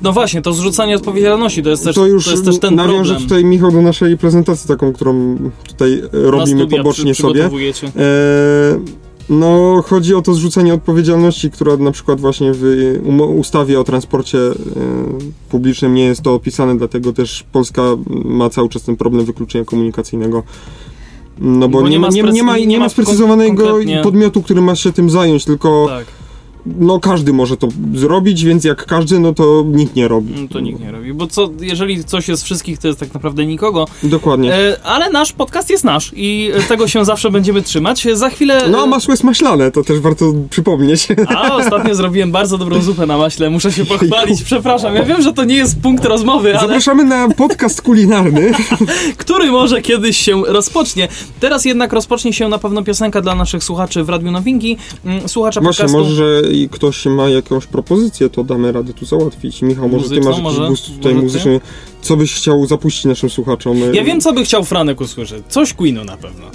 No 0.02 0.14
właśnie, 0.14 0.42
to 0.42 0.54
zrzucanie 0.54 0.96
odpowiedzialności 0.96 1.64
to 1.64 1.70
jest 1.70 1.84
też, 1.84 1.96
to 1.96 2.08
już 2.08 2.26
to 2.26 2.32
jest 2.32 2.46
też 2.46 2.60
ten 2.60 2.76
nawiążę 2.76 3.14
problem. 3.14 3.30
tutaj, 3.30 3.46
Michał, 3.46 3.72
do 3.72 3.82
naszej 3.82 4.18
prezentacji 4.18 4.68
taką, 4.68 4.94
którą 4.94 5.38
tutaj 5.68 6.02
robimy 6.12 6.48
studia 6.60 6.78
pobocznie 6.78 7.14
przy- 7.14 7.22
sobie. 7.22 7.50
E, 7.98 8.00
no, 9.30 9.84
chodzi 9.88 10.16
o 10.16 10.22
to 10.22 10.34
zrzucenie 10.34 10.74
odpowiedzialności, 10.74 11.52
która 11.52 11.78
na 11.78 11.92
przykład 11.92 12.22
właśnie 12.22 12.52
w 12.54 12.64
ustawie 13.38 13.80
o 13.80 13.84
transporcie 13.84 14.38
e, 14.38 14.54
publicznym 15.50 15.94
nie 15.94 16.04
jest 16.04 16.22
to 16.22 16.34
opisane, 16.34 16.78
dlatego 16.78 17.14
też 17.14 17.44
Polska 17.52 17.82
ma 18.26 18.50
cały 18.50 18.70
czas 18.70 18.84
ten 18.84 18.96
problem 18.96 19.26
wykluczenia 19.26 19.66
komunikacyjnego. 19.66 20.44
No 21.40 21.70
bo, 21.70 21.82
Bo 21.82 21.90
nie, 21.90 22.00
ma, 22.00 22.08
nie, 22.10 22.24
nie, 22.24 22.44
ma, 22.44 22.58
nie 22.58 22.80
ma 22.80 22.90
sprecyzowanego 22.90 23.78
podmiotu, 24.04 24.42
który 24.42 24.62
ma 24.62 24.76
się 24.76 24.94
tym 24.94 25.10
zająć, 25.10 25.46
tylko 25.46 25.86
Tak, 25.90 26.06
no 26.66 27.00
każdy 27.00 27.34
może 27.34 27.58
to 27.58 27.68
zrobić, 27.96 28.46
więc 28.46 28.64
jak 28.64 28.86
każdy, 28.86 29.20
no 29.20 29.34
to 29.34 29.64
nikt 29.68 29.96
nie 29.96 30.08
robi. 30.08 30.34
no 30.42 30.48
to 30.48 30.60
nikt 30.60 30.80
nie 30.80 30.92
robi. 30.92 31.14
Bo 31.14 31.28
co, 31.28 31.50
jeżeli 31.62 32.04
coś 32.04 32.28
jest 32.28 32.44
wszystkich, 32.44 32.78
to 32.78 32.88
jest 32.88 33.00
tak 33.00 33.14
naprawdę 33.14 33.46
nikogo. 33.46 33.88
Dokładnie. 34.04 34.54
E, 34.54 34.78
ale 34.84 35.10
nasz 35.10 35.34
podcast 35.34 35.70
jest 35.70 35.84
nasz 35.84 36.12
i 36.16 36.52
e, 36.54 36.62
tego 36.62 36.88
się 36.88 37.06
zawsze 37.06 37.32
będziemy 37.32 37.62
trzymać. 37.62 38.08
Za 38.14 38.30
chwilę... 38.30 38.62
No, 38.70 38.82
a 38.82 38.84
e, 38.84 38.88
masło 38.88 39.12
jest 39.12 39.24
maślane, 39.24 39.72
to 39.72 39.84
też 39.84 40.00
warto 40.00 40.34
przypomnieć. 40.50 41.08
A 41.38 41.56
ostatnio 41.56 41.96
zrobiłem 41.96 42.32
bardzo 42.32 42.58
dobrą 42.58 42.82
zupę 42.82 43.06
na 43.06 43.18
maśle, 43.18 43.50
muszę 43.50 43.72
się 43.72 43.86
pochwalić, 43.86 44.44
przepraszam. 44.44 44.96
Ja 44.96 45.04
wiem, 45.04 45.22
że 45.22 45.34
to 45.34 45.44
nie 45.44 45.56
jest 45.56 45.82
punkt 45.82 46.06
rozmowy, 46.06 46.50
ale 46.50 46.60
Zapraszamy 46.60 47.04
na 47.04 47.30
podcast 47.30 47.82
kulinarny. 47.82 48.52
który 49.18 49.52
może 49.52 49.82
kiedyś 49.82 50.18
się 50.18 50.42
rozpocznie. 50.48 51.08
Teraz 51.40 51.66
jednak 51.66 51.94
rozpocznie 51.94 52.34
się 52.34 52.50
na 52.50 52.58
pewno 52.58 52.84
piosenka 52.84 53.22
dla 53.22 53.36
naszych 53.36 53.64
słuchaczy 53.64 54.04
w 54.04 54.10
Radiu 54.10 54.32
Nowinki. 54.32 54.78
Mm, 55.06 55.30
Słuchacza 55.30 55.62
Właśnie, 55.62 55.86
podcastu. 55.86 56.10
może 56.10 56.42
i 56.52 56.70
ktoś 56.70 57.06
ma 57.06 57.30
jakąś 57.30 57.66
propozycję, 57.66 58.30
to 58.30 58.44
damy 58.44 58.72
radę 58.72 58.94
tu 58.94 59.06
załatwić. 59.06 59.62
Michał, 59.62 59.90
może 59.90 60.10
ty 60.10 60.16
masz 60.16 60.26
jakiś 60.26 60.42
może? 60.44 60.68
gust 60.68 60.86
tutaj 60.86 61.14
Może 61.14 61.16
ty? 61.16 61.24
muzyczny. 61.24 61.60
Co 62.02 62.18
byś 62.18 62.34
chciał 62.34 62.66
zapuścić 62.66 63.06
naszym 63.06 63.30
słuchaczom? 63.30 63.78
Ja 63.94 64.04
wiem, 64.04 64.22
co 64.22 64.34
by 64.34 64.44
chciał 64.44 64.64
Franek 64.64 65.02
usłyszeć. 65.02 65.44
Coś 65.50 65.74
Queenu 65.74 66.04
na 66.04 66.18
pewno. 66.18 66.46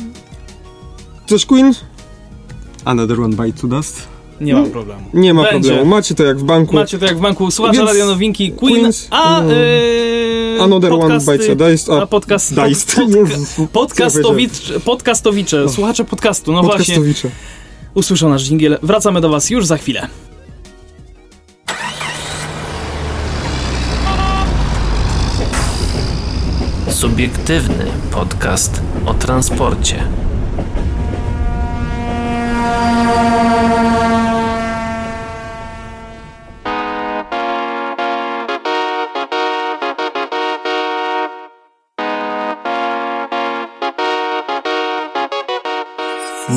Coś 1.27 1.47
Queen? 1.47 1.73
Another 2.85 3.21
one 3.21 3.37
bite 3.37 3.61
to 3.61 3.67
dust. 3.69 4.03
Nie 4.41 4.55
mam 4.55 4.71
problemu. 4.71 5.03
Nie 5.15 5.35
ma 5.35 5.43
Będzie. 5.43 5.69
problemu. 5.69 5.91
Macie 5.91 6.15
to 6.15 6.25
jak 6.25 6.39
w 6.39 6.45
banku. 6.45 6.75
Macie 6.75 6.99
to 6.99 7.07
jak 7.07 7.17
w 7.19 7.21
banku. 7.21 7.51
Słuchacze 7.51 7.79
Więc 7.79 7.89
Radio 7.89 8.07
Nowinki, 8.07 8.53
Queen, 8.53 8.81
Queens, 8.81 9.09
a 9.11 9.41
mm, 9.41 9.51
yy, 9.51 10.63
Another 10.63 10.93
one 10.93 11.01
podcasty, 11.03 11.33
bites 11.33 11.51
a 11.51 11.55
diced. 11.71 11.91
a 11.91 12.07
podcast, 12.07 12.55
Diced. 12.55 12.95
pod, 12.95 13.15
Jezus, 13.31 13.55
co 13.57 13.67
podcastowicz, 13.73 14.73
podcastowicze, 14.85 15.69
słuchacze 15.69 16.05
podcastu, 16.05 16.53
no 16.53 16.63
właśnie, 16.63 16.79
Podcastowicze. 16.95 17.31
Usłyszą 17.97 18.29
nasz 18.29 18.45
dżingiel. 18.45 18.79
Wracamy 18.83 19.21
do 19.21 19.29
was 19.29 19.51
już 19.51 19.67
za 19.67 19.77
chwilę. 19.77 20.09
Subiektywny 26.89 27.87
podcast 28.11 28.83
o 29.07 29.15
transporcie. 29.15 30.09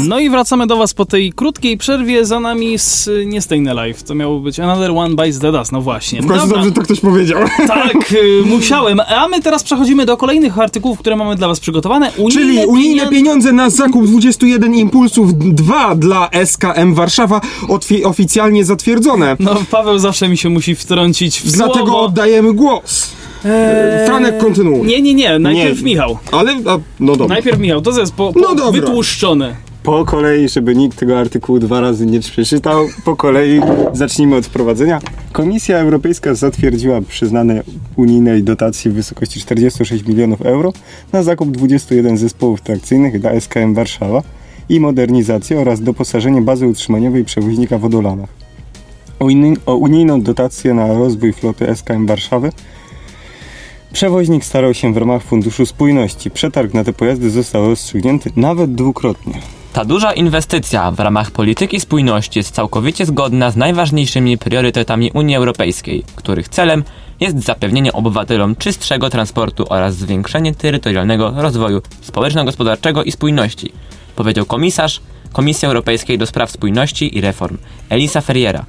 No 0.10 0.20
i 0.20 0.30
wracamy 0.30 0.68
do 0.68 0.78
was 0.78 0.94
po 0.94 1.06
tej 1.06 1.34
krótkiej 1.34 1.78
przerwie, 1.78 2.26
za 2.26 2.40
nami 2.40 2.80
z, 2.80 3.10
nie 3.26 3.42
Stay 3.42 3.60
Live, 3.60 4.04
to 4.04 4.16
miało 4.16 4.40
być 4.40 4.60
Another 4.60 4.92
One 4.92 5.16
Bites 5.16 5.40
the 5.40 5.52
Dust, 5.52 5.72
no 5.72 5.82
właśnie. 5.82 6.22
W 6.22 6.28
końcu 6.28 6.42
Dobra. 6.48 6.58
dobrze 6.58 6.72
to 6.72 6.82
ktoś 6.82 7.00
powiedział. 7.00 7.40
Tak, 7.68 8.14
y, 8.14 8.44
musiałem. 8.46 9.00
A 9.00 9.28
my 9.28 9.42
teraz 9.42 9.64
przechodzimy 9.64 10.06
do 10.06 10.18
kolejnych 10.18 10.60
artykułów, 10.60 11.00
które 11.00 11.16
mamy 11.16 11.36
dla 11.36 11.48
was 11.48 11.60
przygotowane. 11.60 12.12
Unijne 12.18 12.42
Czyli 12.42 12.66
unijne 12.66 13.04
pieniądze- 13.04 13.10
pieniądze 13.10 13.52
na 13.52 13.70
zakup 13.70 14.06
21 14.08 14.76
impulsów 14.76 15.38
2 15.54 15.96
dla 15.96 16.30
SKM 16.46 16.94
Warszawa 16.94 17.42
oficjalnie 18.04 18.66
zatwierdzone. 18.66 19.36
No, 19.40 19.56
Paweł 19.72 20.00
zawsze 20.00 20.28
mi 20.30 20.38
się 20.38 20.50
musi 20.50 20.76
wtrącić 20.76 21.42
w 21.42 21.52
Dlatego 21.52 21.86
słowo. 21.86 22.02
oddajemy 22.02 22.54
głos. 22.54 23.12
Eee, 23.46 24.08
Franek, 24.08 24.38
kontynuuj. 24.38 24.88
Nie, 24.88 25.02
nie, 25.02 25.14
nie, 25.14 25.40
najpierw 25.40 25.78
Nie. 25.80 25.86
Michał. 25.86 26.18
Ale, 26.32 26.52
a, 26.52 26.78
no 27.00 27.16
dobra. 27.16 27.28
Najpierw 27.36 27.60
Michał, 27.60 27.82
to 27.82 28.00
jest 28.00 28.14
po, 28.14 28.34
po 28.34 28.40
No 28.40 28.56
dobra. 28.56 28.72
wytłuszczone. 28.72 29.69
Po 29.90 30.06
kolei, 30.06 30.50
żeby 30.50 30.76
nikt 30.76 31.00
tego 31.00 31.20
artykułu 31.20 31.60
dwa 31.60 31.82
razy 31.82 32.06
nie 32.06 32.20
przeczytał, 32.20 32.86
po 33.06 33.16
kolei 33.16 33.62
zacznijmy 33.94 34.36
od 34.36 34.46
wprowadzenia. 34.46 35.00
Komisja 35.32 35.78
Europejska 35.78 36.34
zatwierdziła 36.34 37.02
przyznane 37.02 37.64
unijnej 37.96 38.44
dotacji 38.44 38.92
w 38.92 38.94
wysokości 38.94 39.40
46 39.40 40.06
milionów 40.06 40.42
euro 40.42 40.74
na 41.14 41.24
zakup 41.24 41.52
21 41.52 42.18
zespołów 42.18 42.62
trakcyjnych 42.62 43.20
dla 43.20 43.40
SKM 43.40 43.74
Warszawa 43.74 44.22
i 44.70 44.80
modernizację 44.80 45.60
oraz 45.60 45.82
doposażenie 45.82 46.42
bazy 46.42 46.68
utrzymaniowej 46.68 47.26
przewoźnika 47.26 47.78
w 47.78 47.86
Odolanach. 47.86 48.30
O, 49.20 49.28
o 49.66 49.76
unijną 49.76 50.22
dotację 50.22 50.74
na 50.74 50.88
rozwój 50.88 51.34
floty 51.34 51.76
SKM 51.76 52.06
Warszawy 52.06 52.52
Przewoźnik 53.94 54.46
starał 54.46 54.74
się 54.74 54.94
w 54.94 54.98
ramach 54.98 55.24
Funduszu 55.24 55.66
Spójności. 55.66 56.32
Przetarg 56.32 56.74
na 56.74 56.84
te 56.84 56.94
pojazdy 56.94 57.30
został 57.30 57.68
rozstrzygnięty 57.68 58.32
nawet 58.36 58.76
dwukrotnie. 58.76 59.59
Ta 59.74 59.86
duża 59.86 60.14
inwestycja 60.14 60.92
w 60.92 61.00
ramach 61.00 61.32
polityki 61.32 61.80
spójności 61.80 62.40
jest 62.40 62.56
całkowicie 62.56 63.06
zgodna 63.06 63.52
z 63.52 63.56
najważniejszymi 63.56 64.38
priorytetami 64.38 65.12
Unii 65.12 65.36
Europejskiej, 65.36 66.04
których 66.16 66.50
celem 66.50 66.84
jest 67.20 67.44
zapewnienie 67.44 67.94
obywatelom 67.94 68.56
czystszego 68.56 69.10
transportu 69.10 69.66
oraz 69.70 69.96
zwiększenie 69.96 70.56
terytorialnego 70.56 71.34
rozwoju 71.36 71.82
społeczno-gospodarczego 72.02 73.04
i 73.04 73.12
spójności, 73.12 73.72
powiedział 74.16 74.46
komisarz 74.46 75.02
Komisji 75.34 75.66
Europejskiej 75.66 76.18
do 76.18 76.26
spraw 76.26 76.52
spójności 76.52 77.18
i 77.18 77.22
reform 77.22 77.58
Elisa 77.90 78.22
Ferriera. 78.22 78.66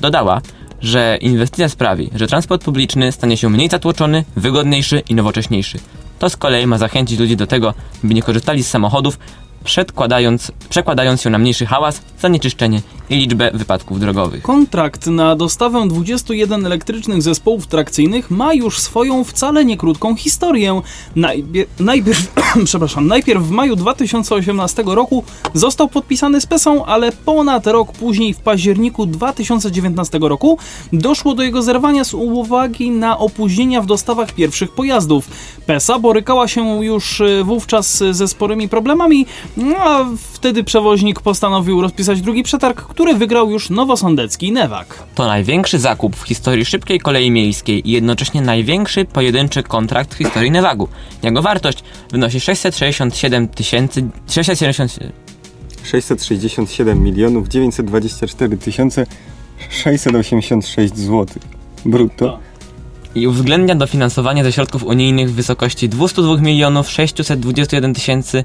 Dodała, 0.00 0.40
że 0.80 1.18
inwestycja 1.20 1.68
sprawi, 1.68 2.10
że 2.14 2.26
transport 2.26 2.64
publiczny 2.64 3.12
stanie 3.12 3.36
się 3.36 3.50
mniej 3.50 3.68
zatłoczony, 3.68 4.24
wygodniejszy 4.36 5.02
i 5.08 5.14
nowocześniejszy. 5.14 5.78
To 6.18 6.30
z 6.30 6.36
kolei 6.36 6.66
ma 6.66 6.78
zachęcić 6.78 7.18
ludzi 7.18 7.36
do 7.36 7.46
tego, 7.46 7.74
by 8.04 8.14
nie 8.14 8.22
korzystali 8.22 8.62
z 8.62 8.70
samochodów, 8.70 9.18
przedkładając, 9.64 10.52
przekładając 10.68 11.22
się 11.22 11.30
na 11.30 11.38
mniejszy 11.38 11.66
hałas, 11.66 12.02
zanieczyszczenie 12.20 12.82
i 13.10 13.16
liczbę 13.16 13.50
wypadków 13.54 14.00
drogowych. 14.00 14.42
Kontrakt 14.42 15.06
na 15.06 15.36
dostawę 15.36 15.88
21 15.88 16.66
elektrycznych 16.66 17.22
zespołów 17.22 17.66
trakcyjnych 17.66 18.30
ma 18.30 18.54
już 18.54 18.78
swoją 18.78 19.24
wcale 19.24 19.64
nie 19.64 19.76
krótką 19.76 20.16
historię. 20.16 20.80
Najbie- 21.16 21.64
najpierw, 21.80 22.34
przepraszam, 22.64 23.06
najpierw 23.06 23.42
w 23.42 23.50
maju 23.50 23.76
2018 23.76 24.82
roku 24.86 25.24
został 25.54 25.88
podpisany 25.88 26.40
z 26.40 26.46
PESą, 26.46 26.84
ale 26.84 27.12
ponad 27.12 27.66
rok 27.66 27.92
później, 27.92 28.34
w 28.34 28.40
październiku 28.40 29.06
2019 29.06 30.18
roku, 30.22 30.58
doszło 30.92 31.34
do 31.34 31.42
jego 31.42 31.62
zerwania 31.62 32.04
z 32.04 32.14
uwagi 32.14 32.90
na 32.90 33.18
opóźnienia 33.18 33.82
w 33.82 33.86
dostawach 33.86 34.32
pierwszych 34.32 34.72
pojazdów. 34.72 35.28
PESA 35.66 35.98
borykała 35.98 36.48
się 36.48 36.84
już 36.84 37.20
e, 37.20 37.44
wówczas 37.44 38.04
ze 38.10 38.28
sporymi 38.28 38.68
problemami, 38.68 39.26
no 39.56 39.76
a 39.76 40.06
wtedy 40.32 40.64
przewoźnik 40.64 41.20
postanowił 41.20 41.82
rozpisać 41.82 42.20
drugi 42.20 42.42
przetarg, 42.42 42.82
który 42.82 43.14
wygrał 43.14 43.50
już 43.50 43.70
nowosądecki 43.70 44.52
Newak. 44.52 45.02
To 45.14 45.26
największy 45.26 45.78
zakup 45.78 46.16
w 46.16 46.22
historii 46.22 46.64
szybkiej 46.64 47.00
kolei 47.00 47.30
miejskiej 47.30 47.88
i 47.88 47.92
jednocześnie 47.92 48.42
największy 48.42 49.04
pojedynczy 49.04 49.62
kontrakt 49.62 50.14
w 50.14 50.18
historii 50.18 50.50
Nevagu. 50.50 50.88
Jego 51.22 51.42
wartość 51.42 51.84
wynosi 52.10 52.40
667 52.40 53.48
tysięcy... 53.48 54.08
670... 54.30 54.98
667 55.84 57.02
milionów 57.02 57.48
924 57.48 58.56
tysiące 58.56 59.06
686 59.70 60.96
zł. 60.96 61.26
Brutto. 61.84 62.38
i 63.14 63.26
uwzględnia 63.26 63.74
dofinansowanie 63.74 64.44
ze 64.44 64.52
środków 64.52 64.84
unijnych 64.84 65.30
w 65.30 65.34
wysokości 65.34 65.88
202 65.88 66.36
milionów 66.36 66.90
621 66.90 67.94
tysięcy 67.94 68.44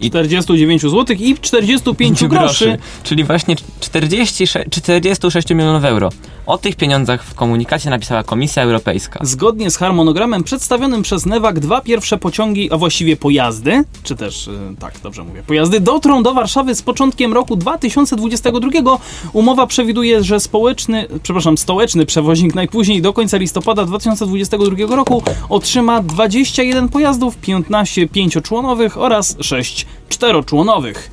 49 0.00 0.82
zł 0.82 1.16
i 1.20 1.34
45 1.34 2.24
groszy. 2.24 2.78
czyli 3.02 3.24
właśnie 3.24 3.56
46, 3.80 4.54
46 4.70 5.50
milionów 5.50 5.84
euro. 5.84 6.10
O 6.46 6.58
tych 6.58 6.76
pieniądzach 6.76 7.24
w 7.24 7.34
komunikacie 7.34 7.90
napisała 7.90 8.22
Komisja 8.22 8.62
Europejska. 8.62 9.20
Zgodnie 9.22 9.70
z 9.70 9.76
harmonogramem 9.76 10.44
przedstawionym 10.44 11.02
przez 11.02 11.26
Newak 11.26 11.60
dwa 11.60 11.80
pierwsze 11.80 12.18
pociągi, 12.18 12.72
a 12.72 12.76
właściwie 12.76 13.16
pojazdy, 13.16 13.84
czy 14.02 14.16
też, 14.16 14.48
y, 14.48 14.50
tak 14.78 14.94
dobrze 15.02 15.24
mówię, 15.24 15.42
pojazdy 15.46 15.80
dotrą 15.80 16.22
do 16.22 16.34
Warszawy 16.34 16.74
z 16.74 16.82
początkiem 16.82 17.32
roku 17.32 17.56
2022. 17.56 18.98
Umowa 19.32 19.66
przewiduje, 19.66 20.24
że 20.24 20.40
społeczny, 20.40 21.06
przepraszam, 21.22 21.58
stołeczny 21.58 22.06
przewoźnik 22.06 22.54
najpóźniej 22.54 23.02
do 23.02 23.12
końca 23.12 23.36
listopada 23.36 23.84
2022 23.84 24.96
roku 24.96 25.22
otrzyma 25.48 26.02
21 26.02 26.88
pojazdów, 26.88 27.36
15 27.36 28.08
pięcioczłonowych 28.08 28.98
oraz 28.98 29.36
6 29.40 29.81
czteroczłonowych. 30.08 31.10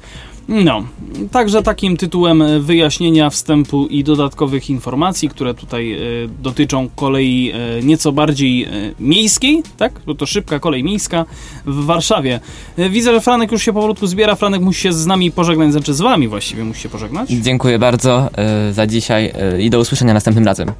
No, 0.50 0.84
także 1.32 1.64
takim 1.64 1.98
tytułem 1.98 2.44
wyjaśnienia 2.62 3.30
wstępu 3.30 3.88
i 3.88 4.04
dodatkowych 4.04 4.70
informacji, 4.70 5.30
które 5.30 5.54
tutaj 5.54 5.94
e, 5.94 5.98
dotyczą 6.42 6.90
kolei 6.96 7.52
e, 7.52 7.84
nieco 7.84 8.12
bardziej 8.12 8.64
e, 8.64 8.70
miejskiej, 9.00 9.64
tak? 9.78 10.02
Bo 10.06 10.16
to 10.16 10.26
szybka 10.26 10.60
kolej 10.60 10.84
miejska 10.84 11.26
w 11.66 11.86
Warszawie. 11.86 12.40
Widzę, 12.78 13.14
że 13.14 13.22
Franek 13.22 13.52
już 13.52 13.64
się 13.64 13.74
powolutku 13.74 14.08
zbiera. 14.08 14.36
Franek 14.36 14.62
musi 14.62 14.82
się 14.82 14.94
z 14.94 15.06
nami 15.06 15.32
pożegnać, 15.32 15.72
znaczy 15.72 15.94
z 15.94 16.02
wami 16.02 16.28
właściwie 16.28 16.64
musi 16.64 16.82
się 16.82 16.90
pożegnać. 16.90 17.30
Dziękuję 17.30 17.80
bardzo 17.80 18.30
za 18.72 18.88
dzisiaj 18.88 19.34
i 19.60 19.70
do 19.70 19.80
usłyszenia 19.80 20.14
następnym 20.14 20.46
razem. 20.46 20.72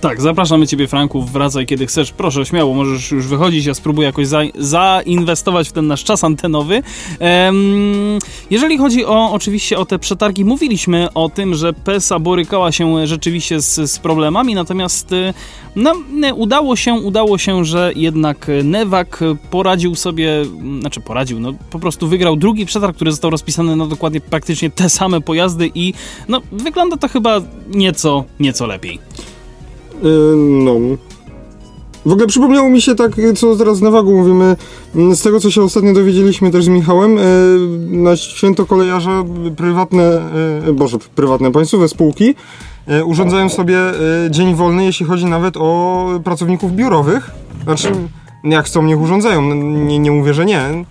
Tak, 0.00 0.20
zapraszamy 0.20 0.66
Ciebie, 0.66 0.88
Franku, 0.88 1.22
wracaj 1.22 1.66
kiedy 1.66 1.86
chcesz. 1.86 2.12
Proszę, 2.12 2.46
śmiało, 2.46 2.74
możesz 2.74 3.10
już 3.10 3.26
wychodzić. 3.26 3.66
Ja 3.66 3.74
spróbuję 3.74 4.06
jakoś 4.06 4.26
za, 4.26 4.40
zainwestować 4.58 5.68
w 5.68 5.72
ten 5.72 5.86
nasz 5.86 6.04
czas 6.04 6.24
antenowy. 6.24 6.82
Em, 7.18 8.18
jeżeli 8.50 8.78
chodzi 8.78 9.04
o 9.04 9.32
oczywiście 9.32 9.78
o 9.78 9.84
te 9.84 9.98
przetargi, 9.98 10.44
mówiliśmy 10.44 11.08
o 11.14 11.28
tym, 11.28 11.54
że 11.54 11.72
PESA 11.72 12.18
borykała 12.18 12.72
się 12.72 13.06
rzeczywiście 13.06 13.60
z, 13.60 13.90
z 13.90 13.98
problemami, 13.98 14.54
natomiast 14.54 15.12
y, 15.12 15.34
no, 15.76 15.94
udało 16.34 16.76
się, 16.76 16.94
udało 16.94 17.38
się, 17.38 17.64
że 17.64 17.92
jednak 17.96 18.50
Newak 18.64 19.20
poradził 19.50 19.94
sobie, 19.94 20.44
znaczy 20.80 21.00
poradził, 21.00 21.40
no 21.40 21.52
po 21.70 21.78
prostu 21.78 22.08
wygrał 22.08 22.36
drugi 22.36 22.66
przetarg, 22.66 22.96
który 22.96 23.10
został 23.10 23.30
rozpisany 23.30 23.76
na 23.76 23.86
dokładnie 23.86 24.20
praktycznie 24.20 24.70
te 24.70 24.88
same 24.88 25.20
pojazdy 25.20 25.70
i 25.74 25.94
no 26.28 26.40
wygląda 26.52 26.96
to 26.96 27.08
chyba 27.08 27.40
nieco, 27.68 28.24
nieco 28.40 28.66
lepiej. 28.66 28.98
Yy, 30.02 30.36
no. 30.36 30.74
W 32.06 32.12
ogóle 32.12 32.26
przypomniało 32.26 32.70
mi 32.70 32.82
się 32.82 32.94
tak, 32.94 33.12
co 33.36 33.56
teraz 33.56 33.80
na 33.80 33.90
wagu 33.90 34.12
mówimy, 34.12 34.56
mm, 34.94 35.16
z 35.16 35.22
tego 35.22 35.40
co 35.40 35.50
się 35.50 35.62
ostatnio 35.62 35.94
dowiedzieliśmy 35.94 36.50
też 36.50 36.64
z 36.64 36.68
Michałem, 36.68 37.16
yy, 37.16 37.22
na 37.98 38.16
święto 38.16 38.66
kolejarza 38.66 39.24
prywatne, 39.56 40.30
yy, 40.66 40.72
boże, 40.72 40.98
prywatne 41.14 41.52
państwowe 41.52 41.88
spółki 41.88 42.34
urządzają 43.04 43.48
sobie 43.48 43.78
dzień 44.30 44.54
wolny, 44.54 44.84
jeśli 44.84 45.06
chodzi 45.06 45.24
nawet 45.24 45.54
o 45.56 46.06
pracowników 46.24 46.72
biurowych. 46.72 47.30
Znaczy, 47.64 47.92
jak 48.44 48.66
chcą, 48.66 48.82
niech 48.82 49.00
urządzają, 49.00 49.54
nie, 49.54 49.98
nie 49.98 50.10
mówię, 50.10 50.34
że 50.34 50.44
nie. 50.44 50.84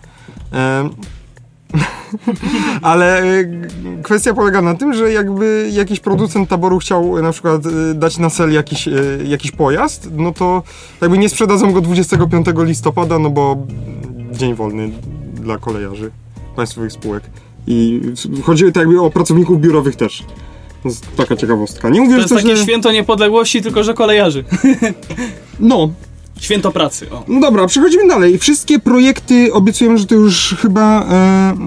Ale 2.81 3.23
y, 3.23 3.69
kwestia 4.03 4.33
polega 4.33 4.61
na 4.61 4.75
tym, 4.75 4.93
że 4.93 5.11
jakby 5.11 5.69
jakiś 5.73 5.99
producent 5.99 6.49
taboru 6.49 6.79
chciał 6.79 7.17
y, 7.17 7.21
na 7.21 7.31
przykład 7.31 7.65
y, 7.65 7.93
dać 7.93 8.17
na 8.17 8.29
sel 8.29 8.53
jakiś, 8.53 8.89
jakiś 9.25 9.51
pojazd, 9.51 10.09
no 10.15 10.31
to 10.33 10.63
jakby 11.01 11.17
nie 11.17 11.29
sprzedadzą 11.29 11.73
go 11.73 11.81
25 11.81 12.47
listopada, 12.57 13.19
no 13.19 13.29
bo 13.29 13.57
dzień 14.31 14.55
wolny 14.55 14.89
dla 15.33 15.57
kolejarzy 15.57 16.11
państwowych 16.55 16.91
spółek. 16.91 17.23
I 17.67 18.01
chodzi 18.43 18.65
tak 18.65 18.75
jakby 18.75 19.01
o 19.01 19.09
pracowników 19.11 19.61
biurowych 19.61 19.95
też. 19.95 20.23
To 20.83 20.89
jest 20.89 21.15
taka 21.15 21.35
ciekawostka. 21.35 21.89
Nie 21.89 22.01
mówię, 22.01 22.11
To 22.11 22.15
że 22.15 22.21
jest 22.21 22.33
coś 22.33 22.43
takie 22.43 22.55
nie... 22.55 22.63
święto 22.63 22.91
niepodległości, 22.91 23.61
tylko 23.61 23.83
że 23.83 23.93
kolejarzy. 23.93 24.43
No, 25.59 25.89
Święto 26.39 26.71
pracy, 26.71 27.11
o. 27.11 27.23
no 27.27 27.39
dobra, 27.39 27.67
przechodzimy 27.67 28.07
dalej. 28.07 28.37
Wszystkie 28.37 28.79
projekty 28.79 29.53
obiecujemy, 29.53 29.97
że 29.97 30.05
to 30.05 30.15
już 30.15 30.55
chyba... 30.61 31.05
E, 31.11 31.57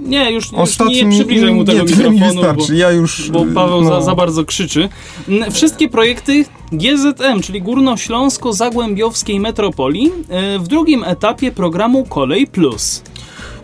Nie, 0.00 0.32
już, 0.32 0.52
już 0.52 0.60
ostatni... 0.60 1.04
nie 1.04 1.10
przybliżaj 1.10 1.54
mu 1.54 1.64
tego 1.64 1.78
nie, 1.78 1.84
mikrofonu, 1.84 2.18
bo, 2.18 2.26
wystarczy. 2.26 2.76
Ja 2.76 2.90
już... 2.90 3.30
bo 3.30 3.46
Paweł 3.54 3.80
no. 3.80 3.88
za, 3.88 4.00
za 4.00 4.14
bardzo 4.14 4.44
krzyczy. 4.44 4.88
Wszystkie 5.52 5.88
projekty 5.88 6.44
GZM, 6.72 7.40
czyli 7.42 7.62
Górnośląsko-Zagłębiowskiej 7.62 9.40
Metropolii, 9.40 10.12
e, 10.28 10.58
w 10.58 10.68
drugim 10.68 11.04
etapie 11.04 11.52
programu 11.52 12.04
Kolej 12.04 12.46
Plus. 12.46 13.02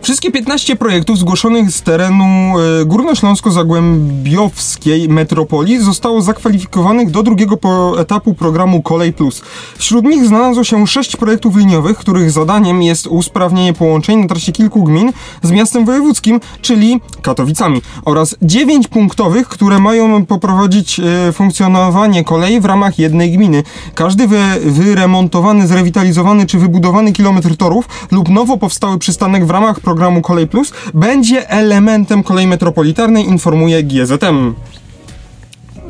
Wszystkie 0.03 0.31
15 0.31 0.75
projektów 0.75 1.17
zgłoszonych 1.17 1.71
z 1.71 1.81
terenu 1.81 2.23
e, 2.23 2.85
Górnośląsko-Zagłębiowskiej 2.85 5.09
metropolii 5.09 5.79
zostało 5.79 6.21
zakwalifikowanych 6.21 7.11
do 7.11 7.23
drugiego 7.23 7.57
etapu 7.99 8.33
programu 8.33 8.81
Kolej 8.81 9.13
Plus. 9.13 9.41
Wśród 9.77 10.05
nich 10.05 10.25
znalazło 10.25 10.63
się 10.63 10.87
6 10.87 11.15
projektów 11.15 11.55
liniowych, 11.55 11.97
których 11.97 12.31
zadaniem 12.31 12.81
jest 12.81 13.07
usprawnienie 13.07 13.73
połączeń 13.73 14.19
na 14.19 14.27
trasie 14.27 14.51
kilku 14.51 14.83
gmin 14.83 15.11
z 15.41 15.51
miastem 15.51 15.85
wojewódzkim, 15.85 16.39
czyli 16.61 17.01
Katowicami, 17.21 17.81
oraz 18.05 18.35
9 18.41 18.87
punktowych, 18.87 19.47
które 19.47 19.79
mają 19.79 20.25
poprowadzić 20.25 20.99
e, 20.99 21.03
funkcjonowanie 21.31 22.23
kolei 22.23 22.59
w 22.59 22.65
ramach 22.65 22.99
jednej 22.99 23.31
gminy. 23.31 23.63
Każdy 23.95 24.27
wy, 24.27 24.39
wyremontowany, 24.65 25.67
zrewitalizowany 25.67 26.45
czy 26.45 26.59
wybudowany 26.59 27.11
kilometr 27.11 27.57
torów 27.57 27.85
lub 28.11 28.29
nowo 28.29 28.57
powstały 28.57 28.97
przystanek 28.97 29.45
w 29.45 29.49
ramach 29.49 29.79
programu 29.79 29.92
Kolej 30.21 30.47
Plus 30.47 30.73
będzie 30.93 31.49
elementem 31.49 32.23
kolei 32.23 32.47
metropolitarnej, 32.47 33.25
informuje 33.25 33.83
GZM. 33.83 34.53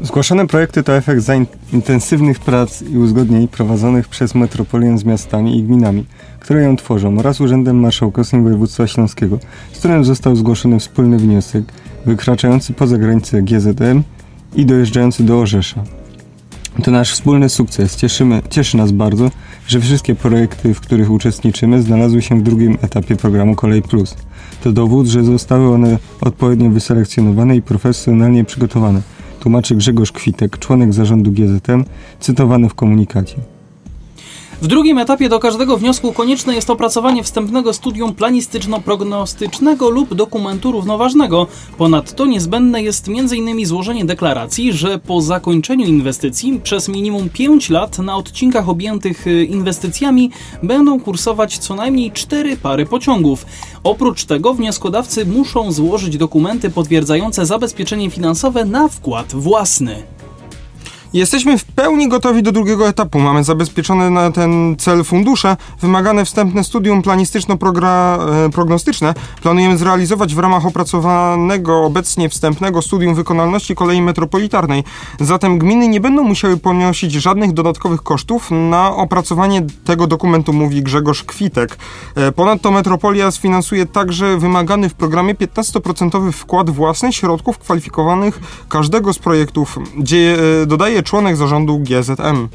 Zgłoszone 0.01 0.47
projekty 0.47 0.83
to 0.83 0.95
efekt 0.95 1.25
intensywnych 1.73 2.39
prac 2.39 2.81
i 2.81 2.97
uzgodnień 2.97 3.47
prowadzonych 3.47 4.07
przez 4.07 4.35
metropolię 4.35 4.97
z 4.97 5.03
miastami 5.03 5.59
i 5.59 5.63
gminami, 5.63 6.05
które 6.39 6.63
ją 6.63 6.75
tworzą, 6.75 7.19
oraz 7.19 7.41
Urzędem 7.41 7.79
Marszałkowskim 7.79 8.43
Województwa 8.43 8.87
Śląskiego, 8.87 9.39
z 9.73 9.79
którym 9.79 10.05
został 10.05 10.35
zgłoszony 10.35 10.79
wspólny 10.79 11.17
wniosek 11.17 11.63
wykraczający 12.05 12.73
poza 12.73 12.97
granice 12.97 13.41
GZM 13.41 14.03
i 14.55 14.65
dojeżdżający 14.65 15.23
do 15.23 15.39
Orzesza. 15.39 15.83
To 16.81 16.91
nasz 16.91 17.11
wspólny 17.13 17.49
sukces. 17.49 17.95
Cieszymy, 17.95 18.41
cieszy 18.49 18.77
nas 18.77 18.91
bardzo, 18.91 19.31
że 19.67 19.79
wszystkie 19.79 20.15
projekty, 20.15 20.73
w 20.73 20.79
których 20.79 21.11
uczestniczymy, 21.11 21.81
znalazły 21.81 22.21
się 22.21 22.39
w 22.39 22.43
drugim 22.43 22.77
etapie 22.81 23.15
programu 23.15 23.55
Kolej 23.55 23.81
Plus. 23.81 24.15
To 24.63 24.71
dowód, 24.71 25.07
że 25.07 25.23
zostały 25.23 25.73
one 25.73 25.97
odpowiednio 26.21 26.69
wyselekcjonowane 26.69 27.55
i 27.55 27.61
profesjonalnie 27.61 28.43
przygotowane. 28.45 29.01
Tłumaczy 29.39 29.75
Grzegorz 29.75 30.11
Kwitek, 30.11 30.59
członek 30.59 30.93
zarządu 30.93 31.31
GZM, 31.31 31.83
cytowany 32.19 32.69
w 32.69 32.73
komunikacie. 32.73 33.52
W 34.63 34.67
drugim 34.67 34.97
etapie 34.97 35.29
do 35.29 35.39
każdego 35.39 35.77
wniosku 35.77 36.13
konieczne 36.13 36.55
jest 36.55 36.69
opracowanie 36.69 37.23
wstępnego 37.23 37.73
studium 37.73 38.13
planistyczno-prognostycznego 38.13 39.89
lub 39.89 40.13
dokumentu 40.13 40.71
równoważnego. 40.71 41.47
Ponadto 41.77 42.25
niezbędne 42.25 42.83
jest 42.83 43.07
m.in. 43.07 43.65
złożenie 43.65 44.05
deklaracji, 44.05 44.73
że 44.73 44.99
po 44.99 45.21
zakończeniu 45.21 45.85
inwestycji 45.85 46.59
przez 46.63 46.89
minimum 46.89 47.29
5 47.29 47.69
lat 47.69 47.99
na 47.99 48.17
odcinkach 48.17 48.69
objętych 48.69 49.27
y, 49.27 49.45
inwestycjami 49.45 50.31
będą 50.63 50.99
kursować 50.99 51.57
co 51.57 51.75
najmniej 51.75 52.11
4 52.11 52.57
pary 52.57 52.85
pociągów. 52.85 53.45
Oprócz 53.83 54.25
tego 54.25 54.53
wnioskodawcy 54.53 55.25
muszą 55.25 55.71
złożyć 55.71 56.17
dokumenty 56.17 56.69
potwierdzające 56.69 57.45
zabezpieczenie 57.45 58.09
finansowe 58.09 58.65
na 58.65 58.87
wkład 58.87 59.33
własny. 59.33 60.03
Jesteśmy 61.13 61.57
w 61.57 61.63
pełni 61.63 62.09
gotowi 62.09 62.43
do 62.43 62.51
drugiego 62.51 62.87
etapu. 62.87 63.19
Mamy 63.19 63.43
zabezpieczone 63.43 64.09
na 64.09 64.31
ten 64.31 64.75
cel 64.77 65.03
fundusze, 65.03 65.57
wymagane 65.81 66.25
wstępne 66.25 66.63
studium 66.63 67.01
planistyczno-prognostyczne. 67.01 69.13
Planujemy 69.41 69.77
zrealizować 69.77 70.35
w 70.35 70.39
ramach 70.39 70.65
opracowanego 70.65 71.83
obecnie 71.83 72.29
wstępnego 72.29 72.81
studium 72.81 73.15
wykonalności 73.15 73.75
kolei 73.75 74.01
metropolitarnej. 74.01 74.83
Zatem 75.19 75.59
gminy 75.59 75.87
nie 75.87 76.01
będą 76.01 76.23
musiały 76.23 76.57
ponosić 76.57 77.11
żadnych 77.11 77.53
dodatkowych 77.53 78.03
kosztów 78.03 78.51
na 78.51 78.95
opracowanie 78.95 79.65
tego 79.83 80.07
dokumentu, 80.07 80.53
mówi 80.53 80.83
Grzegorz 80.83 81.23
Kwitek. 81.23 81.77
E, 82.15 82.31
Ponadto 82.31 82.71
metropolia 82.71 83.31
sfinansuje 83.31 83.85
także 83.85 84.37
wymagany 84.37 84.89
w 84.89 84.93
programie 84.93 85.35
15% 85.35 86.31
wkład 86.31 86.69
własny 86.69 87.13
środków 87.13 87.57
kwalifikowanych 87.57 88.39
każdego 88.69 89.13
z 89.13 89.19
projektów. 89.19 89.79
Dzieje, 89.97 90.37
e, 90.63 90.65
dodaje 90.65 91.02
członek 91.03 91.37
zarządu 91.37 91.79
GZM. 91.79 92.47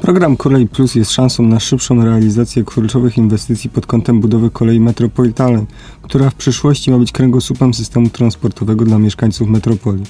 Program 0.00 0.36
Kolej 0.36 0.68
Plus 0.68 0.94
jest 0.94 1.12
szansą 1.12 1.42
na 1.42 1.60
szybszą 1.60 2.04
realizację 2.04 2.64
kluczowych 2.64 3.18
inwestycji 3.18 3.70
pod 3.70 3.86
kątem 3.86 4.20
budowy 4.20 4.50
kolei 4.50 4.80
metropolitalnej, 4.80 5.66
która 6.02 6.30
w 6.30 6.34
przyszłości 6.34 6.90
ma 6.90 6.98
być 6.98 7.12
kręgosłupem 7.12 7.74
systemu 7.74 8.10
transportowego 8.10 8.84
dla 8.84 8.98
mieszkańców 8.98 9.48
metropolii. 9.48 10.04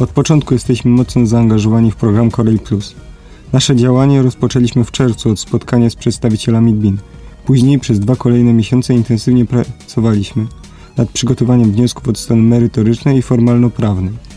Od 0.00 0.10
początku 0.10 0.54
jesteśmy 0.54 0.90
mocno 0.90 1.26
zaangażowani 1.26 1.90
w 1.90 1.96
program 1.96 2.30
Kolej 2.30 2.58
Plus. 2.58 2.94
Nasze 3.52 3.76
działanie 3.76 4.22
rozpoczęliśmy 4.22 4.84
w 4.84 4.90
czerwcu 4.90 5.30
od 5.30 5.40
spotkania 5.40 5.90
z 5.90 5.94
przedstawicielami 5.94 6.74
gmin. 6.74 6.98
Później 7.44 7.78
przez 7.78 8.00
dwa 8.00 8.16
kolejne 8.16 8.52
miesiące 8.52 8.94
intensywnie 8.94 9.44
pracowaliśmy 9.44 10.46
nad 10.96 11.08
przygotowaniem 11.10 11.72
wniosków 11.72 12.08
od 12.08 12.18
strony 12.18 12.42
merytorycznej 12.42 13.18
i 13.18 13.22
formalno-prawnej. 13.22 14.27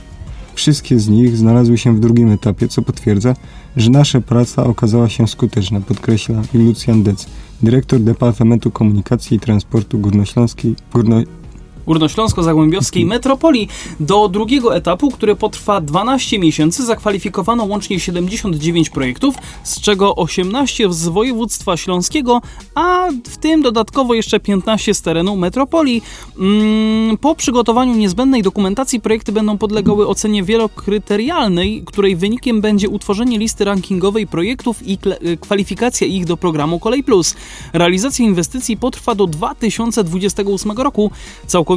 Wszystkie 0.55 0.99
z 0.99 1.09
nich 1.09 1.37
znalazły 1.37 1.77
się 1.77 1.95
w 1.95 1.99
drugim 1.99 2.31
etapie, 2.31 2.67
co 2.67 2.81
potwierdza, 2.81 3.35
że 3.77 3.89
nasza 3.89 4.21
praca 4.21 4.63
okazała 4.63 5.09
się 5.09 5.27
skuteczna, 5.27 5.81
podkreśla 5.81 6.41
Lucjan 6.53 7.03
Dec, 7.03 7.25
dyrektor 7.63 7.99
Departamentu 7.99 8.71
Komunikacji 8.71 9.37
i 9.37 9.39
Transportu 9.39 9.99
Górnośląskiej, 9.99 10.75
Górno, 10.93 11.21
Górnośląsko-Zagłębiowskiej 11.91 13.05
Metropolii. 13.05 13.67
Do 13.99 14.27
drugiego 14.29 14.75
etapu, 14.75 15.11
który 15.11 15.35
potrwa 15.35 15.81
12 15.81 16.39
miesięcy, 16.39 16.85
zakwalifikowano 16.85 17.63
łącznie 17.63 17.99
79 17.99 18.89
projektów, 18.89 19.35
z 19.63 19.81
czego 19.81 20.15
18 20.15 20.93
z 20.93 21.07
województwa 21.07 21.77
śląskiego, 21.77 22.41
a 22.75 23.07
w 23.29 23.37
tym 23.37 23.61
dodatkowo 23.61 24.13
jeszcze 24.13 24.39
15 24.39 24.93
z 24.93 25.01
terenu 25.01 25.35
metropolii. 25.35 26.01
Mm, 26.39 27.17
Po 27.17 27.35
przygotowaniu 27.35 27.95
niezbędnej 27.95 28.43
dokumentacji 28.43 29.01
projekty 29.01 29.31
będą 29.31 29.57
podlegały 29.57 30.07
ocenie 30.07 30.43
wielokryterialnej, 30.43 31.83
której 31.85 32.15
wynikiem 32.15 32.61
będzie 32.61 32.89
utworzenie 32.89 33.39
listy 33.39 33.65
rankingowej 33.65 34.27
projektów 34.27 34.87
i 34.87 34.97
kwalifikacja 35.41 36.07
ich 36.07 36.25
do 36.25 36.37
programu 36.37 36.79
Kolej 36.79 37.03
Plus. 37.03 37.35
Realizacja 37.73 38.25
inwestycji 38.25 38.77
potrwa 38.77 39.15
do 39.15 39.27
2028 39.27 40.71
roku. 40.71 41.11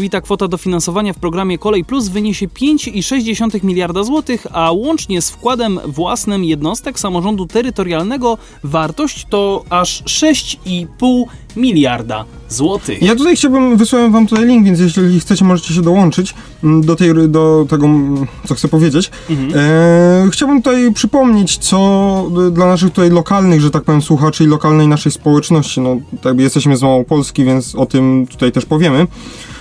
Całkowita 0.04 0.20
kwota 0.20 0.48
dofinansowania 0.48 1.12
w 1.12 1.18
programie 1.18 1.58
Kolej 1.58 1.84
Plus 1.84 2.08
wyniesie 2.08 2.48
5,6 2.48 3.64
miliarda 3.64 4.02
złotych, 4.02 4.46
a 4.52 4.72
łącznie 4.72 5.22
z 5.22 5.30
wkładem 5.30 5.80
własnym 5.86 6.44
jednostek 6.44 6.98
samorządu 7.00 7.46
terytorialnego 7.46 8.38
wartość 8.64 9.26
to 9.30 9.64
aż 9.70 10.02
6,5 10.02 11.24
miliarda 11.56 12.24
złotych. 12.48 13.02
Ja 13.02 13.16
tutaj 13.16 13.36
chciałbym, 13.36 13.76
wysłałem 13.76 14.12
wam 14.12 14.26
tutaj 14.26 14.46
link, 14.46 14.66
więc 14.66 14.80
jeśli 14.80 15.20
chcecie, 15.20 15.44
możecie 15.44 15.74
się 15.74 15.82
dołączyć 15.82 16.34
mm, 16.64 16.82
do, 16.82 16.96
tej, 16.96 17.28
do 17.28 17.66
tego, 17.70 17.86
mm, 17.86 18.26
co 18.46 18.54
chcę 18.54 18.68
powiedzieć. 18.68 19.10
E, 19.54 20.28
chciałbym 20.32 20.62
tutaj 20.62 20.92
przypomnieć, 20.92 21.58
co 21.58 22.30
dla 22.52 22.66
naszych 22.66 22.90
tutaj 22.90 23.10
lokalnych, 23.10 23.60
że 23.60 23.70
tak 23.70 23.82
powiem, 23.84 24.02
słuchaczy 24.02 24.44
i 24.44 24.46
lokalnej 24.46 24.88
naszej 24.88 25.12
społeczności, 25.12 25.80
no 25.80 25.96
tak 26.22 26.40
jesteśmy 26.40 26.76
z 26.76 26.82
Małopolski, 26.82 27.44
więc 27.44 27.74
o 27.74 27.86
tym 27.86 28.26
tutaj 28.26 28.52
też 28.52 28.64
powiemy. 28.64 29.06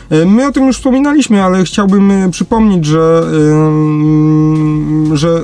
E, 0.09 0.25
My 0.25 0.47
o 0.47 0.51
tym 0.51 0.67
już 0.67 0.77
wspominaliśmy, 0.77 1.43
ale 1.43 1.63
chciałbym 1.63 2.11
e, 2.11 2.29
przypomnieć, 2.29 2.85
że, 2.85 3.31
że 5.13 5.29
e, 5.29 5.41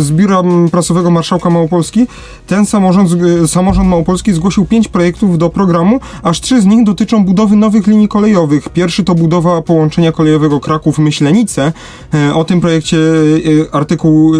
z 0.00 0.12
biura 0.12 0.42
prasowego 0.70 1.10
Marszałka 1.10 1.50
Małopolski 1.50 2.06
ten 2.46 2.66
samorząd, 2.66 3.10
samorząd 3.46 3.88
Małopolski 3.88 4.32
zgłosił 4.32 4.64
pięć 4.64 4.88
projektów 4.88 5.38
do 5.38 5.50
programu, 5.50 6.00
aż 6.22 6.40
trzy 6.40 6.60
z 6.60 6.66
nich 6.66 6.84
dotyczą 6.84 7.24
budowy 7.24 7.56
nowych 7.56 7.86
linii 7.86 8.08
kolejowych. 8.08 8.68
Pierwszy 8.68 9.04
to 9.04 9.14
budowa 9.14 9.62
połączenia 9.62 10.12
kolejowego 10.12 10.60
Kraków-Myślenice. 10.60 11.72
O 12.34 12.44
tym 12.44 12.60
projekcie 12.60 12.98
artykuł 13.72 14.32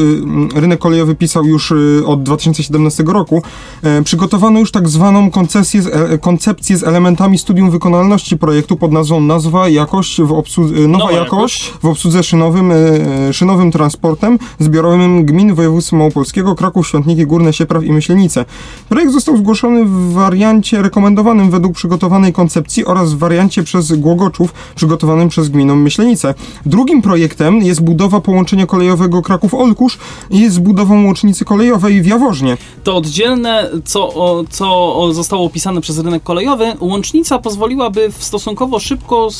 Rynek 0.55 0.79
Kolejowy 0.79 1.15
pisał 1.15 1.45
już 1.45 1.75
od 2.07 2.23
2017 2.23 3.05
roku. 3.07 3.43
Przygotowano 4.05 4.61
już 4.61 4.71
tak 4.71 4.89
zwaną 4.89 5.31
koncepcję 6.21 6.77
z 6.77 6.85
elementami 6.85 7.39
studium 7.39 7.71
wykonalności 7.71 8.39
projektu 8.39 8.77
pod 8.77 8.93
nazwą 8.93 9.21
Nazwa, 9.49 9.69
jakość 9.69 10.23
w 10.23 10.33
obsłudze, 10.33 10.75
nowa, 10.75 10.89
Nowa 10.89 11.13
jakość, 11.13 11.67
jakość. 11.67 11.83
w 11.83 11.87
obsłudze 11.87 12.23
szynowym, 12.23 12.73
e, 12.73 13.33
szynowym 13.33 13.71
transportem 13.73 14.39
zbiorowym 14.59 15.25
gmin 15.27 15.55
województwa 15.55 15.97
małopolskiego, 15.97 16.55
Kraków, 16.55 16.89
Świątniki 16.89 17.27
Górne, 17.27 17.53
Siepraw 17.53 17.85
i 17.85 17.93
Myślenice. 17.93 18.45
Projekt 18.89 19.13
został 19.13 19.37
zgłoszony 19.37 19.85
w 19.85 20.13
wariancie 20.13 20.83
rekomendowanym 20.83 21.51
według 21.51 21.75
przygotowanej 21.75 22.33
koncepcji 22.33 22.85
oraz 22.85 23.13
w 23.13 23.19
wariancie 23.19 23.63
przez 23.63 23.93
Głogoczów 23.93 24.55
przygotowanym 24.75 25.29
przez 25.29 25.49
gminę 25.49 25.75
Myślenice. 25.77 26.35
Drugim 26.67 27.03
projektem 27.03 27.57
jest 27.59 27.83
budowa 27.83 28.21
połączenia 28.21 28.67
kolejowego 28.67 29.23
Kraków-Olkusz 29.23 29.99
i 30.31 30.49
z 30.49 30.59
budową 30.59 31.05
łącznicy 31.05 31.45
kolejowej 31.45 32.03
w 32.03 32.07
Jaworznie. 32.07 32.57
To 32.85 32.97
oddzielne, 32.97 33.71
co, 33.85 34.13
co 34.51 35.13
zostało 35.13 35.45
opisane 35.47 35.81
przez 35.81 35.99
rynek 35.99 36.23
kolejowy, 36.23 36.73
łącznica 36.81 37.39
pozwoliłaby 37.39 38.13
w 38.19 38.25
stosunkowo 38.25 38.79
szybko, 38.79 39.31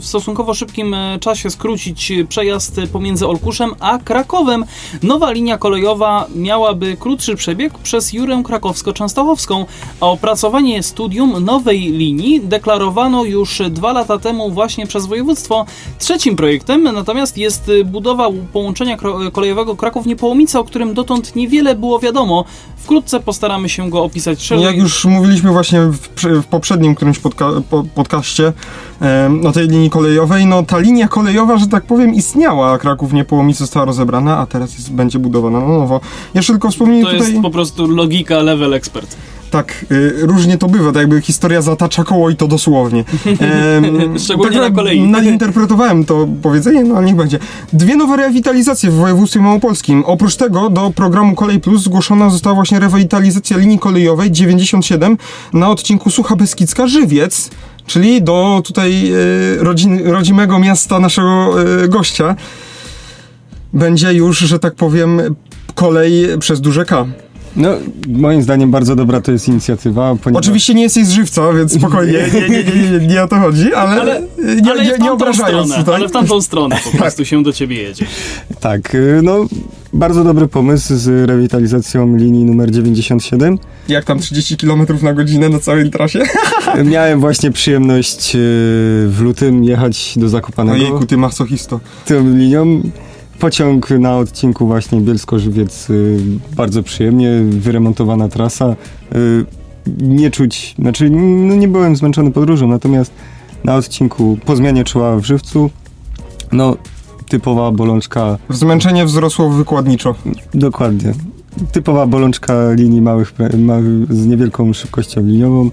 w 0.00 0.06
stosunkowo 0.06 0.54
szybkim 0.54 0.94
e, 0.94 1.18
czasie 1.18 1.50
skrócić 1.50 2.12
przejazd 2.28 2.80
pomiędzy 2.92 3.26
Olkuszem 3.26 3.74
a 3.80 3.98
Krakowem. 3.98 4.64
Nowa 5.02 5.30
linia 5.30 5.58
kolejowa 5.58 6.26
miałaby 6.34 6.96
krótszy 7.00 7.36
przebieg 7.36 7.78
przez 7.78 8.12
Jurę 8.12 8.42
Krakowsko-Częstochowską, 8.42 9.64
a 10.00 10.06
opracowanie 10.06 10.82
studium 10.82 11.44
nowej 11.44 11.80
linii 11.80 12.40
deklarowano 12.40 13.24
już 13.24 13.62
dwa 13.70 13.92
lata 13.92 14.18
temu 14.18 14.50
właśnie 14.50 14.86
przez 14.86 15.06
województwo. 15.06 15.66
Trzecim 15.98 16.36
projektem 16.36 16.82
natomiast 16.82 17.38
jest 17.38 17.70
budowa 17.84 18.28
połączenia 18.52 18.96
kolejowego 19.32 19.76
Kraków-Niepołomice, 19.76 20.60
o 20.60 20.64
którym 20.64 20.94
dotąd 20.94 21.36
niewiele 21.36 21.74
było 21.74 21.98
wiadomo. 21.98 22.44
Wkrótce 22.86 23.20
postaramy 23.20 23.68
się 23.68 23.90
go 23.90 24.02
opisać 24.04 24.42
szerzej. 24.42 24.66
Jak 24.66 24.76
już 24.76 25.04
mówiliśmy 25.04 25.50
właśnie 25.50 25.80
w, 25.80 25.98
w 26.42 26.46
poprzednim 26.46 26.94
którymś 26.94 27.18
podca- 27.18 27.62
po, 27.70 27.84
podcaście 27.94 28.52
em, 29.00 29.46
o 29.46 29.52
tej 29.52 29.68
linii 29.68 29.90
kolejowej, 29.90 30.46
no 30.46 30.62
ta 30.62 30.78
linia 30.78 31.08
kolejowa, 31.08 31.58
że 31.58 31.66
tak 31.66 31.84
powiem, 31.84 32.14
istniała. 32.14 32.78
Kraków 32.78 33.12
Niepołomice 33.12 33.58
została 33.58 33.86
rozebrana, 33.86 34.38
a 34.38 34.46
teraz 34.46 34.74
jest, 34.74 34.92
będzie 34.92 35.18
budowana 35.18 35.60
na 35.60 35.66
nowo. 35.68 36.00
Jeszcze 36.34 36.52
tylko 36.52 36.70
wspomnij 36.70 37.02
To 37.02 37.10
tutaj... 37.10 37.28
jest 37.28 37.42
po 37.42 37.50
prostu 37.50 37.86
logika 37.86 38.38
level 38.42 38.74
expert. 38.74 39.16
Tak, 39.56 39.86
y, 39.92 40.12
różnie 40.26 40.58
to 40.58 40.68
bywa, 40.68 40.92
tak 40.92 41.00
jakby 41.00 41.20
historia 41.20 41.62
zatacza 41.62 42.04
koło 42.04 42.30
i 42.30 42.36
to 42.36 42.48
dosłownie. 42.48 43.04
Em, 43.26 44.18
Szczególnie 44.18 44.58
tak 44.58 44.70
na 44.70 44.76
kolei. 44.76 45.02
Nadinterpretowałem 45.02 46.04
to 46.04 46.28
powiedzenie, 46.42 46.84
no 46.84 46.96
ale 46.96 47.06
niech 47.06 47.16
będzie. 47.16 47.38
Dwie 47.72 47.96
nowe 47.96 48.16
rewitalizacje 48.16 48.90
w 48.90 48.94
województwie 48.94 49.40
małopolskim. 49.40 50.04
Oprócz 50.04 50.36
tego 50.36 50.70
do 50.70 50.90
programu 50.90 51.34
Kolej 51.34 51.60
Plus 51.60 51.82
zgłoszona 51.82 52.30
została 52.30 52.54
właśnie 52.54 52.80
rewitalizacja 52.80 53.56
linii 53.56 53.78
kolejowej 53.78 54.30
97 54.30 55.18
na 55.52 55.70
odcinku 55.70 56.10
Sucha 56.10 56.36
Beskidzka-Żywiec, 56.36 57.50
czyli 57.86 58.22
do 58.22 58.62
tutaj 58.64 59.12
y, 59.12 59.56
rodzin, 59.64 60.08
rodzimego 60.08 60.58
miasta 60.58 60.98
naszego 61.00 61.62
y, 61.84 61.88
gościa. 61.88 62.36
Będzie 63.72 64.12
już, 64.12 64.38
że 64.38 64.58
tak 64.58 64.74
powiem, 64.74 65.20
kolej 65.74 66.38
przez 66.38 66.60
duże 66.60 66.84
K. 66.84 67.06
No, 67.56 67.68
moim 68.08 68.42
zdaniem 68.42 68.70
bardzo 68.70 68.96
dobra 68.96 69.20
to 69.20 69.32
jest 69.32 69.48
inicjatywa, 69.48 70.16
ponieważ... 70.22 70.44
Oczywiście 70.44 70.74
nie 70.74 70.82
jesteś 70.82 71.06
z 71.06 71.10
żywca, 71.10 71.52
więc 71.52 71.72
spokojnie, 71.74 72.18
nie, 72.34 72.40
nie, 72.48 72.64
nie, 72.64 72.98
nie, 73.00 73.06
nie 73.06 73.22
o 73.22 73.28
to 73.28 73.36
chodzi, 73.36 73.74
ale, 73.74 74.00
Ale- 74.00 74.22
nie, 74.62 74.70
ale, 74.70 74.84
nie, 74.84 74.94
w 74.94 74.98
nie 74.98 75.12
obrażając 75.12 75.66
stronę, 75.66 75.84
tutaj. 75.84 75.94
ale 75.94 76.08
w 76.08 76.12
tamtą 76.12 76.42
stronę 76.42 76.76
po 76.92 76.96
prostu 76.98 77.24
się 77.24 77.42
do 77.42 77.52
ciebie 77.52 77.76
jedzie. 77.82 78.06
Tak, 78.60 78.94
y, 78.94 79.20
no 79.22 79.46
bardzo 79.92 80.24
dobry 80.24 80.48
pomysł 80.48 80.94
z 80.96 81.28
rewitalizacją 81.30 82.16
linii 82.16 82.44
numer 82.44 82.70
97. 82.70 83.58
Jak 83.88 84.04
tam 84.04 84.18
30 84.18 84.56
km 84.56 84.86
na 85.02 85.12
godzinę 85.12 85.48
na 85.48 85.58
całej 85.58 85.90
trasie? 85.90 86.22
Miałem 86.84 87.20
właśnie 87.20 87.50
przyjemność 87.52 88.36
e, 88.36 88.38
w 89.08 89.16
lutym 89.20 89.64
jechać 89.64 90.12
do 90.16 90.28
Zakopanego 90.28 90.78
Ojejku, 90.78 91.06
ty 91.06 91.16
masochisto. 91.16 91.80
tą 92.06 92.36
linią. 92.36 92.82
Pociąg 93.38 93.90
na 93.90 94.16
odcinku 94.16 94.66
właśnie 94.66 95.00
Bielsko-Żywiec 95.00 95.90
y, 95.90 96.18
bardzo 96.56 96.82
przyjemnie, 96.82 97.30
wyremontowana 97.48 98.28
trasa. 98.28 98.76
Y, 99.14 99.44
nie 99.98 100.30
czuć, 100.30 100.74
znaczy 100.78 101.10
no 101.10 101.54
nie 101.54 101.68
byłem 101.68 101.96
zmęczony 101.96 102.30
podróżą, 102.30 102.68
natomiast 102.68 103.12
na 103.64 103.74
odcinku 103.74 104.38
po 104.44 104.56
zmianie 104.56 104.84
czuła 104.84 105.16
w 105.16 105.24
żywcu, 105.24 105.70
no 106.52 106.76
typowa 107.28 107.70
bolączka, 107.70 108.38
Zmęczenie 108.50 109.04
wzrosło 109.04 109.50
wykładniczo. 109.50 110.14
dokładnie, 110.54 111.12
typowa 111.72 112.06
bolączka 112.06 112.72
linii 112.72 113.02
małych, 113.02 113.34
z 114.10 114.26
niewielką 114.26 114.72
szybkością 114.72 115.20
liniową. 115.26 115.70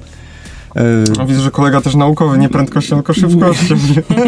E, 0.76 1.22
A 1.22 1.26
widzę, 1.26 1.42
że 1.42 1.52
kolega 1.52 1.82
też 1.82 1.96
naukowy, 1.96 2.38
nie 2.38 2.50
prędkością, 2.50 2.96
tylko 2.96 3.14
szybkością. 3.14 3.76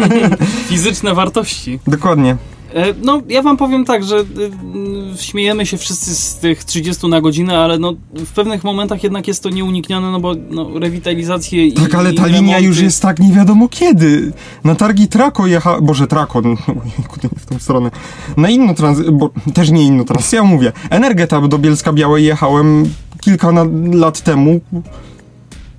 Fizyczne 0.68 1.14
wartości. 1.14 1.78
Dokładnie. 1.86 2.36
E, 2.74 2.94
No, 3.02 3.22
ja 3.28 3.42
wam 3.42 3.56
powiem 3.56 3.84
tak, 3.84 4.04
że 4.04 4.16
y, 4.16 4.22
y, 4.22 5.22
śmiejemy 5.22 5.66
się 5.66 5.76
wszyscy 5.76 6.14
z 6.14 6.36
tych 6.36 6.64
30 6.64 7.08
na 7.08 7.20
godzinę, 7.20 7.58
ale 7.58 7.78
no, 7.78 7.92
w 8.14 8.32
pewnych 8.32 8.64
momentach 8.64 9.02
jednak 9.02 9.28
jest 9.28 9.42
to 9.42 9.50
nieuniknione, 9.50 10.10
no 10.10 10.20
bo 10.20 10.34
no, 10.50 10.78
rewitalizacje 10.78 11.66
i 11.66 11.72
Tak, 11.72 11.94
ale 11.94 12.12
ta 12.12 12.28
i 12.28 12.32
linia 12.32 12.58
remonty- 12.58 12.62
już 12.64 12.80
jest 12.80 13.02
tak 13.02 13.18
nie 13.18 13.32
wiadomo 13.32 13.68
kiedy. 13.68 14.32
Na 14.64 14.74
targi 14.74 15.08
Trako 15.08 15.46
jecha... 15.46 15.80
Boże, 15.80 16.06
Trako, 16.06 16.40
no, 16.44 16.50
nie 16.50 17.28
w 17.38 17.46
tą 17.46 17.58
stronę. 17.58 17.90
Na 18.36 18.50
inno 18.50 18.74
trans... 18.74 18.98
bo 19.12 19.30
też 19.54 19.70
nie 19.70 19.82
inno 19.82 20.04
trans, 20.04 20.32
ja 20.32 20.42
mówię. 20.42 20.72
Energeta 20.90 21.40
do 21.40 21.58
Bielska 21.58 21.92
Białej 21.92 22.24
jechałem 22.24 22.90
kilka 23.20 23.52
lat 23.92 24.20
temu. 24.20 24.60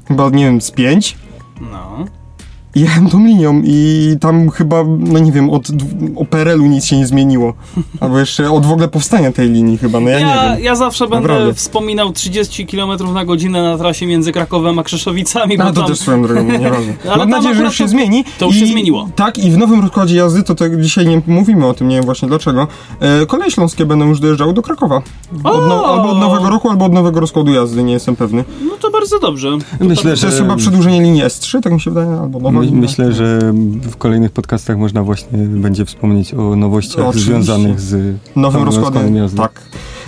Chyba, 0.07 0.29
nie 0.29 0.45
wiem, 0.45 0.61
z 0.61 0.71
pięć. 0.71 1.17
No. 1.71 2.05
Jechałem 2.79 3.09
tą 3.09 3.25
linią 3.25 3.61
i 3.65 4.15
tam 4.21 4.49
chyba, 4.49 4.83
no 4.99 5.19
nie 5.19 5.31
wiem, 5.31 5.49
od 5.49 5.67
o 6.15 6.25
PRL-u 6.25 6.65
nic 6.65 6.85
się 6.85 6.97
nie 6.97 7.07
zmieniło. 7.07 7.53
Albo 7.99 8.19
jeszcze 8.19 8.51
od 8.51 8.65
w 8.65 8.71
ogóle 8.71 8.87
powstania 8.87 9.31
tej 9.31 9.49
linii 9.49 9.77
chyba, 9.77 9.99
no 9.99 10.09
ja, 10.09 10.19
Ja, 10.19 10.27
nie 10.49 10.55
wiem. 10.55 10.63
ja 10.65 10.75
zawsze 10.75 11.07
będę 11.07 11.27
Naprawdę. 11.27 11.53
wspominał 11.53 12.11
30 12.11 12.65
km 12.67 13.13
na 13.13 13.25
godzinę 13.25 13.63
na 13.63 13.77
trasie 13.77 14.05
między 14.05 14.31
Krakowem 14.31 14.79
a 14.79 14.83
Krzeszowicami, 14.83 15.57
No 15.57 15.65
to 15.65 15.73
tam... 15.73 15.85
też 15.89 15.99
swoją 15.99 16.21
drogą, 16.23 16.43
nieważne. 16.43 16.93
Ale 17.09 17.17
Mam 17.17 17.19
tam 17.19 17.29
nadzieję, 17.29 17.55
że 17.55 17.63
już 17.63 17.75
się 17.75 17.83
to- 17.83 17.89
zmieni. 17.89 18.23
to 18.39 18.45
już 18.45 18.55
się 18.55 18.65
I- 18.65 18.71
zmieniło. 18.71 19.09
Tak, 19.15 19.37
i 19.37 19.51
w 19.51 19.57
nowym 19.57 19.81
rozkładzie 19.81 20.15
jazdy, 20.15 20.43
to, 20.43 20.55
to 20.55 20.69
dzisiaj 20.69 21.07
nie 21.07 21.21
mówimy 21.27 21.65
o 21.67 21.73
tym, 21.73 21.87
nie 21.87 21.95
wiem 21.95 22.05
właśnie 22.05 22.27
dlaczego, 22.27 22.67
e, 22.99 23.25
koleje 23.25 23.51
śląskie 23.51 23.85
będą 23.85 24.07
już 24.07 24.19
dojeżdżały 24.19 24.53
do 24.53 24.61
Krakowa. 24.61 25.01
Od 25.43 25.67
no, 25.67 25.85
albo 25.85 26.09
od 26.09 26.19
nowego 26.19 26.49
roku, 26.49 26.69
albo 26.69 26.85
od 26.85 26.93
nowego 26.93 27.19
rozkładu 27.19 27.51
jazdy, 27.53 27.83
nie 27.83 27.93
jestem 27.93 28.15
pewny. 28.15 28.43
No 28.69 28.71
to 28.81 28.91
bardzo 28.91 29.19
dobrze. 29.19 29.57
myślę, 29.79 30.03
To 30.03 30.09
jest 30.09 30.21
że, 30.21 30.31
chyba 30.31 30.55
przedłużenie 30.55 31.01
linii 31.01 31.23
S3, 31.23 31.61
tak 31.61 31.73
mi 31.73 31.81
się 31.81 31.91
wydaje, 31.91 32.19
albo 32.19 32.39
nowa. 32.39 32.59
Myślę, 32.71 33.13
że 33.13 33.39
w 33.81 33.95
kolejnych 33.97 34.31
podcastach 34.31 34.77
można 34.77 35.03
właśnie 35.03 35.37
będzie 35.37 35.85
wspomnieć 35.85 36.33
o 36.33 36.55
nowościach 36.55 37.05
Oczywiście. 37.05 37.31
związanych 37.31 37.79
z 37.79 37.93
Nowym 38.35 38.61
nowym 38.61 38.63
rozkładem, 38.63 39.15
jazdy. 39.15 39.37
tak. 39.37 39.61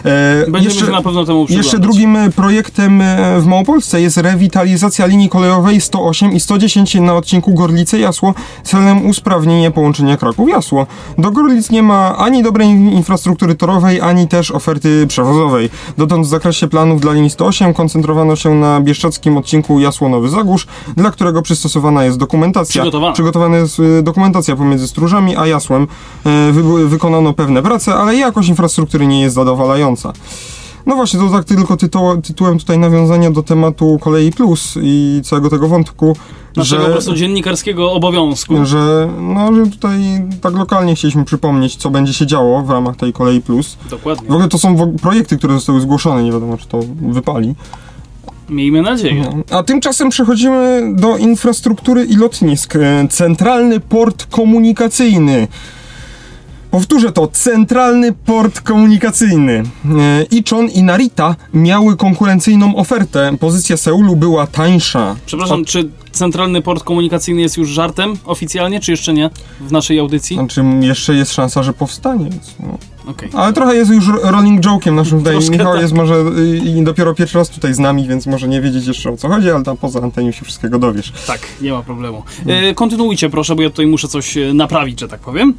E, 0.05 0.51
Będziemy 0.51 0.75
jeszcze- 0.75 0.91
na 0.91 1.01
pewno 1.01 1.25
temu 1.25 1.45
przyglądać. 1.45 1.65
Jeszcze 1.65 1.79
drugim 1.79 2.15
e, 2.15 2.29
projektem 2.31 3.01
e, 3.01 3.39
w 3.39 3.45
Małopolsce 3.45 4.01
jest 4.01 4.17
rewitalizacja 4.17 5.05
linii 5.05 5.29
kolejowej 5.29 5.81
108 5.81 6.31
i 6.31 6.39
110 6.39 6.95
na 6.95 7.15
odcinku 7.15 7.53
Gorlice-Jasło 7.53 8.33
celem 8.63 9.05
usprawnienia 9.05 9.71
połączenia 9.71 10.17
Kraków-Jasło. 10.17 10.87
Do 11.17 11.31
Gorlic 11.31 11.69
nie 11.69 11.83
ma 11.83 12.17
ani 12.17 12.43
dobrej 12.43 12.69
infrastruktury 12.69 13.55
torowej, 13.55 14.01
ani 14.01 14.27
też 14.27 14.51
oferty 14.51 15.07
przewozowej. 15.07 15.69
Dotąd 15.97 16.25
w 16.25 16.29
zakresie 16.29 16.67
planów 16.67 17.01
dla 17.01 17.13
linii 17.13 17.29
108 17.29 17.73
koncentrowano 17.73 18.35
się 18.35 18.55
na 18.55 18.81
bieszczadzkim 18.81 19.37
odcinku 19.37 19.79
Jasło-Nowy 19.79 20.29
Zagórz, 20.29 20.67
dla 20.97 21.11
którego 21.11 21.41
przystosowana 21.41 22.03
jest 22.03 22.17
dokumentacja. 22.17 22.81
Przygotowana. 22.81 23.13
Przygotowana 23.13 23.57
jest 23.57 23.81
dokumentacja 24.03 24.55
pomiędzy 24.55 24.87
Stróżami 24.87 25.35
a 25.37 25.47
Jasłem. 25.47 25.87
Wy, 26.51 26.87
wykonano 26.89 27.33
pewne 27.33 27.61
prace, 27.63 27.93
ale 27.95 28.15
jakość 28.15 28.49
infrastruktury 28.49 29.07
nie 29.07 29.21
jest 29.21 29.35
zadowalająca. 29.35 29.88
No 30.85 30.95
właśnie, 30.95 31.19
to 31.19 31.29
tak 31.29 31.45
tylko 31.45 31.77
tytuł, 31.77 32.21
tytułem 32.21 32.59
tutaj 32.59 32.79
nawiązania 32.79 33.31
do 33.31 33.43
tematu 33.43 33.99
Kolei 34.01 34.31
Plus 34.31 34.73
i 34.81 35.21
całego 35.23 35.49
tego 35.49 35.67
wątku, 35.67 36.15
Naszego 36.55 36.81
po 36.81 36.87
że, 36.87 36.93
prostu 36.93 37.15
dziennikarskiego 37.15 37.91
obowiązku. 37.91 38.65
że, 38.65 39.09
no, 39.21 39.53
że 39.53 39.71
tutaj 39.71 39.99
tak 40.41 40.53
lokalnie 40.53 40.95
chcieliśmy 40.95 41.25
przypomnieć, 41.25 41.75
co 41.75 41.89
będzie 41.89 42.13
się 42.13 42.25
działo 42.27 42.61
w 42.61 42.69
ramach 42.69 42.95
tej 42.95 43.13
Kolei 43.13 43.41
Plus. 43.41 43.77
W 43.85 43.89
Dokładnie. 43.89 44.29
ogóle 44.29 44.47
to 44.47 44.57
są 44.57 44.97
projekty, 45.01 45.37
które 45.37 45.53
zostały 45.53 45.81
zgłoszone, 45.81 46.23
nie 46.23 46.31
wiadomo, 46.31 46.57
czy 46.57 46.67
to 46.67 46.79
wypali. 47.01 47.55
Miejmy 48.49 48.81
nadzieję. 48.81 49.33
No. 49.49 49.57
A 49.57 49.63
tymczasem 49.63 50.09
przechodzimy 50.09 50.93
do 50.95 51.17
infrastruktury 51.17 52.05
i 52.05 52.15
lotnisk. 52.15 52.73
Centralny 53.09 53.79
port 53.79 54.25
komunikacyjny. 54.25 55.47
Powtórzę 56.71 57.11
to, 57.11 57.27
centralny 57.27 58.13
port 58.13 58.61
komunikacyjny. 58.61 59.63
E, 59.99 60.23
Ichon 60.23 60.69
i 60.69 60.83
Narita 60.83 61.35
miały 61.53 61.97
konkurencyjną 61.97 62.75
ofertę. 62.75 63.37
Pozycja 63.39 63.77
Seulu 63.77 64.15
była 64.15 64.47
tańsza. 64.47 65.15
Przepraszam, 65.25 65.65
czy 65.65 65.89
centralny 66.11 66.61
port 66.61 66.83
komunikacyjny 66.83 67.41
jest 67.41 67.57
już 67.57 67.69
żartem 67.69 68.13
oficjalnie, 68.25 68.79
czy 68.79 68.91
jeszcze 68.91 69.13
nie 69.13 69.29
w 69.59 69.71
naszej 69.71 69.99
audycji? 69.99 70.35
Znaczy, 70.35 70.63
jeszcze 70.81 71.13
jest 71.13 71.33
szansa, 71.33 71.63
że 71.63 71.73
powstanie. 71.73 72.29
Więc, 72.29 72.55
no. 72.59 72.77
Okej. 73.07 73.29
Ale 73.33 73.53
trochę 73.53 73.75
jest 73.75 73.91
już 73.91 74.05
rolling 74.23 74.61
joke'iem 74.61 74.93
naszym. 74.93 75.23
Troszkę 75.23 75.51
Michał 75.51 75.73
tak. 75.73 75.81
jest 75.81 75.93
może 75.93 76.15
y, 76.15 76.57
i 76.57 76.83
dopiero 76.83 77.13
pierwszy 77.13 77.37
raz 77.37 77.49
tutaj 77.49 77.73
z 77.73 77.79
nami, 77.79 78.07
więc 78.07 78.25
może 78.25 78.47
nie 78.47 78.61
wiedzieć 78.61 78.87
jeszcze 78.87 79.09
o 79.09 79.17
co 79.17 79.27
chodzi, 79.27 79.51
ale 79.51 79.63
tam 79.63 79.77
poza 79.77 80.01
antenią 80.01 80.31
się 80.31 80.45
wszystkiego 80.45 80.79
dowiesz. 80.79 81.13
Tak, 81.27 81.39
nie 81.61 81.71
ma 81.71 81.81
problemu. 81.81 82.23
E, 82.47 82.73
kontynuujcie 82.73 83.29
proszę, 83.29 83.55
bo 83.55 83.61
ja 83.61 83.69
tutaj 83.69 83.87
muszę 83.87 84.07
coś 84.07 84.37
e, 84.37 84.53
naprawić, 84.53 84.99
że 84.99 85.07
tak 85.07 85.19
powiem. 85.19 85.53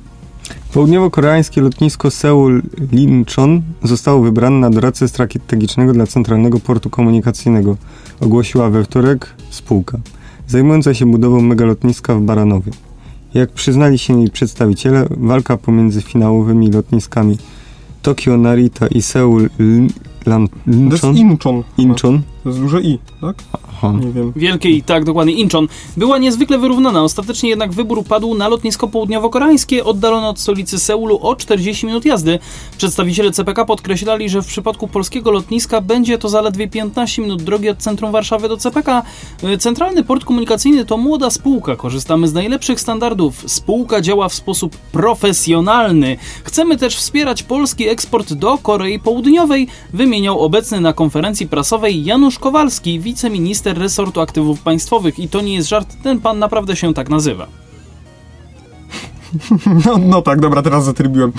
Południowo-koreańskie 0.74 1.60
lotnisko 1.62 2.10
Seul 2.10 2.62
Linchon 2.92 3.62
zostało 3.82 4.22
wybrane 4.22 4.56
na 4.58 4.70
doradcę 4.70 5.08
strategicznego 5.08 5.92
dla 5.92 6.06
Centralnego 6.06 6.60
Portu 6.60 6.90
Komunikacyjnego, 6.90 7.76
ogłosiła 8.20 8.70
we 8.70 8.84
wtorek 8.84 9.26
spółka, 9.50 9.98
zajmująca 10.48 10.94
się 10.94 11.06
budową 11.06 11.40
megalotniska 11.40 12.14
w 12.14 12.20
Baranowie. 12.20 12.72
Jak 13.34 13.50
przyznali 13.52 13.98
się 13.98 14.18
jej 14.20 14.30
przedstawiciele, 14.30 15.06
walka 15.10 15.56
pomiędzy 15.56 16.02
finałowymi 16.02 16.70
lotniskami 16.70 17.38
Tokio 18.02 18.36
Narita 18.36 18.86
i 18.86 19.02
Seul 19.02 19.48
Lan- 20.26 20.48
To 20.48 20.70
jest 20.92 21.04
Linchon, 21.04 21.16
Inchon. 21.16 21.62
Inchon, 21.78 22.22
To 22.42 22.48
jest 22.48 22.60
duże 22.60 22.80
I, 22.80 22.98
tak? 23.20 23.36
Aha, 23.82 23.92
Nie 24.04 24.12
wiem. 24.12 24.32
Wielkie 24.36 24.70
i 24.70 24.82
tak, 24.82 25.04
dokładnie, 25.04 25.32
Incheon. 25.32 25.68
Była 25.96 26.18
niezwykle 26.18 26.58
wyrównana. 26.58 27.02
Ostatecznie 27.02 27.50
jednak 27.50 27.72
wybór 27.72 28.04
padł 28.04 28.34
na 28.34 28.48
lotnisko 28.48 28.86
południowo-koreańskie, 28.86 29.84
oddalone 29.84 30.28
od 30.28 30.40
stolicy 30.40 30.78
Seulu 30.78 31.18
o 31.22 31.36
40 31.36 31.86
minut 31.86 32.04
jazdy. 32.04 32.38
Przedstawiciele 32.78 33.32
CPK 33.32 33.64
podkreślali, 33.64 34.28
że 34.28 34.42
w 34.42 34.46
przypadku 34.46 34.88
polskiego 34.88 35.30
lotniska 35.30 35.80
będzie 35.80 36.18
to 36.18 36.28
zaledwie 36.28 36.68
15 36.68 37.22
minut 37.22 37.42
drogi 37.42 37.68
od 37.68 37.78
centrum 37.78 38.12
Warszawy 38.12 38.48
do 38.48 38.56
CPK. 38.56 39.02
Y, 39.44 39.58
Centralny 39.58 40.04
Port 40.04 40.24
Komunikacyjny 40.24 40.84
to 40.84 40.96
młoda 40.96 41.30
spółka. 41.30 41.76
Korzystamy 41.76 42.28
z 42.28 42.32
najlepszych 42.32 42.80
standardów. 42.80 43.44
Spółka 43.46 44.00
działa 44.00 44.28
w 44.28 44.34
sposób 44.34 44.76
profesjonalny. 44.76 46.16
Chcemy 46.44 46.76
też 46.76 46.96
wspierać 46.96 47.42
polski 47.42 47.88
eksport 47.88 48.32
do 48.32 48.58
Korei 48.58 48.98
Południowej, 48.98 49.68
wymieniał 49.92 50.40
obecny 50.40 50.80
na 50.80 50.92
konferencji 50.92 51.46
prasowej 51.46 52.04
Janusz 52.04 52.38
Kowalski, 52.38 53.00
wiceminister 53.00 53.69
resortu 53.78 54.20
aktywów 54.20 54.60
państwowych. 54.60 55.18
I 55.18 55.28
to 55.28 55.40
nie 55.40 55.54
jest 55.54 55.68
żart, 55.68 55.96
ten 56.02 56.20
pan 56.20 56.38
naprawdę 56.38 56.76
się 56.76 56.94
tak 56.94 57.08
nazywa. 57.08 57.46
No, 59.86 59.98
no 59.98 60.22
tak, 60.22 60.40
dobra, 60.40 60.62
teraz 60.62 60.84
zatrybiłem. 60.84 61.32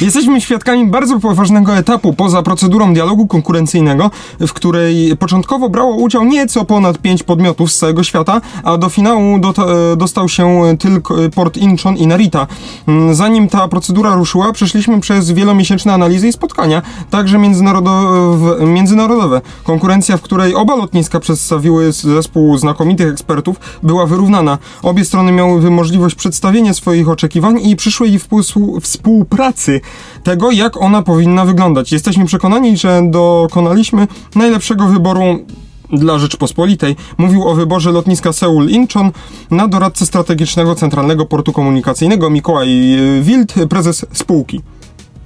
Jesteśmy 0.00 0.40
świadkami 0.40 0.86
bardzo 0.86 1.20
poważnego 1.20 1.76
etapu 1.76 2.12
poza 2.12 2.42
procedurą 2.42 2.94
dialogu 2.94 3.26
konkurencyjnego, 3.26 4.10
w 4.40 4.52
której 4.52 5.16
początkowo 5.16 5.68
brało 5.68 5.96
udział 5.96 6.24
nieco 6.24 6.64
ponad 6.64 6.98
pięć 6.98 7.22
podmiotów 7.22 7.72
z 7.72 7.78
całego 7.78 8.02
świata, 8.02 8.40
a 8.64 8.76
do 8.78 8.88
finału 8.88 9.38
dota- 9.38 9.96
dostał 9.96 10.28
się 10.28 10.76
tylko 10.78 11.14
port 11.34 11.56
Incheon 11.56 11.96
i 11.96 12.06
Narita. 12.06 12.46
Mm, 12.88 13.14
Zanim 13.14 13.48
ta 13.48 13.68
procedura 13.68 14.14
ruszyła, 14.14 14.52
przeszliśmy 14.52 15.00
przez 15.00 15.30
wielomiesięczne 15.30 15.94
analizy 15.94 16.28
i 16.28 16.32
spotkania, 16.32 16.82
także 17.10 17.38
międzynarodowe, 17.38 18.66
międzynarodowe. 18.66 19.40
Konkurencja, 19.64 20.16
w 20.16 20.20
której 20.22 20.54
oba 20.54 20.76
lotniska 20.76 21.20
przedstawiły 21.20 21.92
zespół 21.92 22.58
znakomitych 22.58 23.08
ekspertów, 23.08 23.56
była 23.82 24.06
wyrównana. 24.06 24.58
Obie 24.82 25.04
strony 25.04 25.32
miały 25.32 25.70
możliwość 25.70 26.14
przedstawienia 26.14 26.74
swoich 26.74 27.08
oczekiwań 27.08 27.29
i 27.62 27.76
przyszłej 27.76 28.18
współ- 28.18 28.80
współpracy 28.80 29.80
tego, 30.22 30.50
jak 30.50 30.76
ona 30.76 31.02
powinna 31.02 31.44
wyglądać. 31.44 31.92
Jesteśmy 31.92 32.24
przekonani, 32.24 32.76
że 32.76 33.02
dokonaliśmy 33.10 34.08
najlepszego 34.34 34.86
wyboru 34.86 35.22
dla 35.92 36.18
Rzeczpospolitej. 36.18 36.96
Mówił 37.18 37.48
o 37.48 37.54
wyborze 37.54 37.92
lotniska 37.92 38.30
Seul-Incheon 38.30 39.10
na 39.50 39.68
doradcę 39.68 40.06
strategicznego 40.06 40.74
Centralnego 40.74 41.26
Portu 41.26 41.52
Komunikacyjnego 41.52 42.30
Mikołaj 42.30 42.94
e, 42.94 43.22
Wild, 43.22 43.54
prezes 43.68 44.06
spółki. 44.12 44.60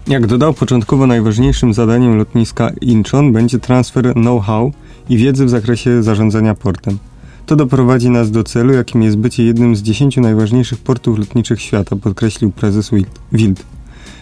Jak 0.07 0.27
dodał, 0.27 0.55
początkowo 0.55 1.07
najważniejszym 1.07 1.75
zadaniem 1.75 2.19
lotniska 2.19 2.71
Incheon 2.81 3.33
będzie 3.33 3.59
transfer 3.59 4.15
know-how 4.15 4.73
i 5.09 5.17
wiedzy 5.17 5.45
w 5.45 5.51
zakresie 5.51 6.03
zarządzania 6.03 6.55
portem. 6.55 6.99
To 7.47 7.57
doprowadzi 7.57 8.11
nas 8.11 8.31
do 8.31 8.45
celu, 8.45 8.73
jakim 8.73 9.03
jest 9.03 9.17
bycie 9.17 9.45
jednym 9.45 9.77
z 9.77 9.83
dziesięciu 9.83 10.21
najważniejszych 10.21 10.79
portów 10.79 11.19
lotniczych 11.19 11.63
świata, 11.63 11.97
podkreślił 11.97 12.51
prezes 12.51 12.91
Wild-. 13.33 13.63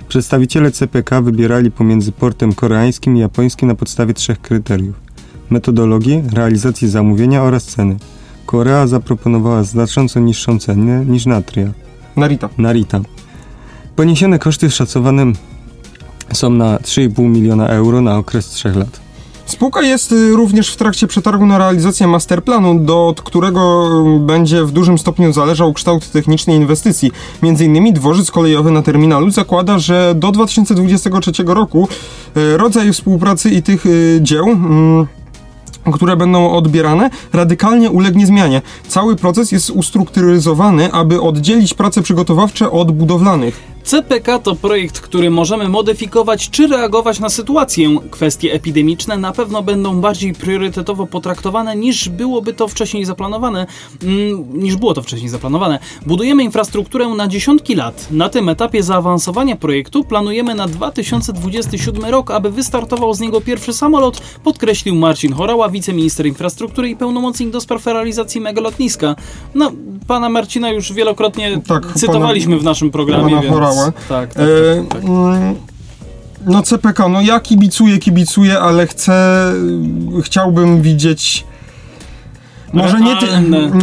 Przedstawiciele 0.09 0.71
CPK 0.71 1.23
wybierali 1.23 1.71
pomiędzy 1.71 2.13
portem 2.13 2.53
koreańskim 2.53 3.17
i 3.17 3.21
japońskim 3.21 3.69
na 3.69 3.75
podstawie 3.75 4.15
trzech 4.15 4.41
kryteriów: 4.41 4.95
metodologii, 5.51 6.23
realizacji 6.33 6.89
zamówienia 6.89 7.43
oraz 7.43 7.65
ceny. 7.65 7.97
Korea 8.47 8.87
zaproponowała 8.87 9.63
znacząco 9.65 10.21
niższą 10.21 10.59
cenę 10.59 11.05
niż 11.05 11.27
Natria. 11.27 11.73
Narita. 12.17 12.49
Narita. 12.59 13.01
Poniesione 13.97 14.39
koszty 14.39 14.71
szacowane 14.71 15.27
są 16.33 16.51
na 16.51 16.77
3,5 16.77 17.29
miliona 17.29 17.69
euro 17.69 18.01
na 18.01 18.17
okres 18.17 18.47
3 18.47 18.69
lat. 18.71 19.01
Spółka 19.47 19.83
jest 19.83 20.13
y, 20.13 20.31
również 20.31 20.71
w 20.71 20.77
trakcie 20.77 21.07
przetargu 21.07 21.47
na 21.47 21.59
realizację 21.59 22.07
masterplanu, 22.07 22.79
do 22.79 23.15
którego 23.25 23.91
y, 24.17 24.21
będzie 24.21 24.65
w 24.65 24.73
dużym 24.73 24.99
stopniu 24.99 25.33
zależał 25.33 25.73
kształt 25.73 26.11
techniczny 26.11 26.55
inwestycji. 26.55 27.13
Między 27.43 27.65
innymi 27.65 27.93
dworzec 27.93 28.31
kolejowy 28.31 28.71
na 28.71 28.83
terminalu 28.83 29.31
zakłada, 29.31 29.79
że 29.79 30.15
do 30.17 30.33
2023 30.33 31.33
roku 31.47 31.89
y, 32.37 32.57
rodzaj 32.57 32.93
współpracy 32.93 33.51
i 33.51 33.63
tych 33.63 33.85
dzieł 34.21 34.49
mm, 34.49 35.07
które 35.93 36.17
będą 36.17 36.51
odbierane, 36.51 37.11
radykalnie 37.33 37.91
ulegnie 37.91 38.27
zmianie. 38.27 38.63
Cały 38.89 39.17
proces 39.17 39.53
jest 39.53 39.71
ustrukturyzowany, 39.71 40.93
aby 40.93 41.21
oddzielić 41.21 41.75
prace 41.75 42.03
przygotowawcze 42.03 42.71
od 42.71 42.93
budowlanych. 42.93 43.72
CPK 43.85 44.39
to 44.39 44.57
projekt, 44.57 45.01
który 45.01 45.31
możemy 45.31 45.69
modyfikować 45.69 46.51
czy 46.51 46.67
reagować 46.67 47.21
na 47.21 47.29
sytuację. 47.29 47.97
Kwestie 48.11 48.53
epidemiczne 48.53 49.17
na 49.17 49.33
pewno 49.33 49.63
będą 49.63 50.01
bardziej 50.01 50.33
priorytetowo 50.33 51.07
potraktowane 51.07 51.77
niż 51.77 52.09
byłoby 52.09 52.53
to 52.53 52.69
wcześniej 52.69 53.05
zaplanowane, 53.05 53.67
mm, 54.03 54.63
niż 54.63 54.77
było 54.77 54.95
to 54.95 55.03
wcześniej 55.03 55.29
zaplanowane. 55.29 55.79
Budujemy 56.07 56.45
infrastrukturę 56.45 57.09
na 57.09 57.29
dziesiątki 57.29 57.75
lat. 57.75 58.09
Na 58.11 58.29
tym 58.29 58.49
etapie 58.49 58.83
zaawansowania 58.83 59.57
projektu 59.57 60.05
planujemy 60.05 60.55
na 60.55 60.69
2027 60.69 62.05
rok, 62.11 62.31
aby 62.31 62.51
wystartował 62.51 63.15
z 63.15 63.21
niego 63.21 63.41
pierwszy 63.41 63.73
samolot, 63.73 64.23
podkreślił 64.45 64.95
Marcin 64.95 65.33
Horała, 65.33 65.69
wiceminister 65.69 66.27
infrastruktury 66.27 66.91
i 66.91 66.97
pełnomocnik 66.97 67.51
do 67.51 67.61
spraw 67.61 67.87
realizacji 67.87 68.41
megalotniska. 68.41 69.17
No, 69.55 69.73
pana 70.07 70.29
Marcina 70.29 70.71
już 70.71 70.93
wielokrotnie 70.93 71.61
Tak, 71.67 71.87
cytowaliśmy 71.95 72.59
w 72.59 72.65
naszym 72.65 72.91
programie, 72.91 73.31
pana 73.31 73.43
więc... 73.43 73.55
Tak, 74.09 74.35
tak, 74.35 74.37
E, 74.37 74.85
tak, 74.89 75.01
tak. 75.01 75.05
mm, 75.05 75.55
No 76.47 76.63
CPK, 76.63 77.09
no 77.09 77.21
ja 77.21 77.41
kibicuję, 77.41 77.99
kibicuję, 77.99 78.59
ale 78.61 78.87
chcę, 78.87 79.53
chciałbym 80.23 80.83
widzieć 80.83 81.45
może 82.73 83.01
nie, 83.01 83.17
ty, 83.17 83.27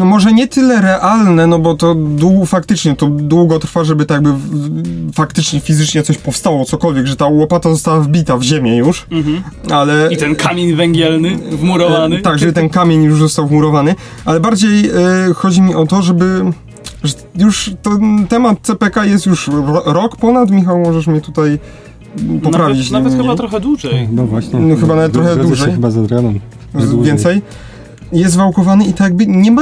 może 0.05 0.33
nie 0.33 0.47
tyle 0.47 0.81
realne, 0.81 1.47
no 1.47 1.59
bo 1.59 1.75
to 1.75 1.95
dłu, 1.95 2.45
faktycznie 2.45 2.95
to 2.95 3.07
długo 3.07 3.59
trwa, 3.59 3.83
żeby 3.83 4.05
tak 4.05 4.21
by 4.21 4.33
w- 4.33 5.13
faktycznie 5.13 5.59
fizycznie 5.59 6.03
coś 6.03 6.17
powstało, 6.17 6.65
cokolwiek, 6.65 7.07
że 7.07 7.15
ta 7.15 7.27
łopata 7.27 7.69
została 7.69 7.99
wbita 7.99 8.37
w 8.37 8.43
ziemię 8.43 8.77
już, 8.77 9.05
Mhm. 9.11 9.41
ale... 9.71 10.07
I 10.11 10.17
ten 10.17 10.35
kamień 10.35 10.75
węgielny 10.75 11.37
wmurowany. 11.37 12.15
E, 12.17 12.21
tak, 12.21 12.39
że 12.39 12.53
ten 12.53 12.69
kamień 12.69 13.03
już 13.03 13.19
został 13.19 13.47
wmurowany, 13.47 13.95
ale 14.25 14.39
bardziej 14.39 14.85
e, 14.89 14.93
chodzi 15.35 15.61
mi 15.61 15.75
o 15.75 15.85
to, 15.85 16.01
żeby 16.01 16.41
że 17.03 17.13
już 17.35 17.71
ten 17.81 18.27
temat 18.27 18.57
CPK 18.61 19.05
jest 19.05 19.25
już 19.25 19.47
ro, 19.47 19.83
rok 19.85 20.17
ponad, 20.17 20.51
Michał, 20.51 20.79
możesz 20.79 21.07
mnie 21.07 21.21
tutaj 21.21 21.59
poprawić. 22.43 22.91
Nawet, 22.91 23.05
nawet 23.13 23.21
chyba 23.21 23.35
trochę 23.35 23.59
dłużej. 23.59 24.07
No 24.11 24.25
właśnie. 24.25 24.59
No 24.59 24.75
chyba 24.75 24.95
nawet 24.95 25.11
trochę 25.13 25.35
dłużej. 25.35 25.71
chyba 25.73 25.91
z 25.91 25.97
Adrianem. 25.97 26.39
Więcej. 27.03 27.41
Jest 28.12 28.38
wałkowany 28.38 28.86
i 28.86 28.93
tak 28.93 28.99
jakby 29.01 29.28
nie 29.28 29.51
ma... 29.51 29.62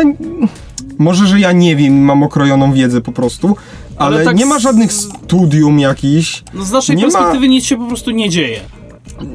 Może, 1.00 1.28
że 1.28 1.40
ja 1.40 1.52
nie 1.52 1.76
wiem, 1.76 2.00
mam 2.00 2.24
okrojoną 2.24 2.74
wiedzę 2.74 3.02
po 3.02 3.12
prostu, 3.12 3.56
ale, 3.98 4.16
Ale 4.16 4.26
tak 4.26 4.36
nie 4.38 4.46
ma 4.46 4.60
z- 4.60 4.62
żadnych 4.62 4.94
studium 4.94 5.80
jakichś. 5.80 6.44
No 6.54 6.66
z 6.66 6.72
naszej 6.72 6.96
Nie 6.96 7.06
ma- 7.06 7.12
perspektywy 7.12 7.50
nic 7.50 7.66
się 7.66 7.78
po 7.78 7.86
prostu 7.88 8.12
nie 8.12 8.30
dzieje. 8.30 8.60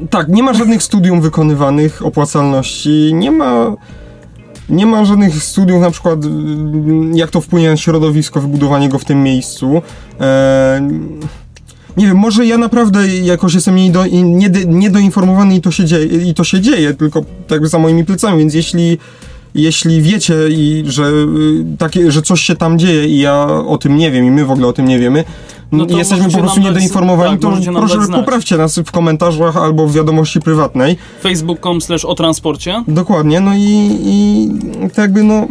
Tak, 0.09 0.27
nie 0.27 0.43
ma 0.43 0.53
żadnych 0.53 0.83
studium 0.83 1.21
wykonywanych 1.21 2.05
opłacalności, 2.05 3.11
nie 3.13 3.31
ma. 3.31 3.75
Nie 4.69 4.85
ma 4.85 5.05
żadnych 5.05 5.43
studiów, 5.43 5.81
na 5.81 5.91
przykład 5.91 6.25
mm, 6.25 7.17
jak 7.17 7.29
to 7.31 7.41
wpłynie 7.41 7.69
na 7.69 7.77
środowisko, 7.77 8.41
wybudowanie 8.41 8.89
go 8.89 8.99
w 8.99 9.05
tym 9.05 9.23
miejscu. 9.23 9.81
E, 10.21 10.89
nie 11.97 12.05
wiem, 12.07 12.17
może 12.17 12.45
ja 12.45 12.57
naprawdę 12.57 13.07
jakoś 13.07 13.53
jestem 13.53 13.75
niedo, 13.75 14.05
niedy- 14.23 14.65
niedoinformowany 14.67 15.55
i 15.55 15.61
to, 15.61 15.71
się 15.71 15.85
dzieje, 15.85 16.05
i 16.29 16.33
to 16.33 16.43
się 16.43 16.61
dzieje, 16.61 16.93
tylko 16.93 17.23
tak 17.47 17.67
za 17.67 17.79
moimi 17.79 18.05
plecami, 18.05 18.39
więc 18.39 18.53
jeśli, 18.53 18.97
jeśli 19.55 20.01
wiecie, 20.01 20.35
i 20.49 20.83
że, 20.87 21.03
y, 21.03 21.77
takie, 21.77 22.11
że 22.11 22.21
coś 22.21 22.41
się 22.41 22.55
tam 22.55 22.79
dzieje 22.79 23.07
i 23.07 23.19
ja 23.19 23.47
o 23.67 23.77
tym 23.77 23.95
nie 23.95 24.11
wiem 24.11 24.25
i 24.25 24.31
my 24.31 24.45
w 24.45 24.51
ogóle 24.51 24.67
o 24.67 24.73
tym 24.73 24.87
nie 24.87 24.99
wiemy, 24.99 25.23
No 25.71 25.85
jesteśmy 25.97 26.29
po 26.31 26.37
prostu 26.37 26.59
nam 26.59 26.69
niedoinformowani, 26.69 27.31
tak, 27.31 27.41
to 27.41 27.71
nam 27.71 27.75
proszę 27.75 28.05
znać. 28.05 28.19
poprawcie 28.19 28.57
nas 28.57 28.79
w 28.79 28.91
komentarzach 28.91 29.57
albo 29.57 29.87
w 29.87 29.93
wiadomości 29.93 30.41
prywatnej. 30.41 30.97
Facebook.com 31.23 31.81
slash 31.81 32.05
o 32.05 32.15
transporcie. 32.15 32.83
Dokładnie, 32.87 33.39
no 33.39 33.51
i, 33.55 33.89
i 34.05 34.49
tak 34.89 34.97
jakby 34.97 35.23
no... 35.23 35.47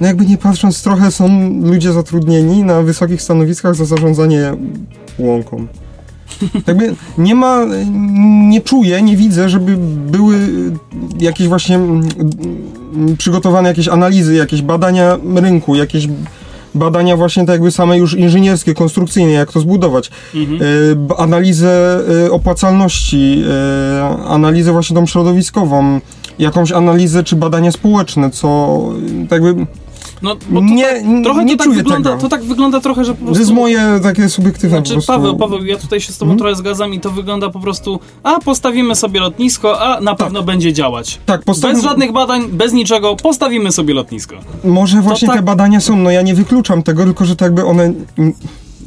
No 0.00 0.06
jakby 0.08 0.26
nie 0.26 0.38
patrząc, 0.38 0.82
trochę 0.82 1.10
są 1.10 1.50
ludzie 1.62 1.92
zatrudnieni 1.92 2.62
na 2.62 2.82
wysokich 2.82 3.22
stanowiskach 3.22 3.74
za 3.74 3.84
zarządzanie 3.84 4.52
łąką. 5.18 5.66
Jakby 6.66 6.94
nie 7.18 7.34
ma, 7.34 7.60
nie 8.48 8.60
czuję, 8.60 9.02
nie 9.02 9.16
widzę, 9.16 9.48
żeby 9.48 9.76
były 10.10 10.36
jakieś 11.20 11.48
właśnie 11.48 11.76
mm, 11.76 12.08
mm, 12.94 13.16
przygotowane 13.16 13.68
jakieś 13.68 13.88
analizy, 13.88 14.34
jakieś 14.34 14.62
badania 14.62 15.18
rynku, 15.34 15.74
jakieś 15.74 16.08
badania 16.74 17.16
właśnie 17.16 17.46
tak 17.46 17.52
jakby 17.52 17.70
same 17.70 17.98
już 17.98 18.14
inżynierskie, 18.14 18.74
konstrukcyjne, 18.74 19.32
jak 19.32 19.52
to 19.52 19.60
zbudować. 19.60 20.10
Mhm. 20.34 20.62
Y, 20.62 20.96
analizę 21.18 22.00
y, 22.26 22.32
opłacalności, 22.32 23.44
y, 23.98 24.28
analizę 24.28 24.72
właśnie 24.72 24.96
tą 24.96 25.06
środowiskową, 25.06 26.00
jakąś 26.38 26.72
analizę 26.72 27.24
czy 27.24 27.36
badania 27.36 27.72
społeczne, 27.72 28.30
co 28.30 28.80
tak 29.28 29.42
jakby 29.42 29.66
No, 30.22 30.36
bo 30.50 30.60
to 30.60 30.66
Nie- 30.66 30.84
tak, 30.84 31.02
trochę 31.24 31.44
nie 31.44 31.56
to, 31.56 31.64
tak 31.64 31.72
wygląda, 31.74 32.10
tego. 32.10 32.22
to 32.22 32.28
tak 32.28 32.42
wygląda 32.42 32.80
trochę, 32.80 33.04
że 33.04 33.12
po 33.12 33.18
to 33.18 33.24
prostu... 33.24 33.40
jest 33.42 33.52
moje 33.52 34.00
takie 34.02 34.28
subiektywne 34.28 34.76
Znaczy, 34.76 34.92
prostu. 34.92 35.12
Paweł, 35.12 35.36
Paweł, 35.36 35.64
ja 35.64 35.76
tutaj 35.76 36.00
się 36.00 36.12
z 36.12 36.18
tobą 36.18 36.32
Mhm. 36.32 36.38
trochę 36.38 36.56
zgadzam 36.56 36.94
i 36.94 37.00
to 37.00 37.10
wygląda 37.10 37.50
po 37.50 37.60
prostu, 37.60 38.00
a 38.22 38.38
postawimy 38.40 38.94
sobie 38.94 39.20
lotnisko, 39.20 39.80
a 39.80 40.00
na 40.00 40.14
pewno 40.14 40.42
będzie 40.42 40.72
działać. 40.72 41.20
Tak, 41.26 41.42
postawi... 41.44 41.74
Bez 41.74 41.82
żadnych 41.84 42.12
badań, 42.12 42.48
bez 42.48 42.72
niczego, 42.72 43.16
postawimy 43.16 43.72
sobie 43.72 43.94
lotnisko. 43.94 44.36
Może 44.64 45.00
właśnie 45.00 45.28
tak- 45.28 45.36
te 45.36 45.42
badania 45.42 45.80
są, 45.80 45.96
no 45.96 46.10
ja 46.10 46.22
nie 46.22 46.34
wykluczam 46.34 46.82
tego, 46.82 47.04
tylko 47.04 47.24
że 47.24 47.36
tak 47.36 47.46
jakby 47.46 47.64
one 47.64 47.92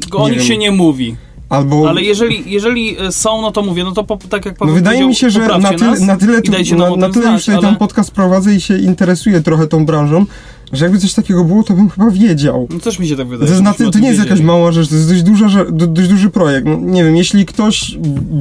Tylko 0.02 0.18
o 0.18 0.30
nich 0.30 0.44
się 0.44 0.58
nie 0.58 0.72
mówi. 0.72 1.16
albo... 1.50 1.90
Ale 1.90 2.02
jeżeli, 2.02 2.44
jeżeli 2.52 2.98
e, 3.00 3.12
są, 3.12 3.42
no 3.42 3.52
to 3.52 3.62
mówię, 3.62 3.84
no 3.84 3.92
to 3.92 4.04
po, 4.04 4.18
tak 4.30 4.46
jak 4.46 4.54
No 4.56 4.60
Paweł 4.60 4.76
wydaje 4.76 4.96
powiedział, 4.98 5.10
mi 5.10 5.16
się, 5.16 5.30
że 5.30 5.40
na 5.40 5.58
nas 5.58 5.62
na 6.02 6.18
tyle, 6.18 6.42
nam 6.70 6.80
na, 6.80 7.08
na 7.08 7.14
tyle 7.14 7.24
znać, 7.26 7.34
już 7.34 7.42
tutaj 7.46 7.56
ale... 7.58 7.68
ten 7.68 7.76
podcast 7.76 8.12
prowadzę 8.12 8.54
i 8.56 8.62
się 8.62 8.78
interesuję 8.78 9.42
trochę 9.42 9.68
tą 9.68 9.86
branżą, 9.86 10.26
że 10.74 10.86
jakby 10.86 11.00
coś 11.00 11.14
takiego 11.14 11.44
było, 11.44 11.64
to 11.64 11.74
bym 11.74 11.90
chyba 11.90 12.10
wiedział. 12.12 12.68
No 12.70 12.80
też 12.80 13.00
mi 13.00 13.08
się 13.08 13.16
tak 13.16 13.26
To, 13.26 13.30
wydaje. 13.30 13.52
jest 13.52 13.64
na 13.64 13.70
żebyśmy 13.72 13.86
ty, 13.86 13.90
o 13.90 13.92
to 13.92 14.00
nie 14.00 14.08
jest 14.08 14.20
jakaś 14.20 14.42
mała 14.42 14.72
rzecz, 14.72 14.90
to 14.90 14.96
jest 14.96 15.10
dość, 15.10 15.24
duża, 15.24 15.48
rzecz- 15.50 15.72
dość 15.72 16.10
duży 16.10 16.30
projekt. 16.30 16.68
No, 16.68 16.76
nie 16.82 17.04
wiem, 17.04 17.16
jeśli 17.16 17.46
ktoś 17.46 17.98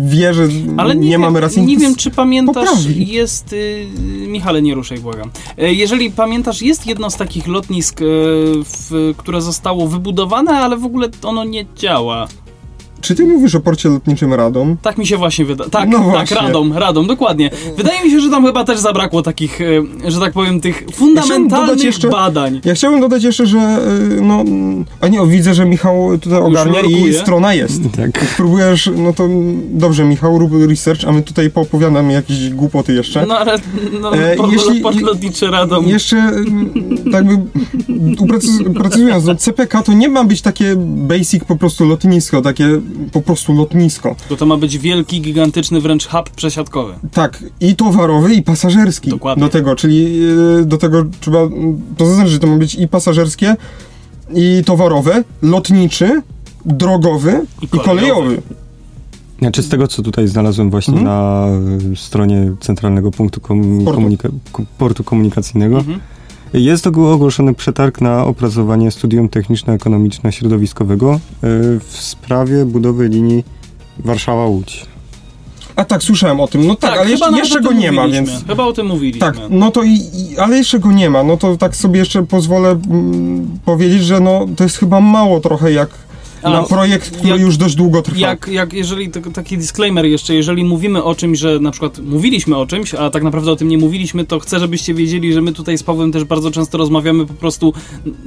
wie, 0.07 0.35
że 0.35 0.49
Ale 0.77 0.95
nie, 0.97 1.01
nie 1.01 1.11
wiem, 1.11 1.21
mamy 1.21 1.41
racji, 1.41 1.63
nie 1.63 1.75
to 1.75 1.81
wiem, 1.81 1.95
czy 1.95 2.11
pamiętasz, 2.11 2.69
poprawi. 2.69 3.09
jest... 3.09 3.53
Y, 3.53 3.87
Michale, 4.29 4.63
nie 4.63 4.75
ruszaj, 4.75 4.99
błagam. 4.99 5.31
E, 5.59 5.73
jeżeli 5.73 6.11
pamiętasz, 6.11 6.63
jest 6.63 6.87
jedno 6.87 7.11
z 7.11 7.17
takich 7.17 7.47
lotnisk, 7.47 8.01
e, 8.01 8.05
w, 8.65 9.15
które 9.17 9.41
zostało 9.43 9.89
wybudowane, 9.89 10.53
ale 10.53 10.77
w 10.77 10.85
ogóle 10.85 11.09
ono 11.23 11.45
nie 11.45 11.67
działa. 11.77 12.29
Czy 13.05 13.15
ty 13.15 13.25
mówisz 13.27 13.55
o 13.55 13.61
porcie 13.61 13.89
lotniczym 13.89 14.35
Radom? 14.35 14.77
Tak 14.83 14.99
mi 14.99 15.07
się 15.07 15.17
właśnie 15.17 15.45
wydaje. 15.45 15.71
Tak, 15.71 15.89
No 15.89 16.13
tak. 16.13 16.31
Radom, 16.31 16.73
Radom, 16.73 17.07
dokładnie. 17.07 17.51
Wydaje 17.77 18.05
mi 18.05 18.11
się, 18.11 18.21
że 18.21 18.31
tam 18.31 18.47
chyba 18.47 18.65
też 18.65 18.79
zabrakło 18.79 19.23
takich, 19.23 19.61
e, 19.61 20.11
że 20.11 20.21
tak 20.21 20.33
powiem, 20.33 20.61
tych 20.61 20.85
fundamentalnych 20.95 21.69
dodać 21.69 21.85
jeszcze- 21.85 22.09
badań. 22.09 22.61
Ja 22.65 22.75
chciałbym 22.75 23.01
dodać 23.01 23.25
jeszcze, 23.25 23.47
że 23.47 23.59
y, 23.59 24.21
no... 24.21 24.45
A 25.01 25.09
nie, 25.09 25.23
o, 25.23 25.27
widzę, 25.27 25.55
że 25.55 25.65
Michał 25.65 26.19
tutaj 26.19 26.39
ogarnia 26.41 26.81
i 26.81 27.15
strona 27.15 27.55
jest. 27.55 27.83
Tak. 27.97 27.99
Jak 28.23 28.35
próbujesz, 28.37 28.91
no 28.97 29.13
to 29.13 29.29
dobrze, 29.71 30.05
Michał, 30.05 30.39
rób 30.39 30.53
research, 30.69 31.05
a 31.09 31.13
my 31.13 31.23
tutaj 31.23 31.51
poopowiadamy 31.51 32.13
jakieś 32.13 32.51
głupoty 32.51 32.93
jeszcze. 32.95 33.27
No 33.27 33.39
ale 33.39 33.59
no, 34.01 34.17
E, 34.17 34.37
port, 34.37 34.53
jeśli- 34.53 34.81
port 34.81 35.01
lotniczy 35.01 35.51
Radom. 35.51 35.89
Jeszcze 35.89 36.17
mm, 36.17 36.71
tak 37.15 37.27
by 37.27 37.39
uprecyz- 38.25 38.75
precyzując, 38.75 39.25
no 39.25 39.35
CPK 39.35 39.83
to 39.83 39.93
nie 39.93 40.09
ma 40.09 40.25
być 40.25 40.43
takie 40.43 40.75
basic 40.87 41.45
po 41.45 41.57
prostu 41.57 41.85
lotnisko, 41.85 42.43
takie 42.43 42.69
po 43.13 43.21
prostu 43.23 43.53
lotnisko. 43.53 44.17
Bo 44.31 44.37
to 44.37 44.47
ma 44.47 44.57
być 44.57 44.79
wielki, 44.79 45.21
gigantyczny 45.21 45.81
wręcz 45.81 46.07
hub 46.09 46.31
przesiadkowy. 46.31 46.95
Tak, 47.13 47.45
i 47.61 47.77
towarowy, 47.77 48.35
i 48.35 48.43
pasażerski. 48.43 49.11
Dokładnie. 49.11 49.41
Do 49.45 49.49
tego, 49.51 49.77
czyli 49.77 50.23
y, 50.61 50.65
do 50.65 50.77
tego 50.79 51.05
trzeba 51.21 51.39
mm, 51.41 51.81
to 51.97 52.07
zaznaczyć, 52.07 52.33
że 52.33 52.39
to 52.39 52.47
ma 52.47 52.57
być 52.57 52.75
i 52.75 52.89
pasażerskie, 52.89 53.57
i 54.35 54.63
towarowe, 54.67 55.25
lotniczy, 55.43 56.23
drogowy 56.65 57.41
I 57.63 57.65
i 57.65 57.69
kolejowy. 57.81 58.43
Znaczy 59.39 59.63
z 59.63 59.69
tego, 59.69 59.89
co 59.89 60.03
tutaj 60.03 60.29
znalazłem 60.29 60.71
właśnie 60.71 60.99
Mhm. 60.99 61.07
na 61.07 61.47
stronie 61.97 62.53
Centralnego 62.61 63.11
Punktu 63.11 63.41
Komu- 63.41 63.85
Portu. 63.85 64.01
komunika- 64.01 64.29
ko- 64.53 64.63
Portu 64.79 65.05
Komunikacyjnego, 65.05 65.79
Mhm. 65.79 66.01
Jest 66.55 66.87
ogłoszony 66.87 67.55
przetarg 67.55 68.01
na 68.01 68.25
opracowanie 68.25 68.91
studium 68.91 69.29
techniczno-ekonomiczno-środowiskowego 69.29 71.15
y, 71.15 71.19
w 71.81 71.97
sprawie 71.99 72.65
budowy 72.65 73.09
linii 73.09 73.45
Warszawa-Łódź. 74.05 74.87
A 75.77 75.85
tak, 75.85 76.03
słyszałem 76.03 76.41
o 76.41 76.49
tym. 76.49 76.67
No 76.67 76.75
tak, 76.75 76.91
ale 76.91 77.07
chyba 77.07 77.27
jeszcze, 77.27 77.39
jeszcze 77.39 77.61
go 77.61 77.73
nie 77.73 77.93
ma, 77.93 78.09
więc... 78.09 78.31
Chyba 78.47 78.65
o 78.65 78.73
tym 78.73 78.87
mówiliśmy. 78.87 79.21
Tak, 79.21 79.37
no 79.51 79.71
to 79.71 79.83
i, 79.83 79.91
i, 79.91 80.39
ale 80.39 80.57
jeszcze 80.57 80.79
go 80.79 80.93
nie 80.93 81.11
ma, 81.11 81.23
no 81.23 81.37
to 81.37 81.57
tak 81.57 81.77
sobie 81.77 81.99
jeszcze 81.99 82.27
pozwolę 82.27 82.71
mm, 82.71 83.59
powiedzieć, 83.65 84.05
że 84.05 84.21
no 84.21 84.47
to 84.57 84.65
jest 84.65 84.77
chyba 84.77 85.01
mało 85.01 85.41
trochę 85.41 85.73
jak 85.73 85.91
na 86.51 86.63
projekt, 86.63 87.11
który 87.11 87.29
jak- 87.29 87.41
już 87.41 87.57
dość 87.57 87.75
długo 87.75 88.03
trwa. 88.03 88.19
Jak, 88.19 88.49
jak 88.49 88.73
jeżeli, 88.73 89.11
tak- 89.11 89.33
taki 89.33 89.59
disclaimer 89.59 90.05
jeszcze, 90.05 90.35
jeżeli 90.35 90.65
mówimy 90.65 91.05
o 91.05 91.15
czymś, 91.15 91.39
że 91.39 91.59
na 91.61 91.71
przykład 91.71 91.99
mówiliśmy 91.99 92.57
o 92.57 92.67
czymś, 92.67 92.95
a 92.95 93.11
tak 93.11 93.23
naprawdę 93.23 93.53
o 93.53 93.57
tym 93.57 93.69
nie 93.69 93.79
mówiliśmy, 93.79 94.25
to 94.25 94.41
chcę, 94.41 94.61
żebyście 94.61 94.95
wiedzieli, 94.95 95.33
że 95.33 95.41
my 95.43 95.53
tutaj 95.53 95.79
z 95.79 95.83
Pawłem 95.83 96.13
też 96.13 96.25
bardzo 96.25 96.51
często 96.51 96.79
rozmawiamy 96.79 97.27
po 97.27 97.35
prostu, 97.35 97.73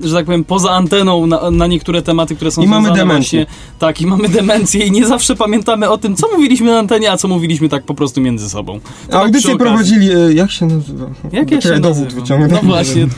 że 0.04 0.16
tak 0.16 0.26
powiem, 0.26 0.44
poza 0.44 0.72
anteną 0.72 1.28
na, 1.28 1.52
na 1.52 1.68
niektóre 1.68 2.02
tematy, 2.02 2.36
które 2.36 2.52
są 2.52 2.62
I 2.62 2.68
mamy 2.68 2.92
demencję. 2.92 3.40
Właśnie, 3.40 3.46
tak, 3.80 4.02
i 4.02 4.08
mamy 4.08 4.30
demencję 4.30 4.86
i 4.86 4.92
nie 4.92 5.06
zawsze 5.06 5.36
pamiętamy 5.36 5.90
o 5.90 5.98
tym, 5.98 6.16
co 6.16 6.28
mówiliśmy 6.32 6.72
na 6.72 6.80
antenie, 6.80 7.12
a 7.12 7.18
co 7.18 7.28
mówiliśmy 7.28 7.70
tak 7.70 7.84
po 7.84 7.94
prostu 7.94 8.22
między 8.22 8.50
sobą. 8.50 8.80
To 8.80 9.12
tak 9.12 9.22
Audycję 9.26 9.54
okazji. 9.54 9.58
prowadzili, 9.60 10.12
e, 10.12 10.34
jak 10.34 10.52
się 10.52 10.66
nazywa? 10.66 11.06
Jak 11.32 11.52
ja 11.52 11.62
się 11.62 11.80
dowód 11.80 12.14
wyciągnę. 12.14 12.48
No 12.52 12.62
właśnie. 12.62 13.08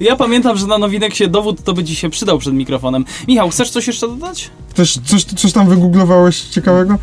Ja 0.00 0.16
pamiętam, 0.16 0.56
że 0.56 0.66
na 0.66 0.78
nowinek 0.78 1.14
się 1.14 1.28
dowód 1.28 1.62
to 1.64 1.72
by 1.74 1.84
ci 1.84 1.96
się 1.96 2.10
przydał 2.10 2.38
przed 2.38 2.54
mikrofonem. 2.54 3.04
Michał, 3.28 3.50
chcesz 3.50 3.70
coś 3.70 3.86
jeszcze 3.86 4.08
dodać? 4.08 4.29
Coś, 4.74 4.98
coś, 4.98 5.24
coś 5.24 5.52
tam 5.52 5.68
wygooglowałeś 5.68 6.40
ciekawego? 6.40 6.98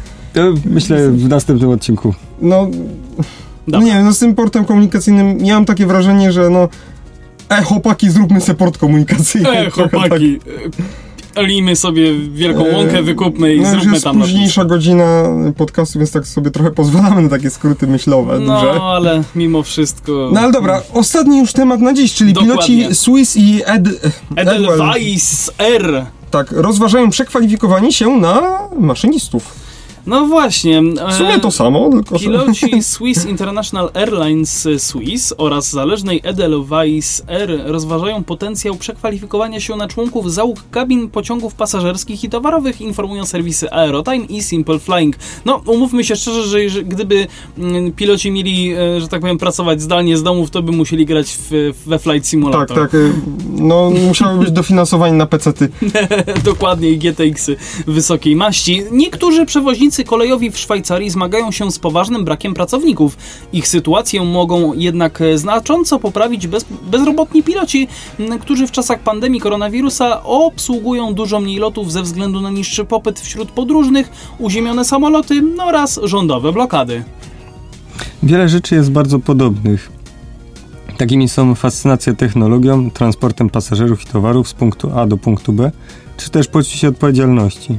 Myślę 0.65 1.11
w 1.11 1.29
następnym 1.29 1.69
odcinku. 1.69 2.13
No, 2.41 2.67
Dobra. 3.67 3.85
nie 3.85 3.93
wiem, 3.93 4.05
no 4.05 4.13
z 4.13 4.19
tym 4.19 4.35
portem 4.35 4.65
komunikacyjnym 4.65 5.45
ja 5.45 5.53
mam 5.53 5.65
takie 5.65 5.85
wrażenie, 5.85 6.31
że 6.31 6.49
no 6.49 6.69
e, 7.49 7.61
chłopaki, 7.63 8.09
zróbmy 8.09 8.41
se 8.41 8.53
port 8.55 8.77
komunikacyjny. 8.77 9.49
E, 9.49 9.71
Trochę 9.71 9.89
chłopaki, 9.89 10.35
e, 10.35 10.69
lijmy 11.41 11.75
sobie 11.75 12.13
wielką 12.19 12.65
E, 12.65 12.75
łąkę, 12.75 13.03
wykupmy 13.03 13.55
i 13.55 13.61
no, 13.61 13.69
zróbmy 13.69 13.91
jest 13.93 14.03
tam 14.03 14.19
późniejsza 14.21 14.65
godzina 14.65 15.23
podcastu, 15.57 15.99
więc 15.99 16.11
tak 16.11 16.27
sobie 16.27 16.51
trochę 16.51 16.71
pozwalamy 16.71 17.21
na 17.21 17.29
takie 17.29 17.49
skróty 17.49 17.87
myślowe 17.87 18.39
No, 18.39 18.59
duże. 18.59 18.81
ale 18.81 19.23
mimo 19.35 19.63
wszystko... 19.63 20.29
No 20.33 20.39
ale 20.39 20.51
dobra, 20.51 20.81
ostatni 20.93 21.37
już 21.39 21.53
temat 21.53 21.79
na 21.81 21.93
dziś, 21.93 22.13
czyli 22.13 22.33
Dokładnie. 22.33 22.55
piloci 22.77 22.95
Swiss 22.95 23.37
i 23.37 23.61
Ed... 23.65 23.83
Edelweiss 24.35 25.51
R. 25.57 26.05
tak, 26.31 26.51
rozważają 26.51 27.09
przekwalifikowanie 27.09 27.93
się 27.93 28.09
na 28.17 28.41
maszynistów. 28.79 29.66
No 30.07 30.27
właśnie. 30.27 30.81
W 31.09 31.13
sumie 31.13 31.39
to 31.39 31.51
samo, 31.51 31.89
tylko. 31.89 32.19
Piloci 32.19 32.83
Swiss 32.93 33.25
International 33.25 33.89
Airlines 33.93 34.67
Swiss 34.77 35.33
oraz 35.37 35.69
zależnej 35.69 36.21
Edelweiss 36.23 37.23
Air 37.27 37.61
rozważają 37.65 38.23
potencjał 38.23 38.75
przekwalifikowania 38.75 39.59
się 39.59 39.75
na 39.75 39.87
członków 39.87 40.33
załóg 40.33 40.59
kabin 40.71 41.09
pociągów 41.09 41.55
pasażerskich 41.55 42.23
i 42.23 42.29
towarowych, 42.29 42.81
informują 42.81 43.25
serwisy 43.25 43.71
Aerotime 43.71 44.25
i 44.25 44.43
Simple 44.43 44.79
Flying. 44.79 45.15
No, 45.45 45.61
umówmy 45.65 46.03
się 46.03 46.15
szczerze, 46.15 46.69
że 46.69 46.83
gdyby 46.83 47.27
mm, 47.57 47.91
piloci 47.91 48.31
mieli, 48.31 48.73
e, 48.73 49.01
że 49.01 49.07
tak 49.07 49.21
powiem, 49.21 49.37
pracować 49.37 49.81
zdalnie 49.81 50.17
z 50.17 50.23
domów, 50.23 50.49
to 50.49 50.63
by 50.63 50.71
musieli 50.71 51.05
grać 51.05 51.37
w, 51.49 51.73
we 51.85 51.99
Flight 51.99 52.27
Simulator. 52.27 52.67
Tak, 52.67 52.77
tak, 52.77 52.93
y, 52.93 53.13
no 53.49 53.89
musiały 54.07 54.39
być 54.39 54.51
dofinansowanie 54.51 55.13
na 55.13 55.25
pecety. 55.25 55.69
Dokładnie, 56.43 56.89
i 56.89 56.97
GTX-y 56.97 57.55
wysokiej 57.87 58.35
maści. 58.35 58.83
Niektórzy 58.91 59.45
przewoźnicy 59.45 59.96
kolejowi 60.03 60.51
w 60.51 60.57
Szwajcarii 60.57 61.09
zmagają 61.09 61.51
się 61.51 61.71
z 61.71 61.79
poważnym 61.79 62.25
brakiem 62.25 62.53
pracowników. 62.53 63.17
Ich 63.53 63.67
sytuację 63.67 64.23
mogą 64.23 64.73
jednak 64.73 65.19
znacząco 65.35 65.99
poprawić 65.99 66.47
bez, 66.47 66.65
bezrobotni 66.91 67.43
piloci, 67.43 67.87
którzy 68.41 68.67
w 68.67 68.71
czasach 68.71 68.99
pandemii 68.99 69.41
koronawirusa 69.41 70.23
obsługują 70.23 71.13
dużo 71.13 71.39
mniej 71.39 71.57
lotów 71.57 71.91
ze 71.91 72.03
względu 72.03 72.41
na 72.41 72.49
niższy 72.49 72.85
popyt 72.85 73.19
wśród 73.19 73.51
podróżnych, 73.51 74.09
uziemione 74.39 74.85
samoloty 74.85 75.41
oraz 75.59 75.99
rządowe 76.03 76.51
blokady. 76.51 77.03
Wiele 78.23 78.49
rzeczy 78.49 78.75
jest 78.75 78.91
bardzo 78.91 79.19
podobnych. 79.19 79.91
Takimi 80.97 81.29
są 81.29 81.55
fascynacja 81.55 82.13
technologią, 82.13 82.91
transportem 82.91 83.49
pasażerów 83.49 84.03
i 84.03 84.05
towarów 84.05 84.47
z 84.47 84.53
punktu 84.53 84.91
A 84.95 85.07
do 85.07 85.17
punktu 85.17 85.53
B, 85.53 85.71
czy 86.17 86.29
też 86.29 86.47
poczucie 86.47 86.87
odpowiedzialności. 86.87 87.77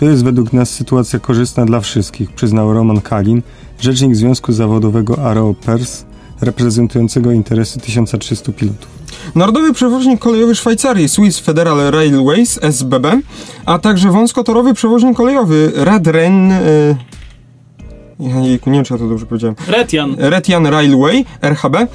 To 0.00 0.06
jest 0.06 0.24
według 0.24 0.52
nas 0.52 0.70
sytuacja 0.70 1.18
korzystna 1.18 1.64
dla 1.64 1.80
wszystkich, 1.80 2.32
przyznał 2.32 2.72
Roman 2.72 3.00
Kalin, 3.00 3.42
rzecznik 3.80 4.16
Związku 4.16 4.52
Zawodowego 4.52 5.18
Aero 5.24 5.54
Pers, 5.66 6.04
reprezentującego 6.40 7.32
interesy 7.32 7.80
1300 7.80 8.52
pilotów. 8.52 8.88
Narodowy 9.34 9.72
przewoźnik 9.72 10.20
kolejowy 10.20 10.54
Szwajcarii 10.54 11.08
Swiss 11.08 11.38
Federal 11.38 11.90
Railways 11.90 12.58
SBB, 12.62 13.20
a 13.66 13.78
także 13.78 14.10
wąskotorowy 14.10 14.74
przewoźnik 14.74 15.16
kolejowy 15.16 15.72
Radren... 15.74 16.52
jejku, 18.20 18.70
nie 18.70 18.76
wiem 18.76 18.84
czy 18.84 18.94
ja 18.94 18.98
to 18.98 19.06
dobrze 19.08 19.26
powiedziałem. 19.26 19.56
Retian. 19.68 20.14
Retian 20.18 20.66
Railway, 20.66 21.24
RHB, 21.42 21.74
y, 21.76 21.86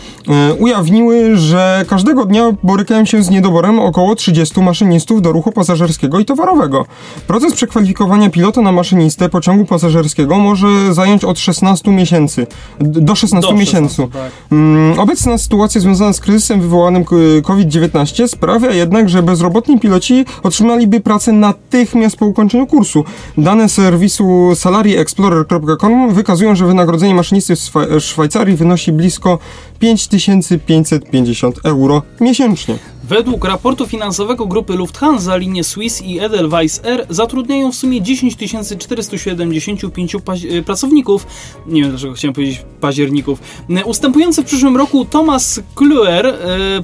ujawniły, 0.59 1.37
że 1.37 1.85
każdego 1.89 2.25
dnia 2.25 2.51
borykają 2.63 3.05
się 3.05 3.23
z 3.23 3.29
niedoborem 3.29 3.79
około 3.79 4.15
30 4.15 4.61
maszynistów 4.61 5.21
do 5.21 5.31
ruchu 5.31 5.51
pasażerskiego 5.51 6.19
i 6.19 6.25
towarowego. 6.25 6.85
Proces 7.27 7.53
przekwalifikowania 7.53 8.29
pilota 8.29 8.61
na 8.61 8.71
maszynistę 8.71 9.29
pociągu 9.29 9.65
pasażerskiego 9.65 10.39
może 10.39 10.93
zająć 10.93 11.23
od 11.23 11.39
16 11.39 11.91
miesięcy, 11.91 12.47
do 12.79 13.15
16 13.15 13.51
Do 13.51 13.57
miesięcy. 13.57 13.95
16, 13.95 14.13
tak. 14.19 14.31
Mm, 14.51 14.99
Obecna 14.99 15.37
sytuacja 15.37 15.81
związana 15.81 16.13
z 16.13 16.19
kryzysem 16.19 16.61
wywołanym 16.61 17.05
k- 17.05 17.15
COVID-19 17.43 18.27
sprawia 18.27 18.71
jednak, 18.71 19.09
że 19.09 19.23
bezrobotni 19.23 19.79
piloci 19.79 20.25
otrzymaliby 20.43 20.99
pracę 20.99 21.31
natychmiast 21.31 22.17
po 22.17 22.25
ukończeniu 22.25 22.67
kursu. 22.67 23.03
Dane 23.37 23.69
serwisu 23.69 24.51
salaryexplorer.com 24.55 26.13
wykazują, 26.15 26.55
że 26.55 26.65
wynagrodzenie 26.67 27.15
maszynisty 27.15 27.55
w 27.55 27.59
Szwa- 27.59 27.99
Szwajcarii 27.99 28.55
wynosi 28.55 28.91
blisko 28.91 29.39
5550 29.79 31.59
euro 31.63 32.01
miesięcznie. 32.21 32.77
Według 33.09 33.45
raportu 33.45 33.87
finansowego 33.87 34.45
grupy 34.45 34.73
Lufthansa 34.75 35.35
linie 35.35 35.63
Swiss 35.63 36.01
i 36.01 36.19
Edelweiss 36.19 36.81
Air 36.85 37.05
zatrudniają 37.09 37.71
w 37.71 37.75
sumie 37.75 38.01
10 38.01 38.35
475 38.77 40.15
paź- 40.25 40.45
e, 40.45 40.61
pracowników. 40.63 41.27
Nie 41.67 41.81
wiem 41.81 41.89
dlaczego 41.91 42.13
chciałem 42.13 42.33
powiedzieć 42.33 42.63
październików. 42.81 43.39
E, 43.69 43.85
Ustępujący 43.85 44.41
w 44.41 44.45
przyszłym 44.45 44.77
roku 44.77 45.05
Thomas 45.05 45.59
Kluer, 45.75 46.25
e, 46.27 46.35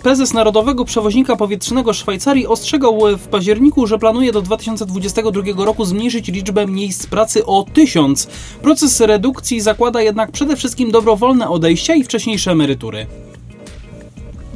prezes 0.04 0.34
Narodowego 0.34 0.86
Przewoźnika 0.86 1.36
Powietrznego 1.36 1.94
Szwajcarii, 1.94 2.48
ostrzegał 2.48 3.00
w 3.18 3.28
październiku, 3.28 3.88
że 3.88 4.00
planuje 4.00 4.32
do 4.32 4.42
2022 4.42 5.66
roku 5.66 5.86
zmniejszyć 5.86 6.28
liczbę 6.28 6.68
miejsc 6.68 7.06
pracy 7.08 7.46
o 7.46 7.66
1000. 7.74 8.28
Proces 8.62 9.00
redukcji 9.02 9.62
zakłada 9.62 10.02
jednak 10.02 10.32
przede 10.32 10.56
wszystkim 10.56 10.92
dobrowolne 10.92 11.50
odejścia 11.50 11.96
i 11.96 12.04
wcześniejsze 12.04 12.52
emerytury. 12.52 13.08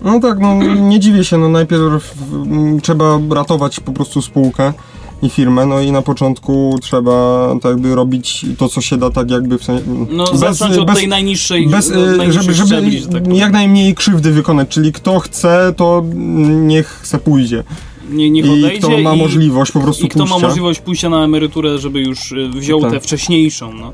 No 0.06 0.20
tak, 0.20 0.39
no 0.39 0.53
nie 0.64 0.99
dziwię 0.99 1.24
się, 1.24 1.38
no 1.38 1.49
najpierw 1.49 2.14
mm, 2.34 2.82
trzeba 2.82 3.20
ratować 3.30 3.80
po 3.80 3.91
prostu 3.91 4.22
spółkę 4.22 4.74
i 5.22 5.30
firmę, 5.30 5.66
no 5.66 5.82
i 5.82 5.91
na 5.91 6.01
początku 6.01 6.80
trzeba 6.82 7.47
tak 7.62 7.72
jakby 7.72 7.95
robić 7.95 8.45
to, 8.58 8.70
co 8.70 8.82
się 8.82 8.97
da, 8.97 9.10
tak 9.10 9.32
jakby 9.32 9.58
w 9.58 9.64
sensie... 9.64 9.84
No, 10.10 10.26
zacząć 10.38 10.78
od 10.78 10.93
tej 10.93 11.08
najniższej, 11.08 11.68
bez, 11.68 11.91
od 11.91 12.18
najniższych 12.18 12.32
żeby, 12.34 12.53
żeby 12.53 12.68
szczebli, 12.68 13.08
tak 13.08 13.34
jak 13.34 13.51
najmniej 13.51 13.95
krzywdy 13.95 14.32
wykonać, 14.32 14.68
czyli 14.70 14.91
kto 14.91 15.20
chce, 15.20 15.74
to 15.78 16.03
niech 16.45 16.99
se 17.03 17.18
pójdzie. 17.18 17.64
nie, 18.10 18.30
niech 18.30 18.45
I 18.45 18.49
odejdzie 18.49 18.78
kto 18.80 18.97
ma 18.97 19.14
i, 19.16 19.20
możliwość 19.20 19.72
po 19.72 19.80
prostu 19.80 20.06
i 20.06 20.10
kto 20.10 20.20
ma 20.20 20.26
pójścia. 20.26 20.47
możliwość 20.47 20.80
pójścia 20.80 21.10
na 21.10 21.24
emeryturę, 21.24 21.80
żeby 21.80 22.01
już 22.01 22.34
wziął 22.49 22.82
Tak. 22.82 22.91
tę 22.91 22.99
wcześniejszą. 22.99 23.74
No. 23.74 23.93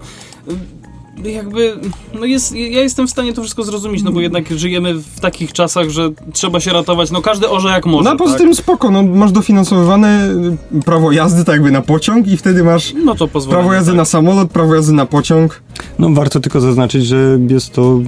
Jakby, 1.25 1.73
no 2.19 2.25
jest, 2.25 2.55
ja 2.55 2.81
jestem 2.81 3.07
w 3.07 3.11
stanie 3.11 3.33
to 3.33 3.41
wszystko 3.41 3.63
zrozumieć, 3.63 4.03
no 4.03 4.11
bo 4.11 4.21
jednak 4.21 4.49
żyjemy 4.51 4.93
w 4.93 5.19
takich 5.19 5.53
czasach, 5.53 5.89
że 5.89 6.09
trzeba 6.33 6.59
się 6.59 6.73
ratować, 6.73 7.11
no 7.11 7.21
każdy 7.21 7.49
orze 7.49 7.69
jak 7.69 7.85
może, 7.85 8.03
No 8.03 8.11
a 8.11 8.15
poza 8.15 8.33
tak? 8.33 8.41
tym 8.41 8.55
spoko, 8.55 8.91
no 8.91 9.03
masz 9.03 9.31
dofinansowywane 9.31 10.29
y, 10.77 10.81
prawo 10.85 11.11
jazdy 11.11 11.43
tak 11.45 11.53
jakby 11.55 11.71
na 11.71 11.81
pociąg 11.81 12.27
i 12.27 12.37
wtedy 12.37 12.63
masz 12.63 12.93
No 13.05 13.15
to 13.15 13.27
prawo 13.27 13.73
jazdy 13.73 13.91
tak. 13.91 13.97
na 13.97 14.05
samolot, 14.05 14.51
prawo 14.51 14.75
jazdy 14.75 14.93
na 14.93 15.05
pociąg. 15.05 15.61
No 15.99 16.09
warto 16.09 16.39
tylko 16.39 16.61
zaznaczyć, 16.61 17.05
że 17.05 17.39
jest 17.49 17.73
to 17.73 17.99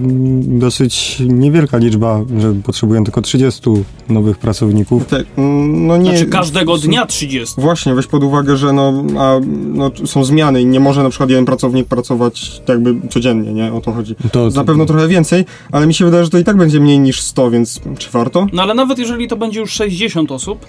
dosyć 0.42 1.18
niewielka 1.28 1.78
liczba, 1.78 2.22
że 2.40 2.54
potrzebują 2.54 3.04
tylko 3.04 3.22
30 3.22 3.62
nowych 4.10 4.38
pracowników. 4.38 5.06
Te, 5.06 5.24
mm, 5.38 5.88
no 5.88 5.98
nie, 5.98 6.10
Znaczy 6.10 6.26
każdego 6.26 6.78
dnia 6.78 7.06
30. 7.06 7.62
Właśnie, 7.62 7.96
weź 7.96 8.08
pod 8.08 8.24
uwagę, 8.24 8.58
że 8.58 8.74
no, 8.74 9.04
a, 9.18 9.40
no, 9.74 9.92
są 10.06 10.24
zmiany 10.24 10.62
i 10.62 10.66
nie 10.66 10.80
może 10.80 11.04
na 11.04 11.10
przykład 11.10 11.30
jeden 11.30 11.46
pracownik 11.46 11.88
pracować 11.88 12.60
tak 12.60 12.70
jakby 12.70 13.08
codziennie, 13.08 13.54
nie? 13.54 13.74
O 13.74 13.82
to 13.82 13.92
chodzi. 13.92 14.16
To, 14.32 14.50
Na 14.50 14.64
pewno 14.64 14.86
trochę 14.86 15.08
więcej, 15.08 15.46
ale 15.72 15.88
mi 15.88 15.94
się 15.94 16.06
wydaje, 16.06 16.24
że 16.24 16.30
to 16.30 16.38
i 16.38 16.44
tak 16.44 16.58
będzie 16.58 16.80
mniej 16.80 17.00
niż 17.00 17.22
100, 17.22 17.52
więc 17.52 17.82
czy 17.98 18.12
warto? 18.12 18.48
No 18.54 18.62
ale 18.62 18.74
nawet 18.74 19.00
jeżeli 19.00 19.28
to 19.28 19.36
będzie 19.36 19.60
już 19.60 19.72
60 19.72 20.32
osób, 20.32 20.66